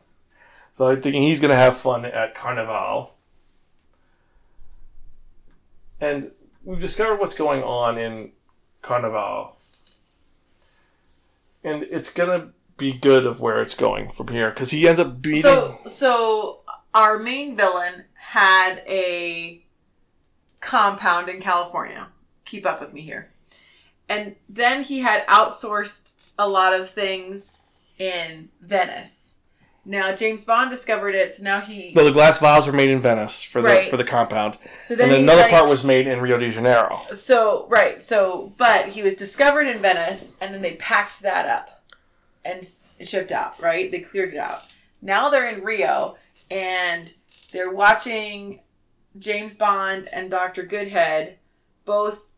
So 0.73 0.89
I'm 0.89 1.01
thinking 1.01 1.23
he's 1.23 1.41
gonna 1.41 1.55
have 1.55 1.77
fun 1.77 2.05
at 2.05 2.35
Carnival. 2.35 3.13
And 6.01 6.33
we've 6.65 6.81
discovered 6.81 7.21
what's 7.21 7.37
going 7.37 7.63
on 7.63 7.99
in 7.99 8.33
Carnival. 8.83 9.57
And 11.63 11.85
it's 11.85 12.13
gonna 12.13 12.49
be 12.77 12.93
good 12.93 13.25
of 13.25 13.41
where 13.41 13.61
it's 13.61 13.75
going 13.75 14.11
from 14.17 14.29
here 14.29 14.51
because 14.51 14.71
he 14.71 14.89
ends 14.89 14.99
up 14.99 15.23
beating. 15.23 15.43
So, 15.43 15.79
so 15.87 16.61
our 16.95 17.19
main 17.19 17.57
villain 17.57 18.05
had 18.15 18.83
a 18.87 19.63
compound 20.61 21.29
in 21.29 21.41
California. 21.41 22.09
Keep 22.45 22.67
up 22.67 22.81
with 22.81 22.93
me 22.93 23.01
here. 23.03 23.31
And 24.09 24.37
then 24.49 24.83
he 24.83 25.01
had 25.01 25.27
outsourced 25.27 26.17
a 26.39 26.49
lot 26.49 26.73
of 26.75 26.91
things 26.91 27.63
in 27.99 28.49
Venice. 28.61 29.39
Now 29.87 30.15
James 30.15 30.45
Bond 30.45 30.71
discovered 30.71 31.15
it, 31.15 31.31
so 31.31 31.43
now 31.43 31.61
he. 31.61 31.93
no, 31.95 32.05
the 32.05 32.11
glass 32.11 32.39
vials 32.39 32.67
were 32.67 32.73
made 32.73 32.91
in 32.91 33.01
Venice 33.01 33.43
for 33.43 33.61
the 33.61 33.69
Right. 33.69 33.91
for 33.91 33.99
the 33.99 34.05
compound, 34.05 34.57
So 34.83 34.95
then 34.97 35.13
another 35.13 35.43
like- 35.43 35.51
part 35.51 35.69
was 35.69 35.85
made 35.85 36.07
in 36.07 36.21
Rio 36.23 36.39
de 36.39 36.51
Janeiro. 36.51 37.03
So 37.15 37.67
right, 37.69 38.03
so 38.03 38.53
but 38.57 38.89
he 38.89 39.03
was 39.03 39.15
discovered 39.15 39.67
in 39.67 39.81
Venice, 39.81 40.31
and 40.41 40.55
then 40.55 40.63
they 40.63 40.77
packed 40.77 41.21
that 41.21 41.47
up 41.47 41.83
and 42.47 42.67
shipped 43.03 43.31
out. 43.31 43.61
Right, 43.61 43.91
they 43.91 44.01
cleared 44.01 44.33
it 44.33 44.39
out. 44.39 44.63
Now 45.03 45.29
they're 45.29 45.49
in 45.51 45.63
Rio, 45.63 46.17
and 46.55 47.13
they're 47.53 47.73
watching 47.73 48.61
James 49.19 49.55
Bond 49.55 50.09
and 50.13 50.31
Doctor 50.31 50.63
Goodhead 50.63 51.35
both 51.85 52.29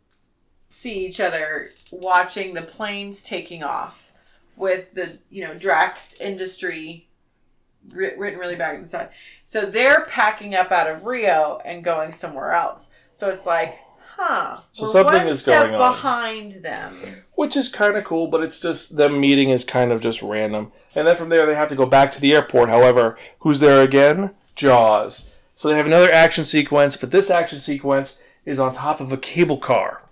see 0.70 1.06
each 1.06 1.20
other 1.20 1.70
watching 1.90 2.54
the 2.54 2.62
planes 2.62 3.22
taking 3.22 3.62
off 3.62 4.12
with 4.56 4.92
the 4.94 5.18
you 5.30 5.44
know 5.44 5.54
Drax 5.54 6.14
Industry 6.14 7.08
written 7.94 8.38
really 8.38 8.56
bad 8.56 8.76
inside. 8.76 9.10
So 9.44 9.66
they're 9.66 10.06
packing 10.06 10.54
up 10.54 10.72
out 10.72 10.90
of 10.90 11.04
Rio 11.04 11.60
and 11.64 11.84
going 11.84 12.10
somewhere 12.10 12.52
else. 12.52 12.90
So 13.12 13.30
it's 13.30 13.46
like, 13.46 13.78
huh? 14.16 14.60
So 14.72 14.86
something 14.86 15.28
is 15.28 15.42
going 15.42 15.74
on. 15.74 15.78
behind 15.78 16.52
them. 16.64 16.94
which 17.34 17.56
is 17.56 17.68
kind 17.68 17.96
of 17.96 18.04
cool, 18.04 18.26
but 18.26 18.42
it's 18.42 18.60
just 18.60 18.96
them 18.96 19.20
meeting 19.20 19.50
is 19.50 19.64
kind 19.64 19.92
of 19.92 20.00
just 20.00 20.22
random. 20.22 20.72
And 20.97 21.07
then 21.07 21.14
from 21.14 21.28
there, 21.28 21.44
they 21.47 21.55
have 21.55 21.68
to 21.68 21.76
go 21.76 21.86
back 21.86 22.11
to 22.12 22.20
the 22.20 22.34
airport. 22.34 22.70
However, 22.70 23.16
who's 23.40 23.61
there 23.61 23.82
again? 23.82 24.34
Jaws. 24.55 25.30
So 25.55 25.68
they 25.68 25.76
have 25.76 25.86
another 25.86 26.11
action 26.11 26.44
sequence, 26.44 26.97
but 26.97 27.11
this 27.11 27.30
action 27.30 27.59
sequence 27.59 28.18
is 28.47 28.59
on 28.59 28.74
top 28.74 29.01
of 29.01 29.12
a 29.12 29.18
cable 29.18 29.59
car. 29.59 30.03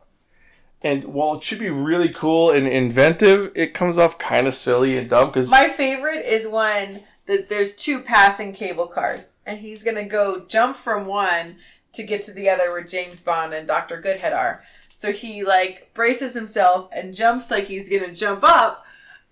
And 0.82 1.04
while 1.04 1.36
it 1.36 1.42
should 1.42 1.58
be 1.58 1.70
really 1.70 2.10
cool 2.10 2.50
and 2.50 2.68
inventive, 2.68 3.50
it 3.54 3.72
comes 3.72 3.96
off 3.96 4.18
kind 4.18 4.46
of 4.46 4.52
silly 4.52 4.98
and 4.98 5.08
dumb 5.08 5.28
because 5.28 5.50
My 5.50 5.68
favorite 5.70 6.26
is 6.26 6.46
when 6.46 7.02
the, 7.24 7.46
there's 7.48 7.74
two 7.74 8.02
passing 8.02 8.52
cable 8.52 8.86
cars, 8.86 9.38
and 9.46 9.60
he's 9.60 9.82
gonna 9.82 10.04
go 10.04 10.44
jump 10.46 10.76
from 10.76 11.06
one 11.06 11.56
to 11.94 12.02
get 12.02 12.20
to 12.24 12.32
the 12.32 12.50
other 12.50 12.70
where 12.70 12.84
James 12.84 13.22
Bond 13.22 13.54
and 13.54 13.66
Doctor 13.66 13.98
Goodhead 14.02 14.34
are. 14.34 14.62
So 14.92 15.10
he 15.10 15.42
like 15.42 15.94
braces 15.94 16.34
himself 16.34 16.90
and 16.94 17.14
jumps 17.14 17.50
like 17.50 17.64
he's 17.64 17.88
gonna 17.88 18.12
jump 18.12 18.44
up, 18.44 18.84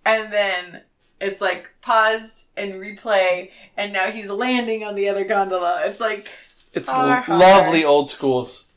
and 0.07 0.33
then 0.33 0.83
it's 1.23 1.41
like 1.41 1.69
paused 1.81 2.47
and 2.57 2.75
replay, 2.75 3.51
and 3.77 3.93
now 3.93 4.11
he's 4.11 4.29
landing 4.29 4.85
on 4.85 4.95
the 4.95 5.09
other 5.09 5.25
gondola. 5.25 5.83
It's 5.87 6.01
like 6.01 6.29
it's 6.75 6.91
Har, 6.91 7.21
har. 7.23 7.39
lovely 7.39 7.85
old 7.85 8.09
school. 8.11 8.43
s- 8.43 8.71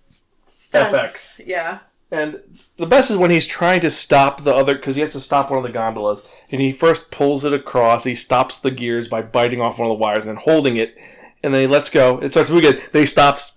stunts. 0.51 0.93
FX. 1.39 1.41
Yeah. 1.45 1.79
And 2.11 2.39
the 2.77 2.85
best 2.85 3.09
is 3.09 3.17
when 3.17 3.31
he's 3.31 3.47
trying 3.47 3.81
to 3.81 3.89
stop 3.89 4.41
the 4.41 4.53
other, 4.53 4.75
because 4.75 4.95
he 4.95 5.01
has 5.01 5.11
to 5.13 5.19
stop 5.19 5.49
one 5.49 5.57
of 5.57 5.63
the 5.63 5.71
gondolas. 5.71 6.25
And 6.51 6.61
he 6.61 6.71
first 6.71 7.11
pulls 7.11 7.43
it 7.43 7.51
across. 7.53 8.03
He 8.03 8.15
stops 8.15 8.59
the 8.59 8.71
gears 8.71 9.07
by 9.07 9.21
biting 9.23 9.59
off 9.59 9.79
one 9.79 9.89
of 9.89 9.97
the 9.97 10.01
wires 10.01 10.25
and 10.25 10.37
then 10.37 10.43
holding 10.43 10.75
it. 10.77 10.95
And 11.43 11.53
then 11.53 11.61
he 11.61 11.67
lets 11.67 11.89
go. 11.89 12.19
It 12.19 12.31
starts 12.31 12.49
moving 12.49 12.69
again. 12.69 12.83
Then 12.91 13.01
he 13.01 13.05
stops. 13.07 13.53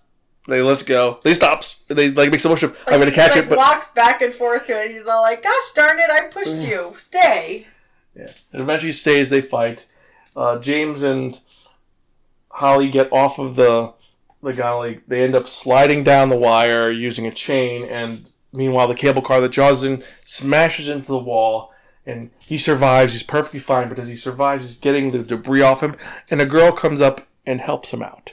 They 0.49 0.62
lets 0.62 0.82
go. 0.82 1.20
They 1.24 1.34
stops. 1.34 1.84
They 1.89 2.11
like 2.11 2.30
makes 2.30 2.45
a 2.47 2.49
motion. 2.49 2.70
of, 2.70 2.76
I'm 2.86 2.93
Like, 2.95 3.01
going 3.03 3.11
to 3.11 3.14
catch 3.14 3.34
like, 3.36 3.45
it, 3.45 3.49
but 3.51 3.59
walks 3.59 3.91
back 3.91 4.22
and 4.22 4.32
forth 4.32 4.66
to 4.66 4.82
it. 4.82 4.91
He's 4.93 5.07
all 5.07 5.20
like, 5.20 5.43
"Gosh 5.43 5.72
darn 5.74 5.99
it! 5.99 6.11
I 6.11 6.22
pushed 6.22 6.55
you. 6.68 6.95
Stay." 6.97 7.66
Yeah. 8.19 8.33
Eventually 8.53 8.93
stays, 8.93 9.31
they 9.31 9.41
fight. 9.41 9.87
Uh, 10.35 10.59
James 10.59 11.03
and 11.03 11.39
Holly 12.51 12.91
get 12.91 13.12
off 13.12 13.39
of 13.39 13.57
the 13.57 13.93
the 14.43 14.53
gondola. 14.53 14.97
They 15.07 15.23
end 15.23 15.35
up 15.35 15.49
sliding 15.49 16.05
down 16.05 16.29
the 16.29 16.37
wire 16.37 16.91
using 16.93 17.27
a 17.27 17.33
chain, 17.33 17.85
and 17.85 18.29
meanwhile, 18.53 18.89
the 18.89 18.95
cable 18.95 19.23
car 19.23 19.41
that 19.41 19.51
Jaws 19.51 19.85
in 19.85 20.03
smashes 20.25 20.89
into 20.89 21.07
the 21.07 21.19
wall. 21.19 21.73
And 22.07 22.31
he 22.39 22.57
survives. 22.57 23.12
He's 23.12 23.23
perfectly 23.23 23.61
fine, 23.61 23.91
but 23.91 23.99
as 23.99 24.09
he 24.09 24.16
survives, 24.16 24.64
he's 24.64 24.79
getting 24.79 25.11
the 25.11 25.19
debris 25.19 25.61
off 25.61 25.83
him. 25.83 25.95
And 26.31 26.41
a 26.41 26.47
girl 26.47 26.73
comes 26.73 27.03
up 27.03 27.29
and 27.45 27.61
helps 27.61 27.93
him 27.93 28.03
out. 28.03 28.33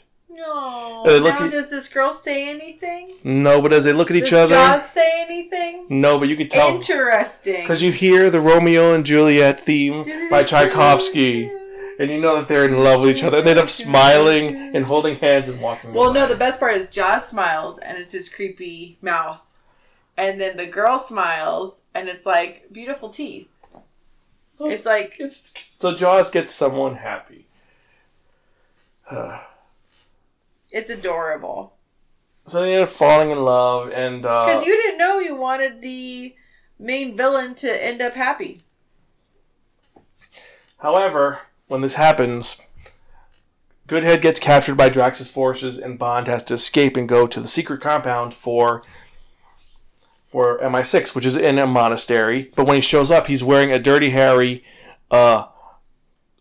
No. 0.55 1.03
Uh, 1.05 1.17
look 1.17 1.33
now, 1.39 1.45
at- 1.45 1.51
does 1.51 1.69
this 1.69 1.89
girl 1.89 2.11
say 2.11 2.49
anything? 2.49 3.15
No, 3.23 3.61
but 3.61 3.73
as 3.73 3.83
they 3.83 3.93
look 3.93 4.09
at 4.09 4.17
each 4.17 4.29
Does 4.29 4.51
other, 4.51 4.55
Jaws 4.55 4.89
say 4.89 5.21
anything? 5.21 5.85
no, 5.89 6.17
but 6.17 6.27
you 6.27 6.35
can 6.35 6.47
tell 6.49 6.75
Interesting. 6.75 7.61
because 7.61 7.81
you 7.83 7.91
hear 7.91 8.29
the 8.29 8.39
Romeo 8.39 8.93
and 8.93 9.05
Juliet 9.05 9.59
theme 9.59 10.03
by 10.29 10.43
Tchaikovsky. 10.43 11.51
and 11.99 12.09
you 12.11 12.19
know 12.19 12.35
that 12.37 12.47
they're 12.47 12.65
in 12.65 12.83
love 12.83 13.01
with 13.01 13.15
each 13.17 13.23
other. 13.23 13.37
And 13.37 13.45
they 13.47 13.51
end 13.51 13.59
up 13.59 13.69
smiling 13.69 14.75
and 14.75 14.85
holding 14.85 15.15
hands 15.17 15.49
and 15.49 15.61
walking. 15.61 15.93
Well, 15.93 16.09
away. 16.09 16.19
no, 16.21 16.27
the 16.27 16.35
best 16.35 16.59
part 16.59 16.75
is 16.75 16.89
Jaws 16.89 17.27
smiles 17.27 17.77
and 17.79 17.97
it's 17.97 18.11
his 18.13 18.29
creepy 18.29 18.97
mouth. 19.01 19.41
And 20.17 20.39
then 20.39 20.57
the 20.57 20.65
girl 20.65 20.97
smiles 20.99 21.83
and 21.93 22.07
it's 22.09 22.25
like 22.25 22.71
beautiful 22.71 23.09
teeth. 23.09 23.47
So 24.57 24.69
It's 24.69 24.85
like 24.85 25.15
it's 25.19 25.53
so 25.79 25.93
Jaws 25.93 26.31
gets 26.31 26.53
someone 26.53 26.95
happy. 26.95 27.45
It's 30.75 30.89
adorable. 30.89 31.73
so 32.47 32.61
they 32.61 32.73
end 32.73 32.83
up 32.83 32.89
falling 32.89 33.31
in 33.31 33.39
love, 33.45 33.89
and 33.91 34.21
Because 34.23 34.61
uh, 34.61 34.65
you 34.65 34.73
didn't 34.73 34.97
know 34.97 35.19
you 35.19 35.33
wanted 35.35 35.81
the 35.81 36.35
main 36.77 37.15
villain 37.15 37.55
to 37.55 37.85
end 37.85 38.01
up 38.01 38.13
happy. 38.13 38.61
however, 40.79 41.39
when 41.67 41.79
this 41.81 41.95
happens, 41.95 42.59
Goodhead 43.87 44.21
gets 44.21 44.39
captured 44.39 44.75
by 44.75 44.89
Drax's 44.89 45.29
forces, 45.31 45.77
and 45.79 45.97
Bond 45.97 46.27
has 46.27 46.43
to 46.43 46.55
escape 46.55 46.97
and 46.97 47.07
go 47.07 47.25
to 47.25 47.39
the 47.39 47.47
secret 47.47 47.81
compound 47.81 48.33
for 48.33 48.83
for 50.29 50.59
MI6, 50.59 51.15
which 51.15 51.25
is 51.25 51.37
in 51.37 51.57
a 51.57 51.65
monastery. 51.65 52.49
But 52.57 52.65
when 52.65 52.75
he 52.75 52.81
shows 52.81 53.09
up, 53.09 53.27
he's 53.27 53.43
wearing 53.45 53.71
a 53.71 53.79
Dirty 53.79 54.09
Harry 54.09 54.65
uh, 55.09 55.45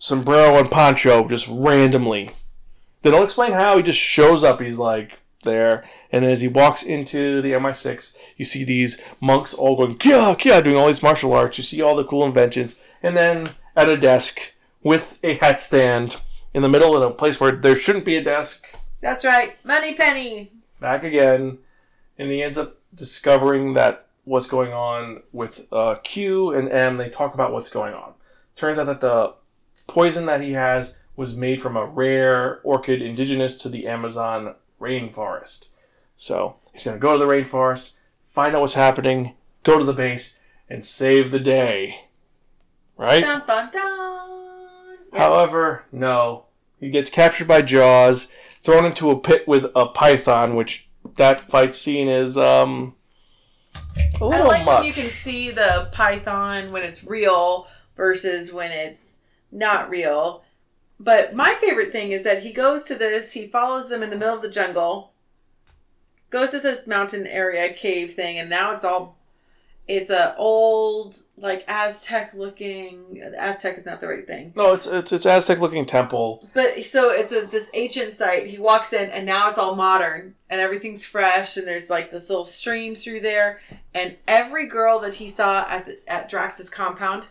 sombrero 0.01 0.59
and 0.59 0.69
poncho 0.69 1.29
just 1.29 1.47
randomly. 1.49 2.31
They 3.05 3.11
don't 3.11 3.23
explain 3.23 3.53
how. 3.53 3.77
He 3.77 3.83
just 3.83 4.01
shows 4.01 4.43
up. 4.43 4.63
He's 4.63 4.79
like 4.79 5.19
there, 5.43 5.85
and 6.11 6.25
as 6.25 6.41
he 6.41 6.49
walks 6.49 6.83
into 6.83 7.43
the 7.43 7.53
MI6, 7.53 8.17
you 8.39 8.47
see 8.47 8.65
these 8.65 8.99
monks 9.21 9.53
all 9.53 9.77
going 9.77 9.99
kia 9.99 10.35
kia, 10.35 10.63
doing 10.63 10.79
all 10.79 10.87
these 10.87 11.03
martial 11.03 11.35
arts. 11.35 11.59
You 11.59 11.65
see 11.65 11.83
all 11.83 11.95
the 11.95 12.05
cool 12.05 12.25
inventions, 12.25 12.81
and 13.03 13.15
then 13.15 13.51
at 13.77 13.91
a 13.91 13.99
desk 13.99 14.55
with 14.83 15.21
a 15.23 15.35
hat 15.35 15.61
stand 15.61 16.17
in 16.55 16.63
the 16.63 16.69
middle 16.71 16.97
in 16.97 17.03
a 17.03 17.11
place 17.11 17.39
where 17.39 17.53
there 17.53 17.77
shouldn't 17.77 18.07
be 18.07 18.17
a 18.17 18.25
desk. 18.25 18.65
That's 19.03 19.23
right. 19.23 19.59
Moneypenny. 19.65 20.53
Back 20.81 21.05
again, 21.05 21.59
and 22.19 22.31
he 22.31 22.43
ends 22.43 22.57
up 22.57 22.79
discovering 22.95 23.75
that 23.75 24.07
what's 24.25 24.47
going 24.47 24.73
on 24.73 25.25
with 25.31 25.67
uh, 25.71 25.97
Q 25.97 26.53
and 26.53 26.71
M. 26.71 26.97
They 26.97 27.11
talk 27.11 27.35
about 27.35 27.53
what's 27.53 27.69
going 27.69 27.93
on. 27.93 28.15
Turns 28.57 28.79
out 28.79 28.87
that 28.87 29.03
the 29.03 29.35
poison 29.87 30.25
that 30.25 30.41
he 30.41 30.53
has 30.53 30.97
was 31.17 31.37
made 31.37 31.63
from 31.63 31.77
a 31.77 31.85
rare 31.85 32.61
orchid 32.63 33.01
indigenous 33.03 33.57
to 33.57 33.69
the 33.69 33.87
Amazon 33.87 34.55
rainforest. 34.81 35.69
So 36.17 36.57
he's 36.73 36.85
going 36.85 36.97
to 36.97 37.01
go 37.01 37.13
to 37.13 37.19
the 37.19 37.31
rainforest, 37.31 37.95
find 38.31 38.55
out 38.55 38.61
what's 38.61 38.75
happening, 38.75 39.35
go 39.63 39.79
to 39.79 39.85
the 39.85 39.93
base, 39.93 40.39
and 40.69 40.85
save 40.85 41.31
the 41.31 41.41
day. 41.41 42.07
Right? 42.97 43.23
Dun, 43.23 43.43
dun, 43.47 43.71
dun. 43.71 44.97
Yes. 45.13 45.21
However, 45.21 45.85
no. 45.93 46.47
He 46.81 46.91
gets 46.91 47.11
captured 47.11 47.49
by 47.49 47.63
Jaws, 47.63 48.31
thrown 48.63 48.85
into 48.85 49.11
a 49.11 49.19
pit 49.19 49.47
with 49.49 49.67
a 49.75 49.87
python, 49.87 50.55
which 50.55 50.89
that 51.17 51.41
fight 51.41 51.75
scene 51.75 52.09
is 52.09 52.37
um 52.39 52.95
a 54.21 54.25
little 54.25 54.47
I 54.47 54.49
like 54.49 54.65
much. 54.65 54.79
when 54.81 54.87
you 54.87 54.93
can 54.93 55.11
see 55.11 55.51
the 55.51 55.89
python 55.93 56.73
when 56.73 56.83
it's 56.83 57.05
real 57.05 57.69
versus 57.97 58.53
when 58.53 58.71
it's 58.71 59.19
not 59.53 59.91
real. 59.91 60.44
But 60.99 61.35
my 61.35 61.55
favorite 61.55 61.93
thing 61.93 62.13
is 62.13 62.23
that 62.25 62.43
he 62.43 62.53
goes 62.53 62.85
to 62.85 62.95
this, 62.95 63.33
he 63.33 63.47
follows 63.47 63.89
them 63.89 64.03
in 64.03 64.11
the 64.11 64.17
middle 64.17 64.35
of 64.35 64.43
the 64.43 64.49
jungle, 64.49 65.13
goes 66.31 66.51
to 66.53 66.61
this 66.61 66.87
mountain 66.87 67.27
area 67.27 67.73
cave 67.73 68.15
thing, 68.15 68.39
and 68.39 68.49
now 68.49 68.73
it's 68.75 68.85
all 68.85 69.17
it's 69.87 70.11
a 70.11 70.35
old 70.37 71.17
like 71.37 71.65
Aztec 71.69 72.33
looking 72.35 73.21
Aztec 73.37 73.77
is 73.77 73.85
not 73.85 74.01
the 74.01 74.09
right 74.09 74.27
thing. 74.27 74.53
No, 74.57 74.73
it's 74.73 74.87
it's 74.87 75.13
it's 75.13 75.27
Aztec 75.27 75.59
looking 75.59 75.85
temple. 75.85 76.49
But 76.55 76.83
so 76.85 77.11
it's 77.11 77.33
a 77.33 77.45
this 77.47 77.69
ancient 77.75 78.15
site. 78.15 78.47
He 78.47 78.59
walks 78.59 78.95
in 78.95 79.11
and 79.11 79.27
now 79.27 79.51
it's 79.51 79.59
all 79.59 79.75
modern 79.75 80.37
and 80.49 80.61
everything's 80.61 81.05
fresh 81.05 81.59
and 81.59 81.67
there's 81.67 81.91
like 81.91 82.11
this 82.11 82.31
little 82.31 82.47
stream 82.47 82.95
through 82.95 83.21
there 83.21 83.61
and 83.93 84.17
every 84.27 84.67
girl 84.67 85.01
that 85.01 85.15
he 85.15 85.29
saw 85.29 85.69
at 85.69 85.85
the, 85.85 85.99
at 86.09 86.31
Drax's 86.31 86.71
compound 86.71 87.29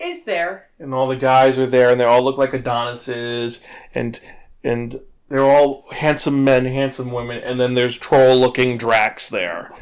is 0.00 0.24
there. 0.24 0.70
and 0.78 0.94
all 0.94 1.08
the 1.08 1.16
guys 1.16 1.58
are 1.58 1.66
there, 1.66 1.90
and 1.90 2.00
they 2.00 2.04
all 2.04 2.24
look 2.24 2.38
like 2.38 2.54
Adonises, 2.54 3.64
and 3.94 4.20
and 4.62 5.00
they're 5.28 5.44
all 5.44 5.86
handsome 5.92 6.44
men, 6.44 6.64
handsome 6.64 7.10
women, 7.10 7.42
and 7.42 7.58
then 7.60 7.74
there's 7.74 7.98
troll-looking 7.98 8.78
Drax 8.78 9.28
there, 9.28 9.72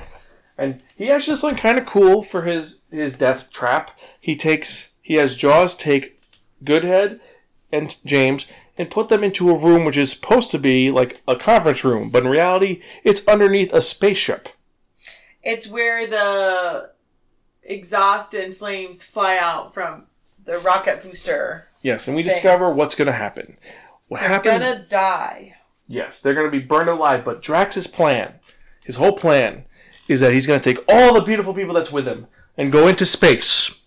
and 0.59 0.83
he 0.97 1.11
actually 1.11 1.33
does 1.33 1.41
something 1.41 1.59
kind 1.59 1.79
of 1.79 1.87
cool 1.87 2.23
for 2.23 2.43
his 2.43 2.83
his 2.91 3.15
death 3.15 3.51
trap. 3.51 3.91
He 4.21 4.37
takes 4.37 4.93
he 5.03 5.15
has 5.15 5.37
Jaws 5.37 5.77
take 5.77 6.21
Goodhead 6.65 7.21
and 7.71 7.97
James 8.05 8.47
and 8.79 8.91
put 8.91 9.09
them 9.09 9.25
into 9.25 9.51
a 9.51 9.59
room 9.59 9.85
which 9.85 9.97
is 9.97 10.11
supposed 10.11 10.51
to 10.51 10.59
be 10.59 10.91
like 10.91 11.23
a 11.27 11.37
conference 11.37 11.85
room, 11.85 12.11
but 12.11 12.25
in 12.25 12.29
reality, 12.29 12.83
it's 13.05 13.27
underneath 13.27 13.73
a 13.73 13.81
spaceship. 13.81 14.49
It's 15.43 15.69
where 15.69 16.07
the 16.07 16.91
exhaust 17.63 18.35
and 18.35 18.55
flames 18.55 19.05
fly 19.05 19.39
out 19.41 19.75
from 19.75 20.06
the 20.47 20.59
rocket 20.59 21.03
booster. 21.03 21.69
Yes, 21.83 22.07
and 22.09 22.17
we 22.17 22.23
Thing. 22.23 22.31
discover 22.33 22.71
what's 22.71 22.95
going 22.95 23.07
to 23.07 23.13
happen. 23.13 23.57
What 24.09 24.21
happened 24.23 24.63
They're 24.63 24.75
gonna 24.75 24.85
die. 24.89 25.57
Yes, 25.89 26.21
they're 26.21 26.35
going 26.35 26.47
to 26.51 26.59
be 26.59 26.65
burned 26.65 26.89
alive. 26.89 27.25
But 27.25 27.43
Drax's 27.43 27.87
plan, 27.87 28.35
his 28.85 28.97
whole 28.97 29.13
plan, 29.13 29.65
is 30.09 30.21
that 30.21 30.33
he's 30.33 30.47
going 30.47 30.61
to 30.61 30.75
take 30.75 30.85
all 30.89 31.15
the 31.15 31.21
beautiful 31.21 31.55
people 31.55 31.75
that's 31.75 31.93
with 31.93 32.07
him 32.09 32.27
and 32.57 32.73
go 32.73 32.89
into 32.89 33.05
space. 33.07 33.81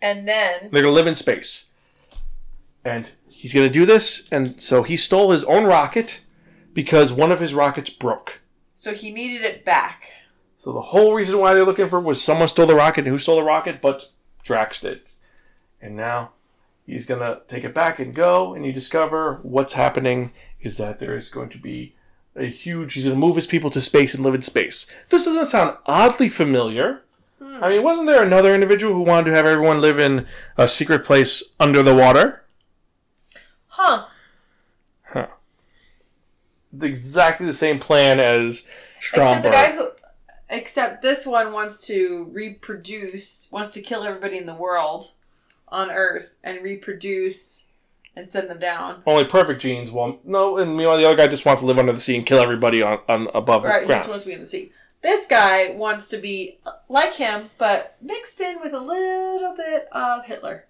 And 0.00 0.26
then 0.28 0.60
They're 0.72 0.82
going 0.82 0.84
to 0.84 0.90
live 0.90 1.06
in 1.06 1.14
space. 1.14 1.70
And 2.84 3.10
he's 3.28 3.52
going 3.52 3.66
to 3.66 3.72
do 3.72 3.84
this. 3.86 4.28
And 4.30 4.60
so 4.60 4.82
he 4.82 4.96
stole 4.96 5.30
his 5.32 5.44
own 5.44 5.64
rocket 5.64 6.20
because 6.72 7.12
one 7.12 7.32
of 7.32 7.40
his 7.40 7.54
rockets 7.54 7.90
broke. 7.90 8.40
so 8.74 8.94
he 8.94 9.10
needed 9.12 9.42
it 9.42 9.64
back. 9.64 10.10
So 10.56 10.72
the 10.72 10.80
whole 10.80 11.14
reason 11.14 11.38
why 11.38 11.54
they're 11.54 11.64
looking 11.64 11.88
for 11.88 12.00
was 12.00 12.22
someone 12.22 12.48
stole 12.48 12.66
the 12.66 12.74
rocket. 12.74 13.00
And 13.04 13.08
who 13.08 13.18
stole 13.18 13.36
the 13.36 13.42
rocket? 13.42 13.80
But 13.80 14.08
Drax 14.44 14.80
did. 14.80 15.00
And 15.80 15.96
now 15.96 16.30
he's 16.86 17.06
going 17.06 17.20
to 17.20 17.40
take 17.48 17.64
it 17.64 17.74
back 17.74 17.98
and 17.98 18.14
go. 18.14 18.54
And 18.54 18.64
you 18.64 18.72
discover 18.72 19.40
what's 19.42 19.74
happening 19.74 20.32
is 20.60 20.76
that 20.78 20.98
there 20.98 21.14
is 21.14 21.28
going 21.28 21.50
to 21.50 21.58
be 21.58 21.94
a 22.34 22.46
huge. 22.46 22.94
He's 22.94 23.04
going 23.04 23.16
to 23.16 23.26
move 23.26 23.36
his 23.36 23.46
people 23.46 23.70
to 23.70 23.80
space 23.80 24.14
and 24.14 24.24
live 24.24 24.34
in 24.34 24.42
space. 24.42 24.90
This 25.08 25.24
doesn't 25.24 25.46
sound 25.46 25.76
oddly 25.86 26.28
familiar. 26.28 27.02
Hmm. 27.40 27.62
I 27.62 27.68
mean, 27.68 27.82
wasn't 27.82 28.06
there 28.06 28.22
another 28.22 28.54
individual 28.54 28.94
who 28.94 29.02
wanted 29.02 29.30
to 29.30 29.36
have 29.36 29.46
everyone 29.46 29.80
live 29.80 29.98
in 29.98 30.26
a 30.56 30.66
secret 30.66 31.04
place 31.04 31.42
under 31.60 31.82
the 31.82 31.94
water? 31.94 32.44
Huh. 33.68 34.06
Huh. 35.04 35.28
It's 36.74 36.84
exactly 36.84 37.46
the 37.46 37.52
same 37.52 37.78
plan 37.78 38.18
as 38.18 38.66
Stromberg. 39.00 39.38
Except 39.38 39.44
the 39.44 39.50
guy 39.50 39.76
who, 39.76 39.90
except 40.50 41.02
this 41.02 41.26
one 41.26 41.52
wants 41.52 41.86
to 41.86 42.28
reproduce, 42.32 43.48
wants 43.52 43.72
to 43.74 43.82
kill 43.82 44.02
everybody 44.02 44.36
in 44.36 44.46
the 44.46 44.54
world 44.54 45.12
on 45.70 45.90
Earth 45.90 46.34
and 46.42 46.62
reproduce 46.62 47.66
and 48.16 48.30
send 48.30 48.50
them 48.50 48.58
down. 48.58 49.02
Only 49.06 49.24
perfect 49.24 49.62
genes. 49.62 49.90
Well, 49.90 50.18
no, 50.24 50.58
and 50.58 50.76
meanwhile, 50.76 50.96
the 50.96 51.06
other 51.06 51.16
guy 51.16 51.28
just 51.28 51.44
wants 51.44 51.60
to 51.60 51.66
live 51.66 51.78
under 51.78 51.92
the 51.92 52.00
sea 52.00 52.16
and 52.16 52.26
kill 52.26 52.40
everybody 52.40 52.82
on, 52.82 52.98
on 53.08 53.28
above 53.34 53.64
Right, 53.64 53.86
the 53.86 53.94
he 53.94 53.98
just 53.98 54.08
wants 54.08 54.24
to 54.24 54.28
be 54.28 54.34
in 54.34 54.40
the 54.40 54.46
sea. 54.46 54.72
This 55.00 55.26
guy 55.26 55.70
wants 55.70 56.08
to 56.08 56.18
be 56.18 56.58
like 56.88 57.14
him, 57.14 57.50
but 57.58 57.96
mixed 58.02 58.40
in 58.40 58.60
with 58.60 58.72
a 58.72 58.80
little 58.80 59.54
bit 59.54 59.88
of 59.92 60.24
Hitler. 60.26 60.64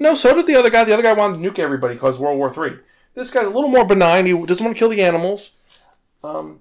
No, 0.00 0.14
so 0.14 0.34
did 0.34 0.46
the 0.46 0.56
other 0.56 0.70
guy. 0.70 0.84
The 0.84 0.94
other 0.94 1.02
guy 1.02 1.12
wanted 1.12 1.42
to 1.42 1.50
nuke 1.50 1.58
everybody 1.58 1.94
because 1.94 2.18
World 2.18 2.38
War 2.38 2.50
Three. 2.50 2.78
This 3.14 3.30
guy's 3.30 3.46
a 3.46 3.50
little 3.50 3.68
more 3.68 3.84
benign. 3.84 4.24
He 4.24 4.32
doesn't 4.32 4.64
want 4.64 4.74
to 4.74 4.78
kill 4.78 4.88
the 4.88 5.02
animals. 5.02 5.50
Um, 6.24 6.60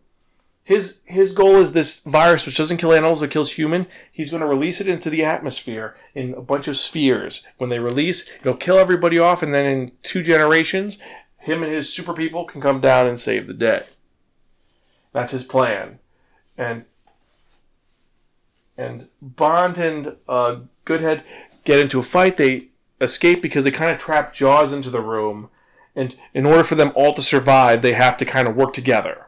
his 0.63 1.01
his 1.03 1.33
goal 1.33 1.57
is 1.57 1.73
this 1.73 1.99
virus, 2.01 2.45
which 2.45 2.57
doesn't 2.57 2.77
kill 2.77 2.93
animals, 2.93 3.19
but 3.19 3.31
kills 3.31 3.53
human. 3.53 3.85
He's 4.11 4.29
going 4.29 4.41
to 4.41 4.47
release 4.47 4.79
it 4.79 4.87
into 4.87 5.09
the 5.09 5.23
atmosphere 5.23 5.95
in 6.15 6.33
a 6.33 6.41
bunch 6.41 6.69
of 6.69 6.77
spheres. 6.77 7.45
When 7.57 7.69
they 7.69 7.79
release, 7.79 8.29
it'll 8.39 8.55
kill 8.55 8.77
everybody 8.77 9.19
off, 9.19 9.43
and 9.43 9.53
then 9.53 9.65
in 9.65 9.91
two 10.01 10.23
generations, 10.23 10.97
him 11.37 11.63
and 11.63 11.71
his 11.71 11.91
super 11.91 12.13
people 12.13 12.45
can 12.45 12.61
come 12.61 12.79
down 12.79 13.07
and 13.07 13.19
save 13.19 13.47
the 13.47 13.53
day. 13.53 13.87
That's 15.11 15.33
his 15.33 15.43
plan, 15.43 15.99
and 16.57 16.85
and 18.77 19.09
Bond 19.21 19.77
and 19.77 20.15
uh, 20.29 20.61
Goodhead 20.85 21.23
get 21.65 21.79
into 21.79 21.99
a 21.99 22.03
fight. 22.03 22.37
They 22.37 22.69
escape 23.01 23.41
because 23.41 23.65
they 23.65 23.71
kind 23.71 23.91
of 23.91 23.97
trap 23.97 24.33
Jaws 24.33 24.71
into 24.71 24.89
the 24.89 25.01
room, 25.01 25.49
and 25.93 26.15
in 26.33 26.45
order 26.45 26.63
for 26.63 26.75
them 26.75 26.93
all 26.95 27.13
to 27.15 27.21
survive, 27.21 27.81
they 27.81 27.93
have 27.93 28.15
to 28.15 28.25
kind 28.25 28.47
of 28.47 28.55
work 28.55 28.71
together. 28.71 29.27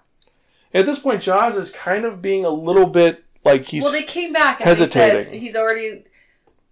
At 0.75 0.85
this 0.85 0.99
point, 0.99 1.21
Jaws 1.21 1.55
is 1.55 1.71
kind 1.71 2.03
of 2.03 2.21
being 2.21 2.43
a 2.43 2.49
little 2.49 2.85
bit 2.85 3.23
like 3.45 3.65
he's 3.65 3.83
well, 3.83 3.93
they 3.93 4.03
came 4.03 4.33
back 4.33 4.59
and 4.59 4.67
hesitating. 4.67 5.39
He's 5.39 5.55
already 5.55 6.03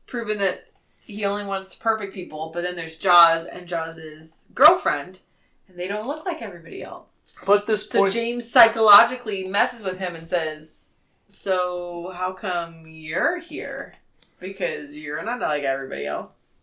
proven 0.07 0.39
that 0.39 0.67
he 0.99 1.23
only 1.23 1.45
wants 1.45 1.73
perfect 1.73 2.13
people, 2.13 2.51
but 2.53 2.63
then 2.63 2.75
there's 2.75 2.97
Jaws 2.97 3.45
and 3.45 3.65
Jaws' 3.65 4.47
girlfriend, 4.53 5.21
and 5.69 5.79
they 5.79 5.87
don't 5.87 6.05
look 6.05 6.25
like 6.25 6.41
everybody 6.41 6.83
else. 6.83 7.31
but 7.45 7.65
this 7.65 7.89
So 7.89 7.99
point. 7.99 8.13
James 8.13 8.51
psychologically 8.51 9.47
messes 9.47 9.83
with 9.83 9.99
him 9.99 10.15
and 10.15 10.27
says, 10.27 10.87
"So 11.27 12.11
how 12.13 12.33
come 12.33 12.85
you're 12.85 13.39
here? 13.39 13.95
Because 14.37 14.97
you're 14.97 15.23
not 15.23 15.39
like 15.39 15.63
everybody 15.63 16.05
else." 16.05 16.55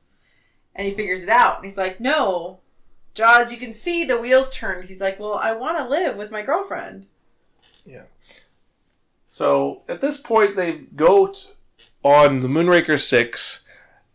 And 0.74 0.86
he 0.86 0.92
figures 0.92 1.22
it 1.22 1.30
out, 1.30 1.56
and 1.56 1.64
he's 1.64 1.78
like, 1.78 2.00
"No, 2.00 2.60
Jaws, 3.14 3.50
you 3.50 3.56
can 3.56 3.72
see 3.72 4.04
the 4.04 4.20
wheels 4.20 4.50
turn." 4.50 4.86
He's 4.86 5.00
like, 5.00 5.18
"Well, 5.18 5.40
I 5.42 5.52
want 5.52 5.78
to 5.78 5.88
live 5.88 6.16
with 6.16 6.30
my 6.30 6.42
girlfriend." 6.42 7.06
So 9.30 9.82
at 9.88 10.00
this 10.00 10.20
point, 10.20 10.56
they 10.56 10.72
go 10.96 11.28
t- 11.28 11.50
on 12.02 12.40
the 12.40 12.48
Moonraker 12.48 12.98
6 13.00 13.64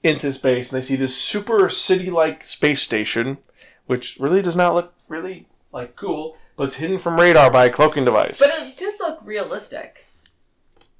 into 0.03 0.33
space, 0.33 0.71
and 0.71 0.81
they 0.81 0.85
see 0.85 0.97
this 0.97 1.15
super 1.15 1.69
city 1.69 2.11
like 2.11 2.45
space 2.45 2.81
station, 2.81 3.37
which 3.85 4.17
really 4.19 4.41
does 4.41 4.57
not 4.57 4.75
look 4.75 4.93
really 5.07 5.47
like 5.71 5.95
cool, 5.95 6.37
but 6.57 6.65
it's 6.65 6.75
hidden 6.75 6.99
from 6.99 7.19
radar 7.19 7.49
by 7.49 7.65
a 7.65 7.69
cloaking 7.69 8.05
device. 8.05 8.39
But 8.39 8.67
it 8.67 8.77
did 8.77 8.95
look 8.99 9.19
realistic. 9.23 10.05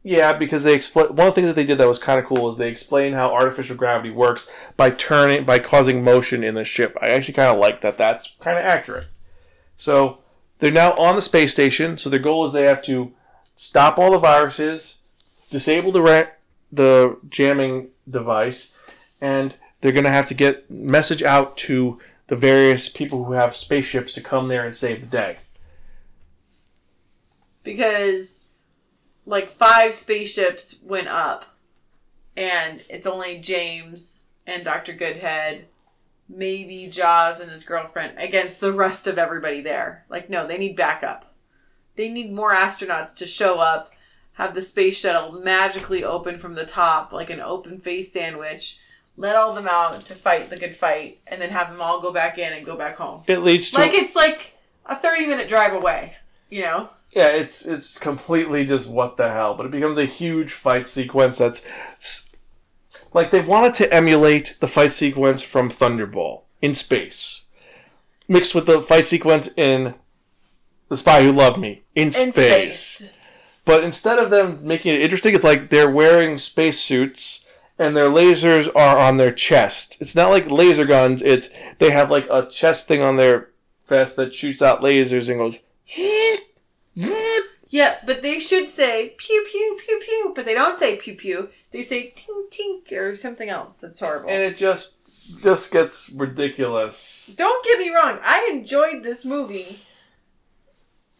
Yeah, 0.01 0.33
because 0.33 0.63
they 0.63 0.73
explain 0.73 1.07
one 1.07 1.27
of 1.27 1.33
the 1.33 1.41
things 1.41 1.47
that 1.47 1.55
they 1.55 1.65
did 1.65 1.77
that 1.79 1.87
was 1.87 1.99
kind 1.99 2.19
of 2.19 2.25
cool 2.25 2.47
is 2.47 2.57
they 2.57 2.69
explain 2.69 3.13
how 3.13 3.33
artificial 3.33 3.75
gravity 3.75 4.11
works 4.11 4.47
by 4.77 4.91
turning 4.91 5.43
by 5.43 5.59
causing 5.59 6.03
motion 6.03 6.43
in 6.43 6.55
the 6.55 6.63
ship. 6.63 6.97
I 7.01 7.09
actually 7.09 7.33
kind 7.33 7.53
of 7.53 7.59
like 7.59 7.81
that. 7.81 7.97
That's 7.97 8.33
kind 8.39 8.57
of 8.57 8.63
accurate. 8.63 9.07
So 9.77 10.19
they're 10.59 10.71
now 10.71 10.93
on 10.93 11.15
the 11.15 11.21
space 11.21 11.51
station. 11.51 11.97
So 11.97 12.09
their 12.09 12.19
goal 12.19 12.45
is 12.45 12.53
they 12.53 12.63
have 12.63 12.81
to 12.83 13.13
stop 13.55 13.97
all 13.99 14.11
the 14.11 14.17
viruses, 14.17 14.99
disable 15.49 15.91
the 15.91 16.01
ra- 16.01 16.29
the 16.71 17.17
jamming 17.29 17.89
device, 18.09 18.75
and 19.21 19.55
they're 19.81 19.91
going 19.91 20.05
to 20.05 20.11
have 20.11 20.27
to 20.29 20.33
get 20.33 20.69
message 20.69 21.21
out 21.23 21.57
to 21.57 21.99
the 22.27 22.35
various 22.35 22.89
people 22.89 23.25
who 23.25 23.33
have 23.33 23.55
spaceships 23.55 24.13
to 24.13 24.21
come 24.21 24.47
there 24.47 24.65
and 24.65 24.75
save 24.75 25.01
the 25.01 25.07
day. 25.07 25.37
because 27.63 28.43
like 29.25 29.49
five 29.49 29.93
spaceships 29.93 30.79
went 30.83 31.07
up 31.07 31.45
and 32.37 32.81
it's 32.89 33.07
only 33.07 33.39
James 33.39 34.27
and 34.45 34.63
Dr. 34.63 34.93
Goodhead, 34.93 35.65
maybe 36.27 36.87
Jaws 36.87 37.39
and 37.39 37.51
his 37.51 37.63
girlfriend 37.63 38.17
against 38.17 38.59
the 38.59 38.73
rest 38.73 39.07
of 39.07 39.17
everybody 39.17 39.61
there. 39.61 40.05
Like 40.09 40.29
no, 40.29 40.47
they 40.47 40.57
need 40.57 40.75
backup. 40.75 41.33
They 41.95 42.09
need 42.09 42.33
more 42.33 42.53
astronauts 42.53 43.15
to 43.17 43.25
show 43.25 43.59
up, 43.59 43.91
have 44.33 44.53
the 44.53 44.61
space 44.61 44.97
shuttle 44.97 45.31
magically 45.31 46.03
open 46.03 46.37
from 46.37 46.55
the 46.55 46.65
top 46.65 47.13
like 47.13 47.29
an 47.29 47.39
open 47.39 47.79
face 47.79 48.11
sandwich. 48.11 48.79
Let 49.17 49.37
all 49.37 49.53
them 49.53 49.67
out 49.67 50.05
to 50.07 50.15
fight 50.15 50.49
the 50.49 50.57
good 50.57 50.75
fight, 50.75 51.19
and 51.25 51.41
then 51.41 51.49
have 51.49 51.69
them 51.69 51.79
all 51.79 52.01
go 52.01 52.11
back 52.11 52.37
in 52.37 52.51
and 52.51 52.65
go 52.65 52.75
back 52.75 52.97
home. 52.97 53.23
It 53.27 53.39
leads 53.39 53.71
to 53.71 53.77
Like 53.77 53.93
it's 53.93 54.13
like 54.13 54.51
a 54.85 54.95
thirty-minute 54.95 55.47
drive 55.47 55.73
away, 55.73 56.17
you 56.49 56.63
know. 56.63 56.89
Yeah, 57.13 57.29
it's 57.29 57.65
it's 57.65 57.97
completely 57.97 58.65
just 58.65 58.89
what 58.89 59.15
the 59.15 59.31
hell, 59.31 59.55
but 59.55 59.67
it 59.67 59.71
becomes 59.71 59.97
a 59.97 60.03
huge 60.03 60.51
fight 60.51 60.85
sequence 60.85 61.37
that's 61.37 61.65
like 63.15 63.31
they 63.31 63.39
wanted 63.39 63.73
to 63.73 63.91
emulate 63.91 64.57
the 64.59 64.67
fight 64.67 64.91
sequence 64.91 65.41
from 65.41 65.69
Thunderball 65.69 66.41
in 66.61 66.73
space. 66.73 67.45
mixed 68.27 68.53
with 68.53 68.65
the 68.65 68.81
fight 68.81 69.07
sequence 69.07 69.47
in 69.55 69.95
The 70.89 70.97
Spy 70.97 71.23
Who 71.23 71.31
Loved 71.31 71.57
Me 71.57 71.83
in 71.95 72.11
space. 72.11 72.27
In 72.27 72.33
space. 72.33 73.11
But 73.63 73.83
instead 73.83 74.19
of 74.19 74.29
them 74.29 74.59
making 74.63 74.95
it 74.95 75.01
interesting, 75.01 75.33
it's 75.33 75.43
like 75.43 75.69
they're 75.69 75.89
wearing 75.89 76.37
space 76.37 76.79
suits 76.79 77.45
and 77.79 77.95
their 77.95 78.09
lasers 78.09 78.69
are 78.75 78.97
on 78.97 79.17
their 79.17 79.31
chest. 79.31 79.97
It's 80.01 80.15
not 80.15 80.29
like 80.29 80.49
laser 80.49 80.85
guns. 80.85 81.21
It's 81.21 81.49
they 81.79 81.91
have 81.91 82.11
like 82.11 82.27
a 82.29 82.45
chest 82.45 82.87
thing 82.87 83.01
on 83.01 83.15
their 83.15 83.51
vest 83.87 84.17
that 84.17 84.35
shoots 84.35 84.61
out 84.61 84.81
lasers 84.81 85.29
and 85.29 85.39
goes. 85.39 85.59
Yeah, 87.75 87.97
but 88.05 88.21
they 88.21 88.39
should 88.39 88.69
say 88.69 89.15
pew 89.17 89.45
pew 89.51 89.77
pew 89.85 89.99
pew, 89.99 90.31
but 90.33 90.45
they 90.45 90.53
don't 90.53 90.79
say 90.79 90.95
pew 90.95 91.13
pew. 91.13 91.49
They 91.71 91.81
say 91.81 92.13
tink 92.15 92.49
tink 92.49 92.97
or 92.97 93.17
something 93.17 93.49
else. 93.49 93.79
That's 93.79 93.99
horrible. 93.99 94.29
and 94.29 94.41
it 94.41 94.55
just 94.55 94.93
just 95.41 95.73
gets 95.73 96.09
ridiculous. 96.11 97.29
Don't 97.35 97.65
get 97.65 97.77
me 97.79 97.89
wrong. 97.89 98.19
I 98.23 98.49
enjoyed 98.49 99.03
this 99.03 99.25
movie. 99.25 99.79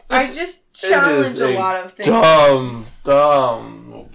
I 0.10 0.32
just 0.32 0.72
challenge 0.72 1.42
a 1.42 1.50
a 1.50 1.60
lot 1.60 1.84
of 1.84 1.92
things. 1.92 2.08
Dumb, 2.08 2.86
dumb. 3.04 4.06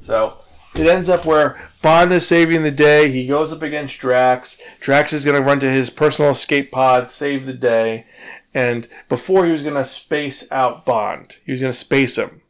So 0.00 0.38
it 0.74 0.88
ends 0.88 1.08
up 1.08 1.24
where 1.24 1.56
Bond 1.82 2.12
is 2.12 2.26
saving 2.26 2.64
the 2.64 2.72
day. 2.72 3.12
He 3.12 3.28
goes 3.28 3.52
up 3.52 3.62
against 3.62 3.96
Drax. 4.00 4.60
Drax 4.80 5.12
is 5.12 5.24
going 5.24 5.36
to 5.36 5.42
run 5.42 5.60
to 5.60 5.70
his 5.70 5.88
personal 5.90 6.32
escape 6.32 6.72
pod, 6.72 7.08
save 7.08 7.46
the 7.46 7.54
day. 7.54 8.06
And 8.56 8.88
before 9.10 9.44
he 9.44 9.52
was 9.52 9.62
going 9.62 9.74
to 9.74 9.84
space 9.84 10.50
out 10.50 10.86
Bond, 10.86 11.36
he 11.44 11.52
was 11.52 11.60
going 11.60 11.72
to 11.74 11.78
space 11.78 12.16
him. 12.16 12.40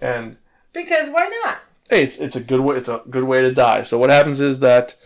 And 0.00 0.38
Because 0.72 1.10
why 1.10 1.28
not? 1.44 1.58
hey, 1.90 2.02
it's 2.04 2.16
it's 2.18 2.36
a 2.36 2.40
good 2.42 2.60
way. 2.60 2.76
It's 2.76 2.88
a 2.88 3.02
good 3.10 3.24
way 3.24 3.42
to 3.42 3.52
die. 3.52 3.82
So 3.82 3.98
what 3.98 4.08
happens 4.08 4.40
is 4.40 4.60
that 4.60 4.96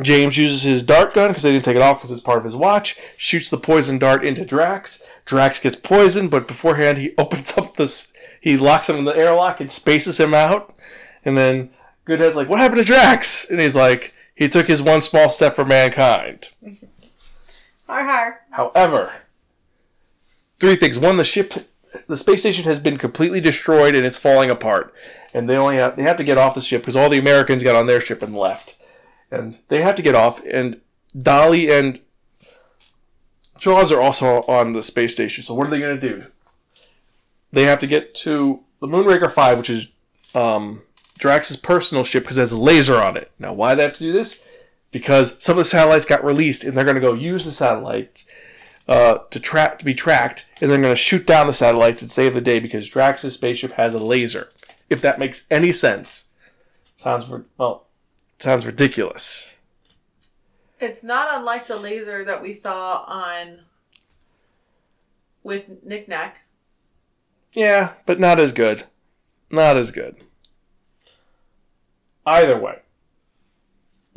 James 0.00 0.38
uses 0.38 0.62
his 0.62 0.82
dart 0.82 1.12
gun 1.12 1.28
because 1.28 1.42
they 1.42 1.52
didn't 1.52 1.66
take 1.66 1.76
it 1.76 1.82
off 1.82 1.98
because 1.98 2.10
it's 2.10 2.22
part 2.22 2.38
of 2.38 2.44
his 2.44 2.56
watch. 2.56 2.96
Shoots 3.18 3.50
the 3.50 3.58
poison 3.58 3.98
dart 3.98 4.24
into 4.24 4.42
Drax. 4.42 5.02
Drax 5.26 5.60
gets 5.60 5.76
poisoned, 5.76 6.30
but 6.30 6.48
beforehand 6.48 6.96
he 6.96 7.12
opens 7.18 7.58
up 7.58 7.76
this. 7.76 8.10
He 8.40 8.56
locks 8.56 8.88
him 8.88 8.96
in 8.96 9.04
the 9.04 9.16
airlock 9.16 9.60
and 9.60 9.70
spaces 9.70 10.18
him 10.18 10.32
out. 10.32 10.74
And 11.26 11.36
then 11.36 11.68
Goodhead's 12.06 12.36
like, 12.36 12.48
"What 12.48 12.58
happened 12.58 12.80
to 12.80 12.86
Drax?" 12.86 13.50
And 13.50 13.60
he's 13.60 13.76
like, 13.76 14.14
"He 14.34 14.48
took 14.48 14.66
his 14.66 14.80
one 14.80 15.02
small 15.02 15.28
step 15.28 15.54
for 15.54 15.66
mankind." 15.66 16.48
Har 17.88 18.04
har. 18.04 18.40
However, 18.50 19.12
three 20.60 20.76
things. 20.76 20.98
One, 20.98 21.16
the 21.16 21.24
ship, 21.24 21.54
the 22.06 22.16
space 22.16 22.40
station 22.40 22.64
has 22.64 22.78
been 22.78 22.98
completely 22.98 23.40
destroyed 23.40 23.94
and 23.94 24.04
it's 24.04 24.18
falling 24.18 24.50
apart. 24.50 24.94
And 25.34 25.48
they 25.48 25.56
only 25.56 25.76
have 25.76 25.96
they 25.96 26.02
have 26.02 26.16
to 26.16 26.24
get 26.24 26.38
off 26.38 26.54
the 26.54 26.60
ship 26.60 26.82
because 26.82 26.96
all 26.96 27.08
the 27.08 27.18
Americans 27.18 27.62
got 27.62 27.76
on 27.76 27.86
their 27.86 28.00
ship 28.00 28.22
and 28.22 28.34
left, 28.34 28.76
and 29.30 29.58
they 29.68 29.82
have 29.82 29.94
to 29.96 30.02
get 30.02 30.14
off. 30.14 30.42
And 30.44 30.80
Dolly 31.20 31.70
and 31.70 32.00
Jaws 33.58 33.92
are 33.92 34.00
also 34.00 34.42
on 34.42 34.72
the 34.72 34.82
space 34.82 35.12
station. 35.12 35.44
So 35.44 35.54
what 35.54 35.66
are 35.66 35.70
they 35.70 35.80
going 35.80 35.98
to 35.98 36.08
do? 36.08 36.24
They 37.52 37.64
have 37.64 37.80
to 37.80 37.86
get 37.86 38.14
to 38.16 38.60
the 38.80 38.86
Moonraker 38.86 39.30
Five, 39.30 39.58
which 39.58 39.70
is 39.70 39.88
um, 40.34 40.82
Drax's 41.18 41.56
personal 41.56 42.04
ship 42.04 42.22
because 42.24 42.38
it 42.38 42.42
has 42.42 42.52
a 42.52 42.58
laser 42.58 42.96
on 42.96 43.16
it. 43.16 43.30
Now, 43.38 43.52
why 43.52 43.72
do 43.72 43.78
they 43.78 43.82
have 43.84 43.94
to 43.94 44.00
do 44.00 44.12
this? 44.12 44.42
Because 44.90 45.42
some 45.42 45.54
of 45.54 45.58
the 45.58 45.64
satellites 45.64 46.04
got 46.04 46.24
released, 46.24 46.64
and 46.64 46.76
they're 46.76 46.84
going 46.84 46.94
to 46.94 47.00
go 47.00 47.12
use 47.12 47.44
the 47.44 47.52
satellites 47.52 48.24
uh, 48.88 49.18
to 49.30 49.38
track 49.38 49.78
to 49.78 49.84
be 49.84 49.94
tracked, 49.94 50.46
and 50.60 50.70
they're 50.70 50.80
going 50.80 50.92
to 50.92 50.96
shoot 50.96 51.26
down 51.26 51.46
the 51.46 51.52
satellites 51.52 52.00
and 52.00 52.10
save 52.10 52.32
the 52.32 52.40
day 52.40 52.58
because 52.58 52.88
Drax's 52.88 53.34
spaceship 53.34 53.72
has 53.72 53.94
a 53.94 53.98
laser. 53.98 54.48
If 54.88 55.02
that 55.02 55.18
makes 55.18 55.46
any 55.50 55.72
sense, 55.72 56.28
sounds 56.96 57.30
well, 57.58 57.86
sounds 58.38 58.64
ridiculous. 58.64 59.54
It's 60.80 61.02
not 61.02 61.38
unlike 61.38 61.66
the 61.66 61.76
laser 61.76 62.24
that 62.24 62.40
we 62.40 62.52
saw 62.52 63.04
on 63.06 63.60
with 65.42 65.84
Nick 65.84 66.08
Nack. 66.08 66.44
Yeah, 67.52 67.94
but 68.06 68.20
not 68.20 68.38
as 68.38 68.52
good. 68.52 68.84
Not 69.50 69.76
as 69.76 69.90
good. 69.90 70.16
Either 72.24 72.58
way. 72.58 72.80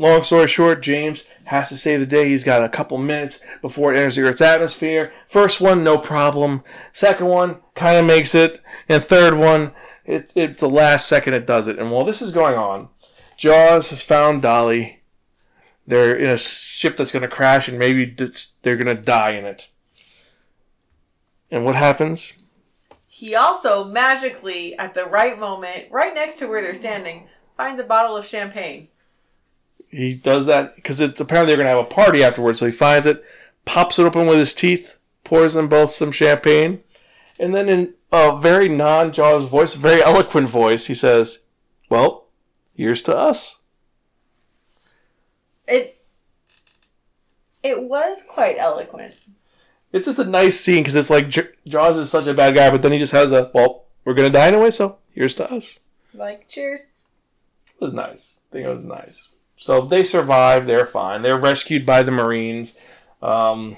Long 0.02 0.24
story 0.24 0.48
short, 0.48 0.82
James 0.82 1.28
has 1.46 1.70
to 1.70 1.78
save 1.78 2.00
the 2.00 2.08
day. 2.08 2.28
He's 2.28 2.44
got 2.44 2.64
a 2.64 2.70
couple 2.70 2.98
minutes 2.98 3.40
before 3.62 3.94
it 3.94 3.98
enters 3.98 4.16
the 4.16 4.24
Earth's 4.24 4.42
atmosphere. 4.42 5.14
First 5.28 5.62
one, 5.62 5.84
no 5.84 6.00
problem. 6.00 6.64
Second 6.92 7.28
one, 7.28 7.60
kind 7.76 8.00
of 8.00 8.06
makes 8.08 8.34
it. 8.34 8.64
And 8.90 9.04
third 9.04 9.36
one, 9.36 9.74
it, 10.04 10.34
it's 10.36 10.62
the 10.62 10.68
last 10.68 11.08
second 11.08 11.36
it 11.36 11.46
does 11.46 11.68
it. 11.68 11.78
And 11.78 11.92
while 11.92 12.04
this 12.04 12.20
is 12.20 12.32
going 12.32 12.56
on, 12.56 12.90
Jaws 13.38 13.92
has 13.92 14.02
found 14.02 14.42
Dolly. 14.42 15.04
They're 15.86 16.16
in 16.16 16.32
a 16.32 16.38
ship 16.38 16.98
that's 16.98 17.12
going 17.12 17.22
to 17.22 17.28
crash, 17.28 17.68
and 17.68 17.78
maybe 17.78 18.06
they're 18.64 18.76
going 18.76 18.88
to 18.88 19.00
die 19.00 19.34
in 19.34 19.46
it. 19.46 19.70
And 21.52 21.64
what 21.64 21.76
happens? 21.76 22.34
He 23.06 23.36
also 23.36 23.84
magically, 23.84 24.76
at 24.80 24.96
the 24.96 25.06
right 25.06 25.38
moment, 25.38 25.92
right 25.92 26.16
next 26.16 26.38
to 26.38 26.48
where 26.48 26.64
they're 26.64 26.74
standing, 26.74 27.28
finds 27.56 27.80
a 27.80 27.84
bottle 27.84 28.18
of 28.18 28.26
champagne. 28.26 28.88
He 29.92 30.16
does 30.16 30.46
that 30.46 30.76
because 30.76 31.02
it's 31.02 31.20
apparently 31.20 31.52
they're 31.52 31.64
gonna 31.64 31.76
have 31.76 31.86
a 31.86 31.90
party 31.90 32.24
afterwards. 32.24 32.60
So 32.60 32.66
he 32.66 32.72
finds 32.72 33.06
it, 33.06 33.24
pops 33.66 34.00
it 34.00 34.06
open 34.06 34.26
with 34.26 34.40
his 34.40 34.54
teeth, 34.54 34.98
pours 35.26 35.54
them 35.54 35.68
both 35.68 35.92
some 35.92 36.12
champagne, 36.12 36.82
and 37.38 37.54
then 37.54 37.68
in 37.68 37.94
a 38.12 38.38
very 38.38 38.70
non-Jaws 38.70 39.50
voice, 39.50 39.76
a 39.76 39.80
very 39.80 40.02
eloquent 40.02 40.48
voice, 40.48 40.86
he 40.88 40.94
says, 40.94 41.44
"Well, 41.90 42.28
here's 42.74 43.02
to 43.04 43.16
us." 43.16 43.64
It 45.68 46.02
it 47.62 47.84
was 47.84 48.26
quite 48.28 48.58
eloquent. 48.58 49.16
It's 49.92 50.08
just 50.08 50.20
a 50.20 50.26
nice 50.26 50.58
scene 50.60 50.84
because 50.84 50.96
it's 50.96 51.10
like 51.10 51.28
J- 51.28 51.50
Jaws 51.68 51.98
is 51.98 52.10
such 52.10 52.28
a 52.28 52.34
bad 52.34 52.56
guy, 52.56 52.70
but 52.70 52.82
then 52.82 52.94
he 52.94 52.98
just 52.98 53.12
has 53.12 53.34
a, 53.34 53.52
"Well, 53.54 53.84
we're 54.06 54.14
gonna 54.14 54.30
die 54.30 54.48
anyway, 54.48 54.72
so 54.72 55.00
here's 55.14 55.34
to 55.36 55.52
us." 55.52 55.82
Like, 56.14 56.48
cheers. 56.48 57.04
It 57.68 57.82
was 57.82 57.94
nice. 57.94 58.40
I 58.50 58.54
think 58.54 58.66
it 58.68 58.74
was 58.74 58.86
nice. 58.86 59.30
So 59.62 59.80
they 59.82 60.04
survive. 60.04 60.66
They're 60.66 60.88
fine. 60.88 61.22
They're 61.22 61.38
rescued 61.40 61.86
by 61.86 62.02
the 62.04 62.12
Marines. 62.12 62.78
Um, 63.22 63.78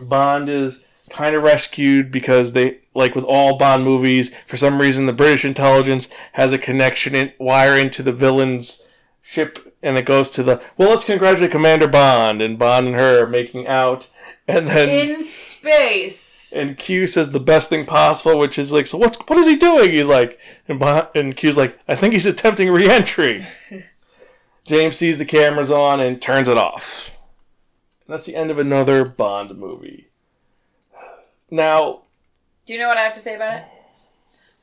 Bond 0.00 0.48
is 0.48 0.84
kind 1.08 1.36
of 1.36 1.44
rescued 1.44 2.10
because 2.10 2.52
they, 2.52 2.78
like 2.94 3.14
with 3.14 3.24
all 3.24 3.56
Bond 3.56 3.84
movies, 3.84 4.34
for 4.46 4.56
some 4.56 4.80
reason 4.80 5.06
the 5.06 5.12
British 5.12 5.44
intelligence 5.44 6.08
has 6.32 6.52
a 6.52 6.58
connection 6.58 7.14
in, 7.14 7.32
wire 7.38 7.76
into 7.76 8.02
the 8.02 8.10
villain's 8.10 8.84
ship, 9.22 9.72
and 9.84 9.96
it 9.96 10.04
goes 10.04 10.30
to 10.30 10.42
the. 10.42 10.60
Well, 10.76 10.90
let's 10.90 11.04
congratulate 11.04 11.52
Commander 11.52 11.86
Bond, 11.86 12.42
and 12.42 12.58
Bond 12.58 12.88
and 12.88 12.96
her 12.96 13.22
are 13.22 13.28
making 13.28 13.68
out, 13.68 14.10
and 14.48 14.66
then 14.66 14.88
In 14.88 15.22
space. 15.24 16.52
and 16.52 16.76
Q 16.76 17.06
says 17.06 17.30
the 17.30 17.38
best 17.38 17.68
thing 17.68 17.86
possible, 17.86 18.36
which 18.36 18.58
is 18.58 18.72
like, 18.72 18.88
so 18.88 18.98
what's 18.98 19.16
what 19.28 19.38
is 19.38 19.46
he 19.46 19.54
doing? 19.54 19.92
He's 19.92 20.08
like, 20.08 20.40
and, 20.66 20.80
Bond, 20.80 21.06
and 21.14 21.36
Q's 21.36 21.56
like, 21.56 21.78
I 21.86 21.94
think 21.94 22.14
he's 22.14 22.26
attempting 22.26 22.68
re-entry. 22.70 23.46
James 24.64 24.96
sees 24.96 25.18
the 25.18 25.24
cameras 25.24 25.70
on 25.70 26.00
and 26.00 26.20
turns 26.20 26.48
it 26.48 26.56
off. 26.56 27.10
And 28.06 28.12
that's 28.14 28.26
the 28.26 28.36
end 28.36 28.50
of 28.50 28.58
another 28.58 29.04
Bond 29.04 29.56
movie. 29.58 30.08
Now, 31.50 32.02
Do 32.66 32.72
you 32.72 32.78
know 32.78 32.88
what 32.88 32.96
I 32.96 33.02
have 33.02 33.14
to 33.14 33.20
say 33.20 33.36
about 33.36 33.58
it? 33.58 33.64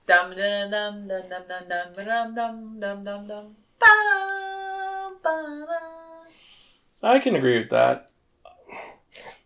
Dum 0.07 0.31
dum 0.35 0.71
dum 0.71 1.07
dum 1.07 1.23
dum 1.29 1.43
dum 1.47 1.63
dum 1.69 1.95
dum 1.95 2.35
dum 2.35 2.79
dum 2.79 3.03
dum 3.03 3.27
dum. 3.27 3.55
Ba-dum, 3.79 5.17
ba-dum. 5.23 5.67
I 7.03 7.19
can 7.19 7.35
agree 7.35 7.59
with 7.59 7.69
that. 7.69 8.09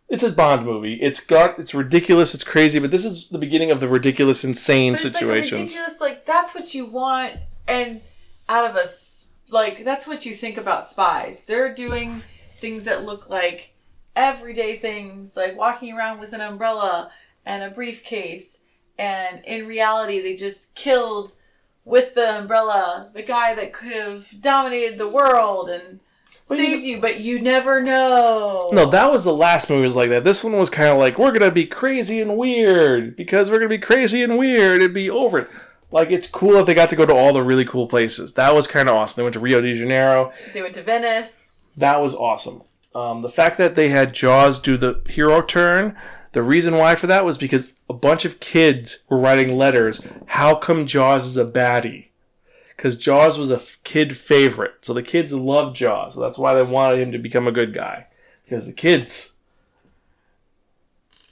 It's 0.08 0.24
a 0.24 0.32
Bond 0.32 0.66
movie. 0.66 0.96
It's 1.02 1.20
got 1.20 1.60
it's 1.60 1.74
ridiculous, 1.74 2.34
it's 2.34 2.44
crazy, 2.44 2.80
but 2.80 2.92
this 2.92 3.06
is 3.06 3.28
the 3.30 3.38
beginning 3.38 3.72
of 3.72 3.80
the 3.80 3.88
ridiculous, 3.88 4.44
insane 4.44 4.94
But 4.94 5.06
it's 5.06 5.16
like 5.16 5.24
ridiculous, 5.26 6.00
like 6.00 6.26
that's 6.26 6.54
what 6.56 6.74
you 6.74 6.86
want, 6.86 7.34
and 7.68 8.02
out 8.48 8.70
of 8.70 8.76
a 8.76 8.82
s- 8.82 9.15
like 9.50 9.84
that's 9.84 10.08
what 10.08 10.26
you 10.26 10.34
think 10.36 10.58
about 10.58 10.88
spies. 10.88 11.44
They're 11.44 11.74
doing 11.74 12.22
things 12.58 12.86
that 12.86 13.06
look 13.06 13.30
like 13.30 13.72
everyday 14.16 14.78
things, 14.78 15.36
like 15.36 15.58
walking 15.58 15.94
around 15.96 16.20
with 16.20 16.34
an 16.34 16.42
umbrella 16.42 17.12
and 17.46 17.64
a 17.64 17.70
briefcase, 17.70 18.60
and 18.98 19.44
in 19.46 19.68
reality, 19.68 20.22
they 20.22 20.36
just 20.36 20.74
killed 20.76 21.34
with 21.84 22.16
the 22.16 22.40
umbrella 22.40 23.10
the 23.14 23.22
guy 23.22 23.54
that 23.54 23.72
could 23.72 23.92
have 23.92 24.28
dominated 24.42 24.98
the 24.98 25.08
world 25.08 25.70
and 25.70 26.00
Well, 26.50 26.58
you- 26.60 26.66
saved 26.66 26.84
you, 26.84 27.00
but 27.00 27.20
you 27.20 27.40
never 27.40 27.80
know. 27.82 28.72
No, 28.74 28.88
that 28.88 29.12
was 29.12 29.24
the 29.24 29.34
last 29.34 29.70
movie 29.70 29.84
was 29.84 29.96
like 29.96 30.10
that. 30.10 30.24
This 30.24 30.44
one 30.44 30.54
was 30.58 30.72
kind 30.72 30.90
of 30.90 30.98
like 30.98 31.20
we're 31.20 31.32
gonna 31.32 31.52
be 31.52 31.68
crazy 31.68 32.20
and 32.22 32.38
weird 32.38 33.16
because 33.16 33.52
we're 33.52 33.58
gonna 33.60 33.70
be 33.70 33.78
crazy 33.78 34.24
and 34.24 34.38
weird 34.40 34.82
and 34.82 34.94
be 34.96 35.10
over 35.10 35.40
it. 35.40 35.50
Like 35.92 36.12
it's 36.12 36.28
cool 36.28 36.54
that 36.54 36.66
they 36.66 36.74
got 36.74 36.90
to 36.90 36.96
go 36.96 37.06
to 37.06 37.14
all 37.14 37.32
the 37.34 37.44
really 37.44 37.66
cool 37.66 37.88
places. 37.88 38.34
That 38.34 38.54
was 38.54 38.68
kind 38.68 38.90
of 38.90 38.96
awesome. 38.96 39.20
They 39.22 39.24
went 39.24 39.34
to 39.34 39.40
Rio 39.40 39.62
de 39.62 39.74
Janeiro. 39.74 40.32
They 40.54 40.62
went 40.62 40.74
to 40.76 40.84
Venice. 40.84 41.54
That 41.78 42.02
was 42.02 42.16
awesome. 42.16 42.64
Um, 42.94 43.22
the 43.22 43.30
fact 43.30 43.58
that 43.58 43.76
they 43.76 43.90
had 43.90 44.14
Jaws 44.14 44.60
do 44.60 44.78
the 44.78 45.02
hero 45.08 45.42
turn, 45.42 45.98
the 46.32 46.42
reason 46.44 46.76
why 46.76 46.96
for 46.96 47.08
that 47.08 47.26
was 47.26 47.38
because 47.38 47.74
a 47.90 47.94
bunch 47.94 48.26
of 48.26 48.40
kids 48.40 49.04
were 49.10 49.18
writing 49.20 49.58
letters. 49.58 50.02
How 50.28 50.56
come 50.56 50.86
Jaws 50.86 51.26
is 51.26 51.38
a 51.38 51.46
baddie? 51.46 52.08
Because 52.76 52.98
Jaws 52.98 53.38
was 53.38 53.52
a 53.52 53.56
f- 53.56 53.78
kid 53.84 54.18
favorite, 54.18 54.74
so 54.82 54.94
the 54.94 55.04
kids 55.04 55.34
loved 55.34 55.76
Jaws. 55.78 56.16
So 56.16 56.22
that's 56.22 56.38
why 56.38 56.54
they 56.54 56.64
wanted 56.64 57.00
him 57.02 57.12
to 57.14 57.18
become 57.18 57.48
a 57.48 57.52
good 57.54 57.74
guy. 57.74 58.08
because 58.44 58.66
the 58.66 58.74
kids. 58.74 59.34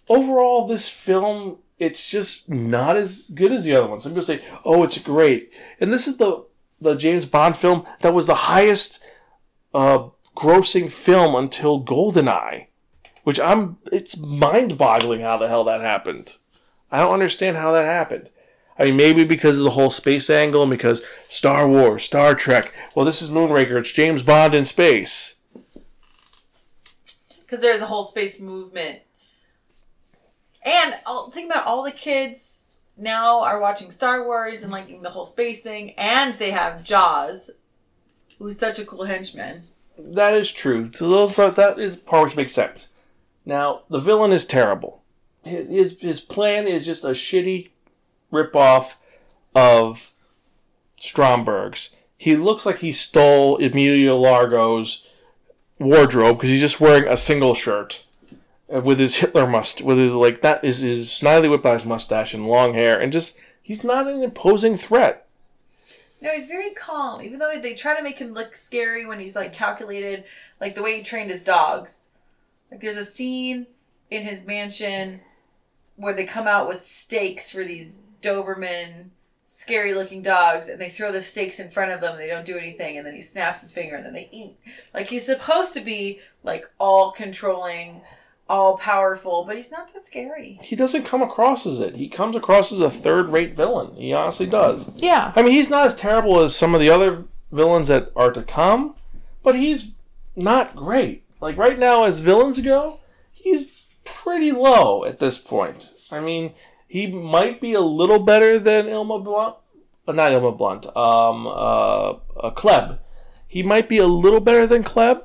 Overall, 0.10 0.68
this 0.68 0.90
film 0.90 1.58
it's 1.80 2.10
just 2.10 2.50
not 2.50 2.96
as 2.96 3.30
good 3.34 3.52
as 3.52 3.66
the 3.66 3.76
other 3.76 3.88
ones. 3.88 4.04
Some 4.04 4.14
people 4.14 4.24
say, 4.24 4.44
"Oh, 4.64 4.84
it's 4.84 4.98
great," 5.00 5.52
and 5.80 5.92
this 5.92 6.08
is 6.08 6.18
the 6.18 6.46
the 6.82 6.96
James 6.96 7.26
Bond 7.26 7.58
film 7.58 7.86
that 8.02 8.14
was 8.14 8.28
the 8.28 8.36
highest 8.36 9.04
uh, 9.74 10.10
grossing 10.36 10.92
film 10.92 11.36
until 11.36 11.84
Goldeneye, 11.84 12.68
which 13.24 13.40
I'm 13.40 13.78
it's 13.92 14.18
mind 14.18 14.78
boggling 14.78 15.22
how 15.22 15.38
the 15.38 15.48
hell 15.48 15.64
that 15.66 15.82
happened. 15.82 16.38
I 16.92 17.00
don't 17.00 17.14
understand 17.14 17.58
how 17.58 17.72
that 17.72 17.86
happened. 17.86 18.30
I 18.78 18.86
mean, 18.86 18.98
maybe 18.98 19.24
because 19.24 19.58
of 19.58 19.64
the 19.64 19.72
whole 19.72 19.92
space 19.92 20.30
angle 20.30 20.64
and 20.64 20.72
because 20.72 21.04
Star 21.28 21.68
Wars, 21.68 22.04
Star 22.04 22.34
Trek. 22.34 22.74
Well, 22.96 23.06
this 23.06 23.22
is 23.22 23.30
Moonraker. 23.30 23.80
It's 23.80 23.92
James 23.92 24.24
Bond 24.24 24.56
in 24.56 24.66
space. 24.66 25.36
Because 27.40 27.62
there's 27.62 27.82
a 27.82 27.86
whole 27.86 28.04
space 28.04 28.40
movement. 28.40 29.03
And 30.66 30.96
I'll 31.06 31.30
think 31.30 31.52
about 31.52 31.66
all 31.66 31.84
the 31.84 31.92
kids 31.92 32.64
now 32.98 33.42
are 33.42 33.60
watching 33.60 33.92
Star 33.92 34.26
Wars 34.26 34.64
and 34.64 34.72
liking 34.72 35.02
the 35.02 35.10
whole 35.10 35.26
space 35.26 35.62
thing, 35.62 35.92
and 35.92 36.36
they 36.36 36.52
have 36.52 36.84
Jaws, 36.84 37.52
who's 38.38 38.58
such 38.58 38.80
a 38.80 38.86
cool 38.86 39.06
henchman. 39.06 39.64
That 39.98 40.34
is 40.34 40.52
true. 40.52 40.92
So 40.92 41.10
those 41.10 41.38
are, 41.40 41.52
that 41.52 41.80
is 41.80 41.96
part 41.96 42.26
which 42.26 42.36
makes 42.36 42.54
sense. 42.54 42.90
Now 43.46 43.82
the 43.90 44.00
villain 44.00 44.32
is 44.32 44.46
terrible. 44.46 45.04
His 45.44 45.68
his, 45.68 46.00
his 46.00 46.22
plan 46.22 46.68
is 46.68 46.86
just 46.86 47.04
a 47.04 47.10
shitty 47.10 47.72
ripoff 48.32 48.94
of 49.54 50.12
Stromberg's. 51.00 51.96
He 52.18 52.36
looks 52.36 52.66
like 52.66 52.80
he 52.80 52.94
stole 52.94 53.58
Emilio 53.58 54.18
Largo's 54.18 55.06
wardrobe 55.80 56.38
because 56.38 56.50
he's 56.50 56.62
just 56.62 56.80
wearing 56.80 57.10
a 57.10 57.18
single 57.18 57.54
shirt 57.54 58.04
with 58.82 59.00
his 59.00 59.16
Hitler 59.16 59.46
must 59.46 59.82
with 59.82 59.98
his 59.98 60.14
like 60.14 60.42
that 60.42 60.64
is 60.64 60.80
his 60.80 61.10
Snidely 61.10 61.50
Whiplash 61.50 61.86
mustache 61.86 62.34
and 62.34 62.48
long 62.48 62.74
hair 62.74 63.00
and 63.00 63.12
just 63.12 63.38
he's 63.62 63.84
not 63.84 64.08
an 64.08 64.24
imposing 64.24 64.78
threat. 64.78 65.28
No, 66.22 66.32
he's 66.32 66.48
very 66.48 66.74
calm. 66.74 67.22
Even 67.22 67.40
though 67.40 67.60
they 67.60 67.74
try 67.74 67.96
to 67.96 68.04
make 68.04 68.20
him 68.20 68.34
look 68.34 68.56
scary 68.56 69.06
when 69.06 69.20
he's 69.20 69.36
like 69.36 69.52
calculated, 69.52 70.24
like 70.62 70.74
the 70.74 70.82
way 70.82 70.98
he 70.98 71.04
trained 71.04 71.30
his 71.30 71.44
dogs. 71.44 72.10
Like 72.72 72.80
there's 72.80 72.98
a 72.98 73.04
scene 73.04 73.68
in 74.10 74.24
his 74.24 74.48
mansion 74.48 75.20
where 75.96 76.14
they 76.14 76.24
come 76.24 76.48
out 76.48 76.68
with 76.68 76.84
stakes 76.84 77.52
for 77.52 77.64
these 77.64 78.02
Doberman 78.22 79.10
scary 79.46 79.94
looking 79.94 80.22
dogs 80.24 80.68
and 80.68 80.80
they 80.80 80.90
throw 80.90 81.12
the 81.12 81.22
stakes 81.22 81.60
in 81.60 81.70
front 81.70 81.92
of 81.92 82.02
them 82.02 82.14
and 82.14 82.20
they 82.20 82.28
don't 82.28 82.46
do 82.46 82.58
anything 82.58 82.98
and 82.98 83.06
then 83.06 83.14
he 83.14 83.22
snaps 83.22 83.62
his 83.62 83.74
finger 83.74 83.96
and 83.96 84.06
then 84.06 84.14
they 84.14 84.30
eat. 84.32 84.58
Like 84.94 85.08
he's 85.08 85.26
supposed 85.26 85.74
to 85.74 85.82
be 85.82 86.20
like 86.44 86.66
all 86.80 87.12
controlling, 87.12 88.02
all 88.50 88.78
powerful, 88.78 89.46
but 89.46 89.56
he's 89.56 89.72
not 89.72 89.94
that 89.94 90.06
scary. 90.06 90.60
He 90.62 90.76
doesn't 90.76 91.06
come 91.06 91.22
across 91.22 91.66
as 91.66 91.80
it. 91.80 91.96
He 91.96 92.10
comes 92.10 92.36
across 92.36 92.72
as 92.72 92.80
a 92.80 92.90
third 92.90 93.30
rate 93.30 93.56
villain. 93.56 93.96
He 93.96 94.14
honestly 94.14 94.46
does. 94.46 94.92
Yeah. 94.98 95.32
I 95.36 95.42
mean, 95.42 95.54
he's 95.54 95.70
not 95.70 95.86
as 95.86 95.96
terrible 95.96 96.42
as 96.42 96.56
some 96.56 96.76
of 96.76 96.82
the 96.82 96.90
other 96.90 97.26
villains 97.52 97.88
that 97.88 98.12
are 98.16 98.32
to 98.32 98.44
come, 98.44 98.96
but 99.44 99.56
he's 99.56 99.92
not 100.36 100.76
great. 100.76 101.24
Like 101.40 101.58
right 101.58 101.80
now, 101.80 102.06
as 102.06 102.20
villains 102.20 102.60
go, 102.62 103.00
he's 103.32 103.84
pretty 104.06 104.52
low 104.52 105.06
at 105.06 105.20
this 105.20 105.38
point. 105.38 105.94
I 106.12 106.20
mean, 106.20 106.54
he 106.88 107.08
might 107.08 107.60
be 107.60 107.74
a 107.74 107.82
little 107.82 108.20
better 108.20 108.60
than 108.60 108.88
Irma 108.88 109.20
Bunt, 109.20 109.56
uh, 110.08 110.12
not 110.12 110.32
Irma 110.32 110.52
Bunt, 110.52 110.86
um, 110.96 111.48
uh, 111.48 112.12
uh, 112.12 112.52
Kleb. 112.52 113.00
He 113.48 113.64
might 113.64 113.90
be 113.90 113.98
a 113.98 114.08
little 114.08 114.40
better 114.40 114.68
than 114.68 114.84
Klebb, 114.84 115.24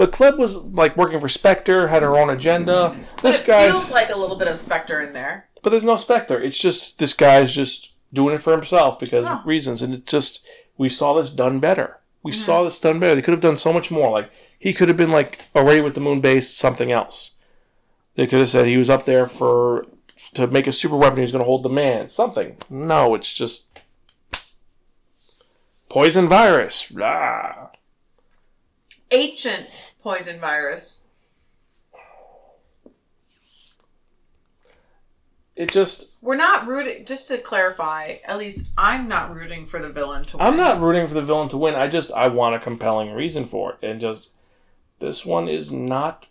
but 0.00 0.12
Klebb 0.12 0.38
was 0.38 0.56
like 0.56 0.96
working 0.96 1.20
for 1.20 1.28
Spectre, 1.28 1.88
had 1.88 2.02
her 2.02 2.16
own 2.16 2.30
agenda. 2.30 2.96
This 3.20 3.42
it 3.42 3.46
guy's, 3.46 3.70
feels 3.70 3.90
like 3.90 4.08
a 4.08 4.16
little 4.16 4.36
bit 4.36 4.48
of 4.48 4.56
Spectre 4.56 5.02
in 5.02 5.12
there. 5.12 5.50
but 5.62 5.68
there's 5.68 5.84
no 5.84 5.96
Spectre. 5.96 6.40
It's 6.40 6.56
just 6.56 6.98
this 6.98 7.12
guy's 7.12 7.54
just 7.54 7.92
doing 8.10 8.34
it 8.34 8.40
for 8.40 8.52
himself 8.52 8.98
because 8.98 9.26
of 9.26 9.44
reasons, 9.44 9.82
and 9.82 9.92
it's 9.92 10.10
just 10.10 10.42
we 10.78 10.88
saw 10.88 11.12
this 11.12 11.34
done 11.34 11.60
better. 11.60 11.98
We 12.22 12.32
mm-hmm. 12.32 12.40
saw 12.40 12.64
this 12.64 12.80
done 12.80 12.98
better. 12.98 13.14
They 13.14 13.20
could 13.20 13.34
have 13.34 13.42
done 13.42 13.58
so 13.58 13.74
much 13.74 13.90
more. 13.90 14.10
Like 14.10 14.30
he 14.58 14.72
could 14.72 14.88
have 14.88 14.96
been 14.96 15.10
like 15.10 15.40
already 15.54 15.82
with 15.82 15.92
the 15.92 16.00
moon 16.00 16.22
base, 16.22 16.48
something 16.48 16.90
else. 16.90 17.32
They 18.14 18.26
could 18.26 18.38
have 18.38 18.48
said 18.48 18.66
he 18.66 18.78
was 18.78 18.88
up 18.88 19.04
there 19.04 19.26
for 19.26 19.84
to 20.32 20.46
make 20.46 20.66
a 20.66 20.72
super 20.72 20.96
weapon. 20.96 21.18
He 21.18 21.24
was 21.24 21.32
going 21.32 21.44
to 21.44 21.46
hold 21.46 21.62
the 21.62 21.68
man. 21.68 22.08
Something. 22.08 22.56
No, 22.70 23.14
it's 23.14 23.30
just 23.30 23.66
poison 25.90 26.26
virus. 26.26 26.86
Blah. 26.86 27.68
Ancient 29.10 29.89
poison 30.02 30.40
virus. 30.40 31.00
It 35.60 35.70
just. 35.70 36.22
We're 36.22 36.36
not 36.36 36.66
rooting. 36.66 37.04
Just 37.04 37.28
to 37.28 37.36
clarify, 37.36 38.16
at 38.26 38.38
least 38.38 38.70
I'm 38.78 39.08
not 39.08 39.34
rooting 39.34 39.66
for 39.66 39.78
the 39.78 39.90
villain 39.90 40.24
to 40.24 40.38
win. 40.38 40.46
I'm 40.46 40.56
not 40.56 40.80
rooting 40.80 41.06
for 41.06 41.12
the 41.12 41.22
villain 41.22 41.50
to 41.50 41.58
win. 41.58 41.74
I 41.74 41.86
just 41.86 42.10
I 42.12 42.28
want 42.28 42.54
a 42.54 42.60
compelling 42.60 43.12
reason 43.12 43.44
for 43.44 43.72
it, 43.72 43.86
and 43.86 44.00
just 44.00 44.30
this 45.00 45.26
one 45.26 45.48
is 45.48 45.70
not. 45.70 46.28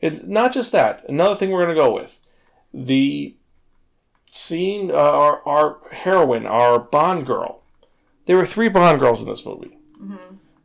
It's 0.00 0.22
not 0.22 0.52
just 0.52 0.70
that. 0.70 1.04
Another 1.08 1.34
thing 1.34 1.50
we're 1.50 1.64
going 1.64 1.76
to 1.76 1.82
go 1.82 1.92
with 1.92 2.20
the 2.72 3.34
scene. 4.30 4.92
Uh, 4.92 4.94
our 4.94 5.42
our 5.44 5.78
heroine, 5.90 6.46
our 6.46 6.78
Bond 6.78 7.26
girl. 7.26 7.62
There 8.26 8.36
were 8.36 8.46
three 8.46 8.68
Bond 8.68 9.00
girls 9.00 9.20
in 9.20 9.28
this 9.28 9.44
movie. 9.44 9.76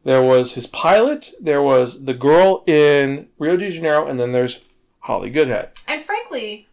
There 0.06 0.22
was 0.22 0.54
his 0.54 0.68
pilot. 0.68 1.34
There 1.42 1.64
was 1.64 2.06
the 2.06 2.14
girl 2.14 2.64
in 2.68 3.28
Rio 3.40 3.58
de 3.58 3.72
Janeiro, 3.72 4.08
and 4.08 4.20
then 4.20 4.32
there's 4.32 4.64
Holly 5.00 5.32
Goodhead. 5.32 5.72
And 5.88 6.04
frankly, 6.04 6.68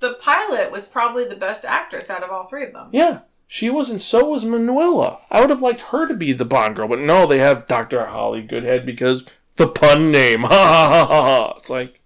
the 0.00 0.14
pilot 0.14 0.72
was 0.72 0.86
probably 0.86 1.24
the 1.24 1.36
best 1.36 1.64
actress 1.64 2.10
out 2.10 2.24
of 2.24 2.30
all 2.30 2.44
three 2.44 2.64
of 2.64 2.72
them. 2.72 2.88
Yeah, 2.92 3.20
she 3.46 3.70
was, 3.70 3.88
and 3.88 4.02
so 4.02 4.28
was 4.28 4.44
Manuela. 4.44 5.20
I 5.30 5.40
would 5.40 5.50
have 5.50 5.62
liked 5.62 5.80
her 5.92 6.08
to 6.08 6.14
be 6.14 6.32
the 6.32 6.44
Bond 6.44 6.74
girl, 6.74 6.88
but 6.88 6.98
no, 6.98 7.24
they 7.24 7.38
have 7.38 7.68
Dr. 7.68 8.04
Holly 8.06 8.42
Goodhead 8.42 8.84
because 8.84 9.24
the 9.54 9.68
pun 9.68 10.10
name. 10.10 10.42
Ha 10.46 10.48
ha 10.48 10.88
ha 10.88 11.06
ha 11.06 11.22
ha. 11.22 11.54
It's 11.58 11.70
like, 11.70 12.00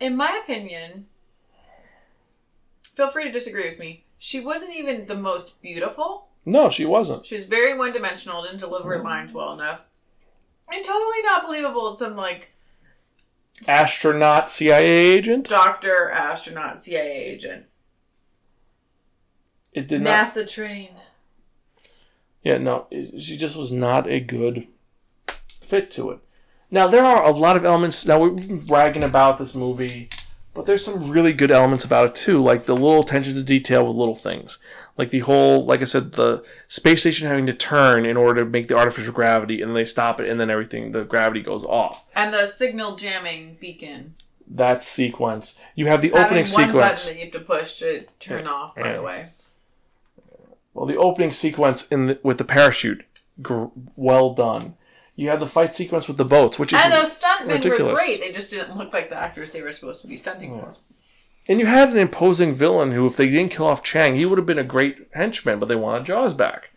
In 0.00 0.16
my 0.16 0.40
opinion, 0.42 1.06
feel 2.94 3.10
free 3.10 3.24
to 3.24 3.30
disagree 3.30 3.68
with 3.68 3.78
me. 3.78 4.06
She 4.18 4.40
wasn't 4.40 4.74
even 4.74 5.06
the 5.06 5.14
most 5.14 5.62
beautiful. 5.62 6.26
No, 6.44 6.70
she 6.70 6.84
wasn't. 6.84 7.26
She 7.26 7.34
was 7.34 7.44
very 7.44 7.76
one 7.76 7.92
dimensional, 7.92 8.42
didn't 8.42 8.58
deliver 8.58 9.02
lines 9.02 9.32
well 9.32 9.52
enough. 9.52 9.82
And 10.72 10.84
totally 10.84 11.22
not 11.22 11.46
believable 11.46 11.92
as 11.92 11.98
some 11.98 12.16
like 12.16 12.50
Astronaut 13.68 14.50
CIA 14.50 14.84
agent. 14.86 15.48
doctor, 15.48 16.10
astronaut, 16.10 16.82
CIA 16.82 17.10
agent. 17.10 17.66
It 19.72 19.88
did 19.88 20.02
not. 20.02 20.26
NASA 20.26 20.50
trained. 20.50 20.96
Yeah, 22.42 22.58
no, 22.58 22.86
it, 22.90 23.22
she 23.22 23.36
just 23.36 23.56
was 23.56 23.72
not 23.72 24.10
a 24.10 24.20
good 24.20 24.66
fit 25.60 25.90
to 25.92 26.10
it. 26.10 26.18
Now 26.70 26.88
there 26.88 27.04
are 27.04 27.24
a 27.24 27.30
lot 27.30 27.56
of 27.56 27.64
elements. 27.64 28.06
Now 28.06 28.20
we're 28.20 28.30
bragging 28.30 29.04
about 29.04 29.38
this 29.38 29.54
movie, 29.54 30.08
but 30.54 30.66
there's 30.66 30.84
some 30.84 31.10
really 31.10 31.32
good 31.32 31.50
elements 31.50 31.84
about 31.84 32.08
it 32.08 32.14
too, 32.14 32.42
like 32.42 32.66
the 32.66 32.74
little 32.74 33.00
attention 33.00 33.34
to 33.34 33.42
detail 33.42 33.86
with 33.86 33.96
little 33.96 34.14
things, 34.14 34.58
like 34.98 35.10
the 35.10 35.20
whole, 35.20 35.64
like 35.64 35.80
I 35.80 35.84
said, 35.84 36.12
the 36.12 36.44
space 36.68 37.00
station 37.00 37.26
having 37.28 37.46
to 37.46 37.52
turn 37.54 38.04
in 38.04 38.16
order 38.16 38.44
to 38.44 38.50
make 38.50 38.68
the 38.68 38.76
artificial 38.76 39.12
gravity, 39.12 39.60
and 39.62 39.70
then 39.70 39.74
they 39.74 39.84
stop 39.84 40.20
it, 40.20 40.28
and 40.28 40.38
then 40.38 40.50
everything, 40.50 40.92
the 40.92 41.04
gravity 41.04 41.40
goes 41.42 41.64
off. 41.64 42.06
And 42.14 42.32
the 42.34 42.46
signal 42.46 42.96
jamming 42.96 43.56
beacon. 43.60 44.14
That 44.46 44.84
sequence. 44.84 45.58
You 45.74 45.86
have 45.86 46.02
the 46.02 46.10
Having 46.10 46.24
opening 46.24 46.42
one 46.42 46.46
sequence. 46.46 46.72
button 46.74 47.06
that 47.06 47.18
you 47.18 47.24
have 47.24 47.32
to 47.32 47.40
push 47.40 47.78
to 47.78 48.04
turn 48.20 48.46
off, 48.46 48.74
by 48.74 48.92
the 48.92 49.02
way. 49.02 49.28
Well, 50.74 50.86
the 50.86 50.96
opening 50.96 51.32
sequence 51.32 51.88
in 51.88 52.06
the, 52.08 52.18
with 52.22 52.38
the 52.38 52.44
parachute, 52.44 53.04
gr- 53.40 53.66
well 53.96 54.34
done. 54.34 54.74
You 55.14 55.28
have 55.28 55.40
the 55.40 55.46
fight 55.46 55.74
sequence 55.74 56.08
with 56.08 56.16
the 56.16 56.24
boats, 56.24 56.58
which 56.58 56.72
is 56.72 56.80
And 56.82 56.92
those 56.92 57.16
stuntmen 57.44 57.86
were 57.86 57.94
great. 57.94 58.20
They 58.20 58.32
just 58.32 58.50
didn't 58.50 58.76
look 58.76 58.92
like 58.92 59.08
the 59.08 59.16
actors 59.16 59.52
they 59.52 59.62
were 59.62 59.72
supposed 59.72 60.00
to 60.02 60.06
be 60.06 60.16
stunting 60.16 60.58
for. 60.58 60.74
And 61.48 61.58
you 61.58 61.66
had 61.66 61.88
an 61.88 61.98
imposing 61.98 62.54
villain 62.54 62.92
who, 62.92 63.06
if 63.06 63.16
they 63.16 63.28
didn't 63.28 63.50
kill 63.50 63.66
off 63.66 63.82
Chang, 63.82 64.14
he 64.14 64.24
would 64.24 64.38
have 64.38 64.46
been 64.46 64.58
a 64.58 64.64
great 64.64 65.08
henchman, 65.12 65.58
but 65.58 65.66
they 65.66 65.76
wanted 65.76 66.06
Jaws 66.06 66.34
back. 66.34 66.70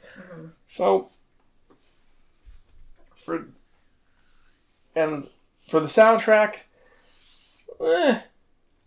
So, 0.66 1.10
for 3.16 3.48
and 4.96 5.28
for 5.68 5.80
the 5.80 5.86
soundtrack, 5.86 6.62
eh, 7.86 8.22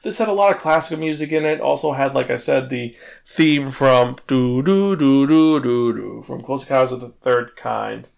this 0.02 0.18
had 0.18 0.28
a 0.28 0.32
lot 0.32 0.52
of 0.52 0.60
classical 0.60 0.98
music 0.98 1.30
in 1.30 1.44
it. 1.44 1.60
Also 1.60 1.92
had, 1.92 2.14
like 2.14 2.30
I 2.30 2.36
said, 2.36 2.70
the 2.70 2.96
theme 3.26 3.70
from 3.70 4.16
do 4.26 4.62
do 4.62 4.96
do 4.96 5.26
do 5.26 5.60
do 5.60 5.92
do 5.92 6.22
from 6.22 6.40
Close 6.40 6.62
Encounters 6.62 6.92
of 6.92 7.00
the 7.00 7.08
Third 7.08 7.56
Kind. 7.56 8.08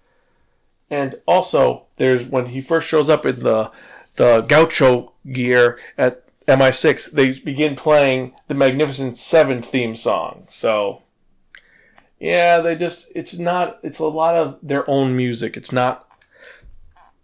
And 0.90 1.20
also, 1.26 1.86
there's 1.96 2.26
when 2.26 2.46
he 2.46 2.60
first 2.60 2.88
shows 2.88 3.08
up 3.08 3.24
in 3.24 3.40
the 3.40 3.70
the 4.16 4.42
gaucho 4.42 5.12
gear 5.30 5.78
at 5.96 6.24
MI6, 6.46 7.12
they 7.12 7.32
begin 7.32 7.76
playing 7.76 8.34
the 8.48 8.54
Magnificent 8.54 9.18
Seven 9.18 9.62
theme 9.62 9.94
song. 9.94 10.46
So, 10.50 11.02
yeah, 12.18 12.58
they 12.58 12.74
just, 12.74 13.10
it's 13.14 13.38
not, 13.38 13.78
it's 13.82 14.00
a 14.00 14.06
lot 14.06 14.34
of 14.34 14.58
their 14.62 14.88
own 14.90 15.16
music. 15.16 15.56
It's 15.56 15.72
not 15.72 16.08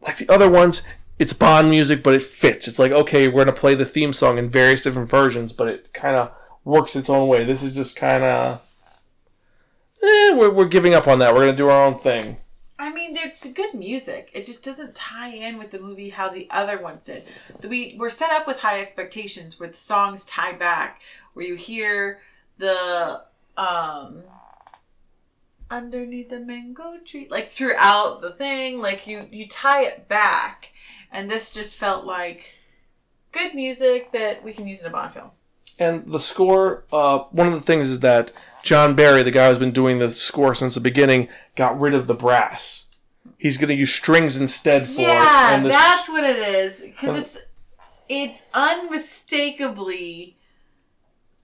like 0.01 0.19
the 0.19 0.29
other 0.33 0.49
ones, 0.49 0.87
it's 1.19 1.33
Bond 1.33 1.71
music, 1.71 2.03
but 2.03 2.14
it 2.14 2.23
fits. 2.23 2.69
It's 2.69 2.79
like 2.79 2.93
okay, 2.93 3.27
we're 3.29 3.45
gonna 3.45 3.57
play 3.57 3.75
the 3.75 3.85
theme 3.85 4.12
song 4.12 4.39
in 4.39 4.49
various 4.49 4.83
different 4.83 5.09
versions, 5.09 5.53
but 5.53 5.69
it 5.69 5.93
kind 5.93 6.14
of 6.14 6.31
works 6.64 6.95
its 6.95 7.11
own 7.11 7.27
way. 7.27 7.45
This 7.45 7.62
is 7.62 7.75
just 7.75 7.97
kind 7.97 8.23
of, 8.23 8.61
eh, 10.03 10.35
we're, 10.35 10.51
we're 10.51 10.67
giving 10.67 10.95
up 10.95 11.09
on 11.09 11.19
that. 11.19 11.35
We're 11.35 11.47
gonna 11.47 11.57
do 11.57 11.69
our 11.69 11.87
own 11.87 11.99
thing. 11.99 12.37
I 12.79 12.93
mean, 12.93 13.16
it's 13.16 13.51
good 13.53 13.74
music. 13.74 14.31
It 14.35 14.45
just 14.45 14.62
doesn't 14.62 14.95
tie 14.95 15.31
in 15.31 15.59
with 15.59 15.70
the 15.70 15.81
movie 15.81 16.11
how 16.11 16.29
the 16.29 16.47
other 16.51 16.79
ones 16.79 17.05
did. 17.05 17.24
We 17.62 17.97
we're 17.99 18.11
set 18.11 18.31
up 18.33 18.47
with 18.47 18.59
high 18.59 18.81
expectations 18.81 19.59
where 19.59 19.70
the 19.70 19.77
songs 19.77 20.24
tie 20.27 20.53
back, 20.53 21.01
where 21.33 21.47
you 21.47 21.55
hear 21.55 22.20
the 22.59 23.22
um 23.57 24.22
underneath 25.70 26.29
the 26.29 26.39
mango 26.39 26.99
tree 27.05 27.27
like 27.31 27.49
throughout 27.49 28.20
the 28.20 28.33
thing, 28.33 28.81
like 28.81 29.07
you 29.07 29.27
you 29.31 29.49
tie 29.49 29.85
it 29.85 30.07
back, 30.07 30.72
and 31.11 31.31
this 31.31 31.55
just 31.55 31.77
felt 31.77 32.05
like 32.05 32.55
good 33.33 33.55
music 33.55 34.12
that 34.12 34.45
we 34.45 34.53
can 34.53 34.66
use 34.66 34.83
in 34.83 34.87
a 34.87 34.91
Bond 34.91 35.14
film. 35.14 35.31
And 35.79 36.11
the 36.12 36.18
score, 36.18 36.85
uh, 36.93 37.18
one 37.31 37.47
of 37.49 37.53
the 37.53 37.61
things 37.61 37.89
is 37.89 38.01
that 38.01 38.33
John 38.62 38.95
Barry, 38.95 39.22
the 39.22 39.31
guy 39.31 39.49
who's 39.49 39.59
been 39.59 39.72
doing 39.72 39.99
the 39.99 40.11
score 40.11 40.55
since 40.55 40.74
the 40.74 40.81
beginning, 40.81 41.29
got 41.55 41.79
rid 41.79 41.95
of 41.95 42.07
the 42.07 42.14
brass. 42.14 42.87
He's 43.39 43.59
going 43.59 43.68
to 43.68 43.74
use 43.74 43.93
strings 43.93 44.39
instead 44.39 44.87
for 44.87 45.01
it. 45.01 45.05
Yeah, 45.05 45.61
that's 45.62 46.09
what 46.09 46.24
it 46.24 46.37
is. 46.37 46.81
Because 46.81 47.16
it's 47.16 47.39
it's 48.09 48.43
unmistakably 48.55 50.37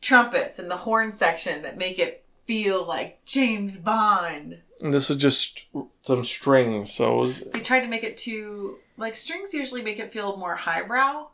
trumpets 0.00 0.58
and 0.58 0.70
the 0.70 0.78
horn 0.78 1.12
section 1.12 1.62
that 1.62 1.76
make 1.76 1.98
it 1.98 2.24
feel 2.46 2.84
like 2.86 3.24
James 3.24 3.76
Bond. 3.76 4.58
and 4.80 4.92
this 4.92 5.08
was 5.08 5.18
just 5.18 5.66
some 6.02 6.24
strings, 6.24 6.92
so 6.92 7.14
it 7.16 7.20
was, 7.20 7.42
They 7.52 7.60
tried 7.60 7.80
to 7.80 7.88
make 7.88 8.02
it 8.04 8.16
too 8.16 8.78
like 8.96 9.14
strings 9.14 9.54
usually 9.54 9.82
make 9.82 9.98
it 9.98 10.12
feel 10.12 10.36
more 10.36 10.54
highbrow, 10.54 11.26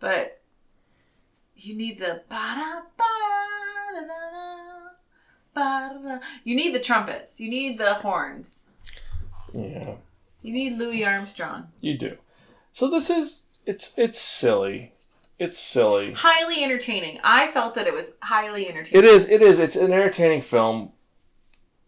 but 0.00 0.40
you 1.64 1.74
need 1.76 1.98
the 1.98 2.22
da-da-da, 2.28 2.82
ba-da-da. 5.54 6.18
You 6.44 6.56
need 6.56 6.74
the 6.74 6.80
trumpets. 6.80 7.40
You 7.40 7.50
need 7.50 7.78
the 7.78 7.94
horns. 7.94 8.66
yeah, 9.54 9.94
You 10.42 10.52
need 10.52 10.78
Louis 10.78 11.04
Armstrong. 11.04 11.68
you 11.80 11.96
do. 11.96 12.16
So 12.72 12.88
this 12.88 13.10
is 13.10 13.46
it's 13.66 13.96
it's 13.98 14.18
silly. 14.20 14.92
It's 15.38 15.58
silly. 15.58 16.12
highly 16.12 16.62
entertaining. 16.64 17.18
I 17.24 17.50
felt 17.50 17.74
that 17.74 17.86
it 17.86 17.92
was 17.94 18.12
highly 18.22 18.68
entertaining. 18.68 19.04
It 19.04 19.10
is. 19.10 19.28
It 19.28 19.42
is. 19.42 19.58
It's 19.58 19.76
an 19.76 19.92
entertaining 19.92 20.40
film. 20.40 20.92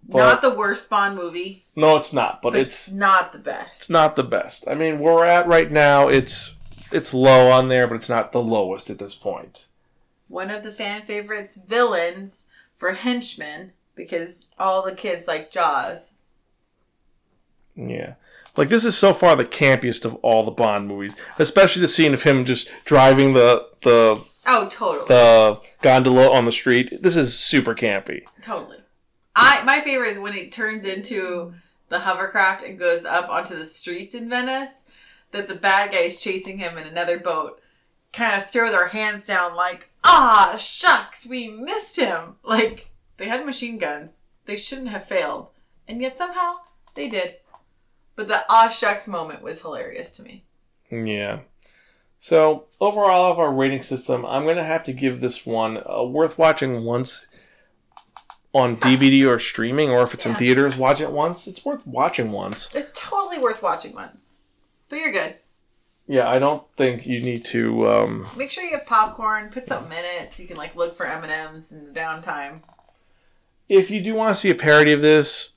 Not 0.07 0.43
the 0.43 0.51
worst 0.51 0.91
Bond 0.91 1.17
movie, 1.17 1.65
no, 1.77 1.97
it's 1.97 2.13
not. 2.13 2.43
But 2.43 2.51
but 2.53 2.61
it's 2.61 2.91
not 2.91 3.33
the 3.33 3.39
best. 3.39 3.77
it's 3.83 3.91
not 3.91 4.17
the 4.17 4.23
best. 4.23 4.69
I 4.69 4.75
mean, 4.75 4.99
where 4.99 5.15
we're 5.15 5.25
at 5.25 5.47
right 5.49 5.71
now, 5.73 6.09
it's 6.09 6.57
it's 6.95 7.13
low 7.13 7.51
on 7.51 7.69
there, 7.69 7.87
but 7.87 7.97
it's 7.97 8.09
not 8.09 8.33
the 8.33 8.43
lowest 8.43 8.89
at 8.91 8.99
this 8.99 9.15
point. 9.15 9.67
One 10.29 10.51
of 10.51 10.63
the 10.63 10.73
fan 10.73 11.03
favorites, 11.03 11.57
villains 11.57 12.47
for 12.77 12.93
henchmen, 12.93 13.73
because 13.95 14.47
all 14.59 14.83
the 14.83 14.95
kids 14.95 15.29
like 15.29 15.51
Jaws. 15.51 16.13
Yeah. 17.77 18.15
Like 18.57 18.69
this 18.69 18.85
is 18.85 18.97
so 18.97 19.13
far 19.13 19.35
the 19.35 19.45
campiest 19.45 20.05
of 20.05 20.15
all 20.17 20.45
the 20.45 20.51
Bond 20.51 20.87
movies, 20.87 21.15
especially 21.39 21.81
the 21.81 21.89
scene 21.89 22.15
of 22.15 22.23
him 22.23 22.45
just 22.45 22.71
driving 22.85 23.35
the 23.35 23.69
the 23.83 24.23
Oh, 24.47 24.69
totally, 24.69 25.07
the 25.09 25.61
gondola 25.83 26.31
on 26.31 26.45
the 26.45 26.53
street. 26.53 27.03
This 27.03 27.17
is 27.17 27.37
super 27.39 27.75
campy. 27.75 28.23
totally. 28.43 28.79
I 29.35 29.65
my 29.65 29.81
favorite 29.81 30.11
is 30.11 30.19
when 30.19 30.35
it 30.35 30.53
turns 30.53 30.85
into 30.85 31.55
the 31.89 31.99
hovercraft 31.99 32.63
and 32.63 32.79
goes 32.79 33.05
up 33.05 33.29
onto 33.29 33.57
the 33.57 33.65
streets 33.65 34.15
in 34.15 34.29
Venice. 34.29 34.84
That 35.35 35.49
the 35.49 35.57
bad 35.57 35.91
guys 35.91 36.21
chasing 36.21 36.59
him 36.59 36.79
in 36.79 36.87
another 36.87 37.19
boat 37.19 37.61
kind 38.13 38.41
of 38.41 38.49
throw 38.49 38.71
their 38.71 38.87
hands 38.87 39.27
down 39.27 39.57
like, 39.57 39.91
ah, 40.05 40.55
shucks, 40.57 41.27
we 41.27 41.49
missed 41.49 41.97
him. 41.97 42.37
Like 42.45 42.93
they 43.17 43.27
had 43.27 43.45
machine 43.45 43.79
guns. 43.79 44.21
They 44.47 44.57
shouldn't 44.57 44.91
have 44.91 45.07
failed, 45.07 45.49
and 45.89 46.01
yet 46.01 46.17
somehow 46.17 46.59
they 46.95 47.09
did. 47.09 47.39
But 48.15 48.29
the 48.29 48.45
ah 48.49 48.69
shucks 48.69 49.09
moment 49.09 49.43
was 49.43 49.61
hilarious 49.61 50.13
to 50.13 50.23
me. 50.23 50.45
Yeah. 50.89 51.41
So 52.17 52.67
overall 52.81 53.33
of 53.33 53.41
our 53.41 53.53
rating 53.53 53.83
system, 53.83 54.25
I'm 54.25 54.47
gonna 54.47 54.63
have 54.63 54.85
to 54.85 54.93
give 54.93 55.21
this 55.21 55.45
one 55.45 55.83
uh, 55.85 56.05
worth 56.05 56.39
watching 56.39 56.85
once 56.85 57.27
on 58.53 58.77
DVD 58.77 59.27
or 59.29 59.41
streaming, 59.41 59.91
or 59.91 60.05
if 60.05 60.15
it's 60.15 60.27
in 60.27 60.37
theaters, 60.37 60.77
watch 60.77 61.01
it 61.01 61.11
once. 61.11 61.49
It's 61.49 61.65
worth 61.65 61.85
watching 61.89 62.31
once. 62.31 62.73
It's 62.73 62.93
totally 62.95 63.39
worth 63.39 63.61
watching 63.61 63.95
once. 63.95 64.34
But 64.89 64.99
you're 64.99 65.13
good. 65.13 65.37
Yeah, 66.07 66.29
I 66.29 66.39
don't 66.39 66.63
think 66.77 67.07
you 67.07 67.21
need 67.21 67.45
to. 67.47 67.89
Um, 67.89 68.27
Make 68.37 68.51
sure 68.51 68.63
you 68.63 68.73
have 68.77 68.85
popcorn. 68.87 69.49
Put 69.51 69.67
something 69.67 69.97
in 69.97 70.05
it 70.05 70.35
so 70.35 70.43
you 70.43 70.49
can 70.49 70.57
like 70.59 70.77
look 70.77 70.95
for 70.95 71.07
M 71.07 71.23
and 71.23 71.33
M's 71.33 71.73
in 71.73 71.87
the 71.87 71.99
downtime. 71.99 72.61
if 73.69 73.91
you 73.91 74.03
do 74.03 74.15
want 74.15 74.35
to 74.35 74.39
see 74.39 74.51
a 74.51 74.55
parody 74.55 74.93
of 74.93 75.01
this, 75.01 75.51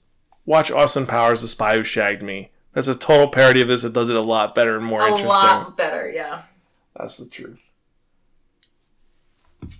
watch 0.46 0.72
Austin 0.72 1.06
Powers: 1.06 1.42
The 1.42 1.48
Spy 1.50 1.76
Who 1.76 1.84
Shagged 1.84 2.24
Me. 2.24 2.50
That's 2.74 2.88
a 2.88 2.96
total 2.96 3.28
parody 3.28 3.60
of 3.62 3.68
this. 3.68 3.84
It 3.84 3.92
does 3.94 4.10
it 4.10 4.16
a 4.16 4.22
lot 4.22 4.56
better 4.56 4.78
and 4.78 4.86
more 4.86 5.02
A 5.02 5.06
interesting. 5.06 5.28
A 5.28 5.30
lot 5.30 5.76
better, 5.78 6.10
yeah. 6.10 6.44
That's 6.96 7.18
the 7.18 7.28
truth. 7.28 7.62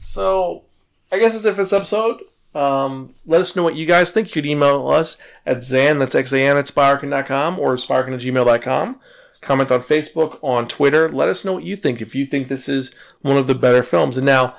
So, 0.04 0.64
I 1.12 1.20
guess 1.20 1.34
that's 1.34 1.46
it 1.46 1.52
for 1.52 1.58
this 1.62 1.74
episode. 1.74 2.22
Um, 2.56 3.14
let 3.26 3.40
us 3.42 3.56
know 3.56 3.64
what 3.64 3.76
you 3.76 3.86
guys 3.86 4.12
think. 4.12 4.28
You 4.28 4.34
could 4.34 4.46
email 4.46 4.88
us 4.90 5.18
at 5.46 5.58
Xan, 5.58 6.00
that's 6.00 6.16
X-A-N, 6.16 6.58
at 6.58 6.66
Spirakin.com 6.66 7.60
or 7.60 7.76
Spirakin 7.76 8.14
at 8.16 8.20
gmail.com. 8.22 9.00
Comment 9.48 9.72
on 9.72 9.82
Facebook, 9.82 10.40
on 10.44 10.68
Twitter. 10.68 11.08
Let 11.08 11.30
us 11.30 11.46
know 11.46 11.54
what 11.54 11.64
you 11.64 11.78
think 11.78 12.02
if 12.02 12.14
you 12.14 12.26
think 12.26 12.50
this 12.50 12.68
is 12.68 12.94
one 13.22 13.38
of 13.38 13.48
the 13.48 13.56
better 13.56 13.82
films. 13.82 14.18
And 14.18 14.26
now, 14.26 14.58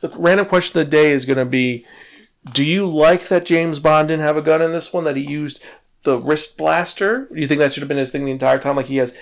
the 0.00 0.08
random 0.08 0.46
question 0.46 0.80
of 0.80 0.86
the 0.86 0.90
day 0.90 1.12
is 1.12 1.24
going 1.24 1.38
to 1.38 1.44
be 1.44 1.86
Do 2.52 2.64
you 2.64 2.84
like 2.84 3.28
that 3.28 3.46
James 3.46 3.78
Bond 3.78 4.08
didn't 4.08 4.24
have 4.24 4.36
a 4.36 4.42
gun 4.42 4.60
in 4.60 4.72
this 4.72 4.92
one, 4.92 5.04
that 5.04 5.14
he 5.14 5.22
used 5.22 5.62
the 6.02 6.18
wrist 6.18 6.58
blaster? 6.58 7.28
Do 7.32 7.40
you 7.40 7.46
think 7.46 7.60
that 7.60 7.72
should 7.72 7.82
have 7.82 7.88
been 7.88 7.96
his 7.96 8.10
thing 8.10 8.24
the 8.24 8.32
entire 8.32 8.58
time? 8.58 8.74
Like 8.74 8.86
he 8.86 8.96
has 8.96 9.16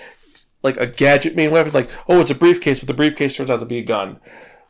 like 0.63 0.77
a 0.77 0.87
gadget 0.87 1.35
main 1.35 1.51
weapon, 1.51 1.73
like 1.73 1.91
oh, 2.09 2.19
it's 2.19 2.31
a 2.31 2.35
briefcase, 2.35 2.79
but 2.79 2.87
the 2.87 2.95
briefcase 2.95 3.35
turns 3.35 3.51
out 3.51 3.59
to 3.59 3.67
be 3.67 3.77
a 3.77 3.83
gun, 3.83 4.19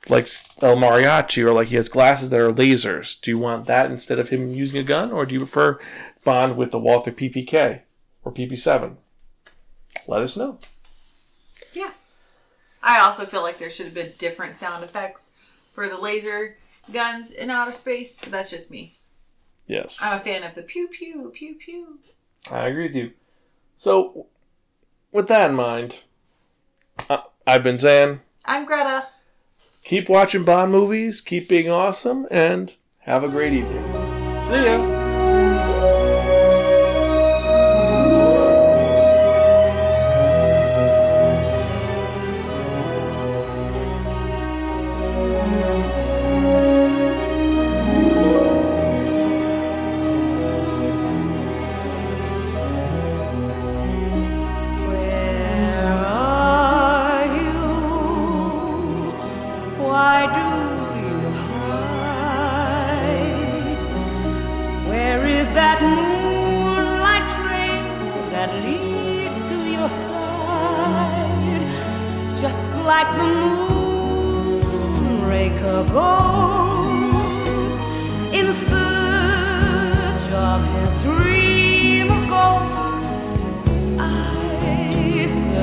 like 0.10 0.28
El 0.62 0.76
Mariachi, 0.76 1.42
or 1.42 1.54
like 1.54 1.70
he 1.70 1.78
has 1.78 1.88
glasses 1.88 2.32
that 2.32 2.40
are 2.42 2.52
lasers. 2.52 3.18
Do 3.22 3.32
you 3.32 3.40
want 3.40 3.66
that 3.68 3.90
instead 3.90 4.20
of 4.20 4.28
him 4.28 4.54
using 4.54 4.82
a 4.82 4.84
gun, 4.84 5.10
or 5.14 5.26
do 5.26 5.36
you 5.36 5.40
prefer 5.40 5.80
Bond 6.26 6.58
with 6.58 6.72
the 6.72 6.80
Walther 6.80 7.14
PPK 7.14 7.80
or 8.26 8.34
PP7? 8.34 8.98
Let 10.08 10.22
us 10.22 10.38
know. 10.38 10.60
Yeah. 11.74 11.92
I 12.82 13.00
also 13.00 13.26
feel 13.26 13.42
like 13.42 13.58
there 13.58 13.70
should 13.70 13.86
have 13.86 13.96
been 13.96 14.14
different 14.18 14.58
sound 14.58 14.84
effects 14.84 15.32
for 15.72 15.88
the 15.88 15.98
laser 15.98 16.58
guns 16.92 17.32
in 17.32 17.50
outer 17.50 17.72
space, 17.72 18.20
but 18.20 18.32
that's 18.32 18.50
just 18.50 18.72
me. 18.72 18.96
Yes, 19.66 20.00
I'm 20.04 20.18
a 20.18 20.20
fan 20.20 20.44
of 20.44 20.56
the 20.56 20.62
pew 20.62 20.90
pew 20.90 21.32
pew 21.34 21.56
pew. 21.56 22.00
I 22.52 22.68
agree 22.68 22.84
with 22.84 22.96
you. 22.96 23.12
So, 23.78 24.28
with 25.14 25.30
that 25.30 25.50
in 25.50 25.56
mind, 25.56 26.02
uh, 27.10 27.22
I've 27.48 27.64
been 27.64 27.78
Xan. 27.78 28.20
I'm 28.44 28.66
Greta. 28.66 29.08
Keep 29.86 30.10
watching 30.10 30.44
Bond 30.44 30.72
movies, 30.72 31.22
keep 31.22 31.48
being 31.48 31.70
awesome, 31.70 32.28
and 32.30 32.74
have 33.00 33.24
a 33.24 33.30
great 33.30 33.54
evening. 33.54 33.94
See 34.50 34.66
ya. 34.66 35.03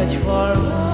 Search 0.08 0.16
for 0.22 0.54
love, 0.54 0.89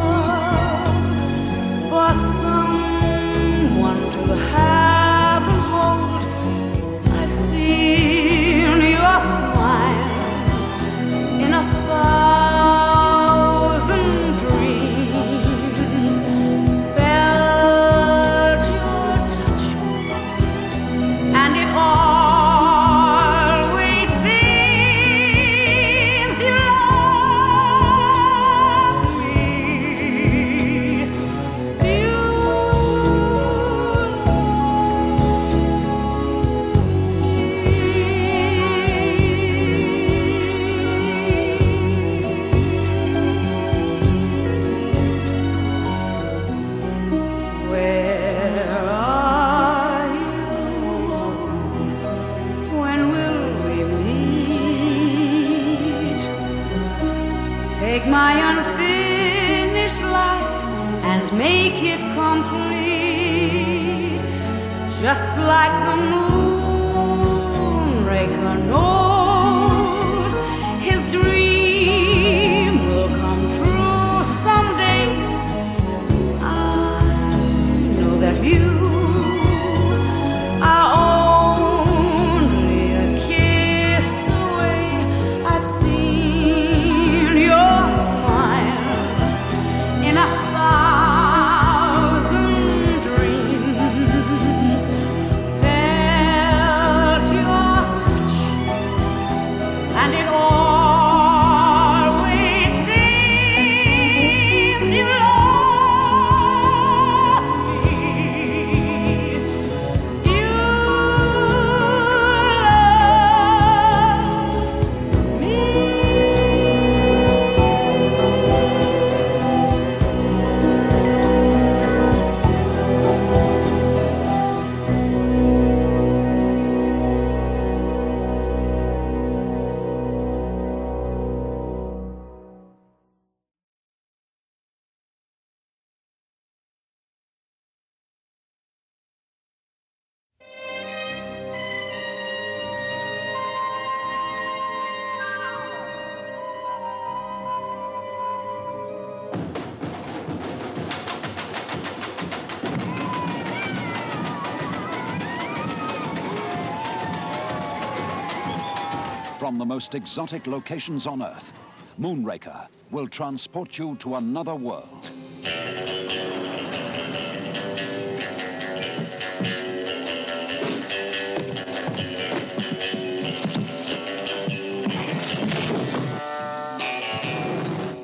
most 159.76 159.94
exotic 159.94 160.46
locations 160.46 161.06
on 161.06 161.22
Earth, 161.22 161.52
Moonraker 162.00 162.66
will 162.90 163.06
transport 163.06 163.76
you 163.76 163.94
to 163.96 164.14
another 164.14 164.54
world. 164.54 165.10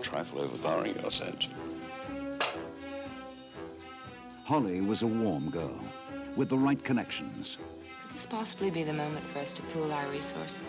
Trifle 0.03 0.41
overpowering 0.41 0.95
your 1.01 1.11
sense. 1.11 1.49
Holly 4.45 4.83
was 4.83 5.01
a 5.01 5.07
warm 5.07 5.49
girl 5.49 5.81
with 6.37 6.51
the 6.51 6.59
right 6.59 6.85
connections. 6.85 7.57
Could 8.09 8.17
this 8.19 8.27
possibly 8.27 8.71
be 8.71 8.83
the 8.83 8.93
moment 8.93 9.27
for 9.29 9.39
us 9.39 9.55
to 9.55 9.63
pool 9.63 9.91
our 9.91 10.07
resources? 10.11 10.61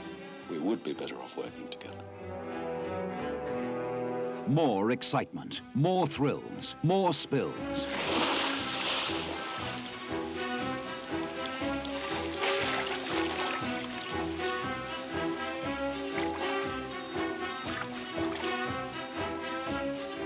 We 0.53 0.59
would 0.59 0.83
be 0.83 0.93
better 0.93 1.15
off 1.15 1.35
working 1.35 1.67
together. 1.69 1.97
More 4.47 4.91
excitement, 4.91 5.61
more 5.73 6.05
thrills, 6.05 6.75
more 6.83 7.11
spills. 7.11 7.87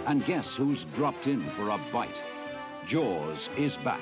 And 0.07 0.25
guess 0.25 0.57
who's 0.57 0.83
dropped 0.95 1.27
in 1.27 1.41
for 1.51 1.69
a 1.69 1.79
bite? 1.93 2.21
Jaws 2.85 3.47
is 3.55 3.77
back. 3.77 4.01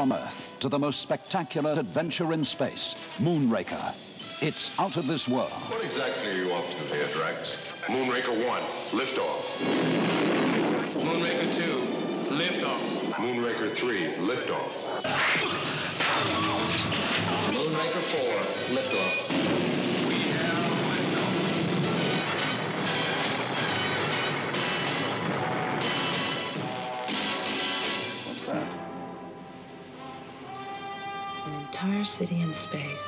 From 0.00 0.12
Earth 0.12 0.42
to 0.60 0.70
the 0.70 0.78
most 0.78 1.00
spectacular 1.02 1.72
adventure 1.72 2.32
in 2.32 2.42
space, 2.42 2.94
Moonraker. 3.18 3.92
It's 4.40 4.70
out 4.78 4.96
of 4.96 5.06
this 5.06 5.28
world. 5.28 5.52
What 5.68 5.84
exactly 5.84 6.30
are 6.30 6.42
you 6.42 6.54
up 6.54 6.64
to 6.70 6.76
here, 6.86 7.06
Drax? 7.12 7.54
Moonraker 7.84 8.48
1, 8.48 8.62
liftoff. 8.92 9.42
Moonraker 10.94 11.54
2, 11.54 12.32
liftoff. 12.32 12.80
Moonraker 13.12 13.76
3, 13.76 14.14
liftoff. 14.14 14.72
Moonraker 17.52 18.00
4, 18.00 18.74
liftoff. 18.74 19.89
City 32.20 32.42
in 32.42 32.52
space. 32.52 33.00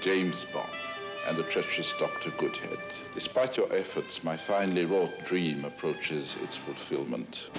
James 0.00 0.46
Bond 0.52 0.70
and 1.26 1.36
the 1.36 1.42
treacherous 1.42 1.92
Dr. 1.98 2.30
Goodhead. 2.38 2.78
Despite 3.14 3.56
your 3.56 3.72
efforts, 3.72 4.22
my 4.22 4.36
finely 4.36 4.84
wrought 4.84 5.24
dream 5.24 5.64
approaches 5.64 6.36
its 6.40 6.56
fulfillment. 6.56 7.50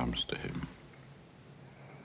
Comes 0.00 0.24
to 0.24 0.34
him. 0.36 0.59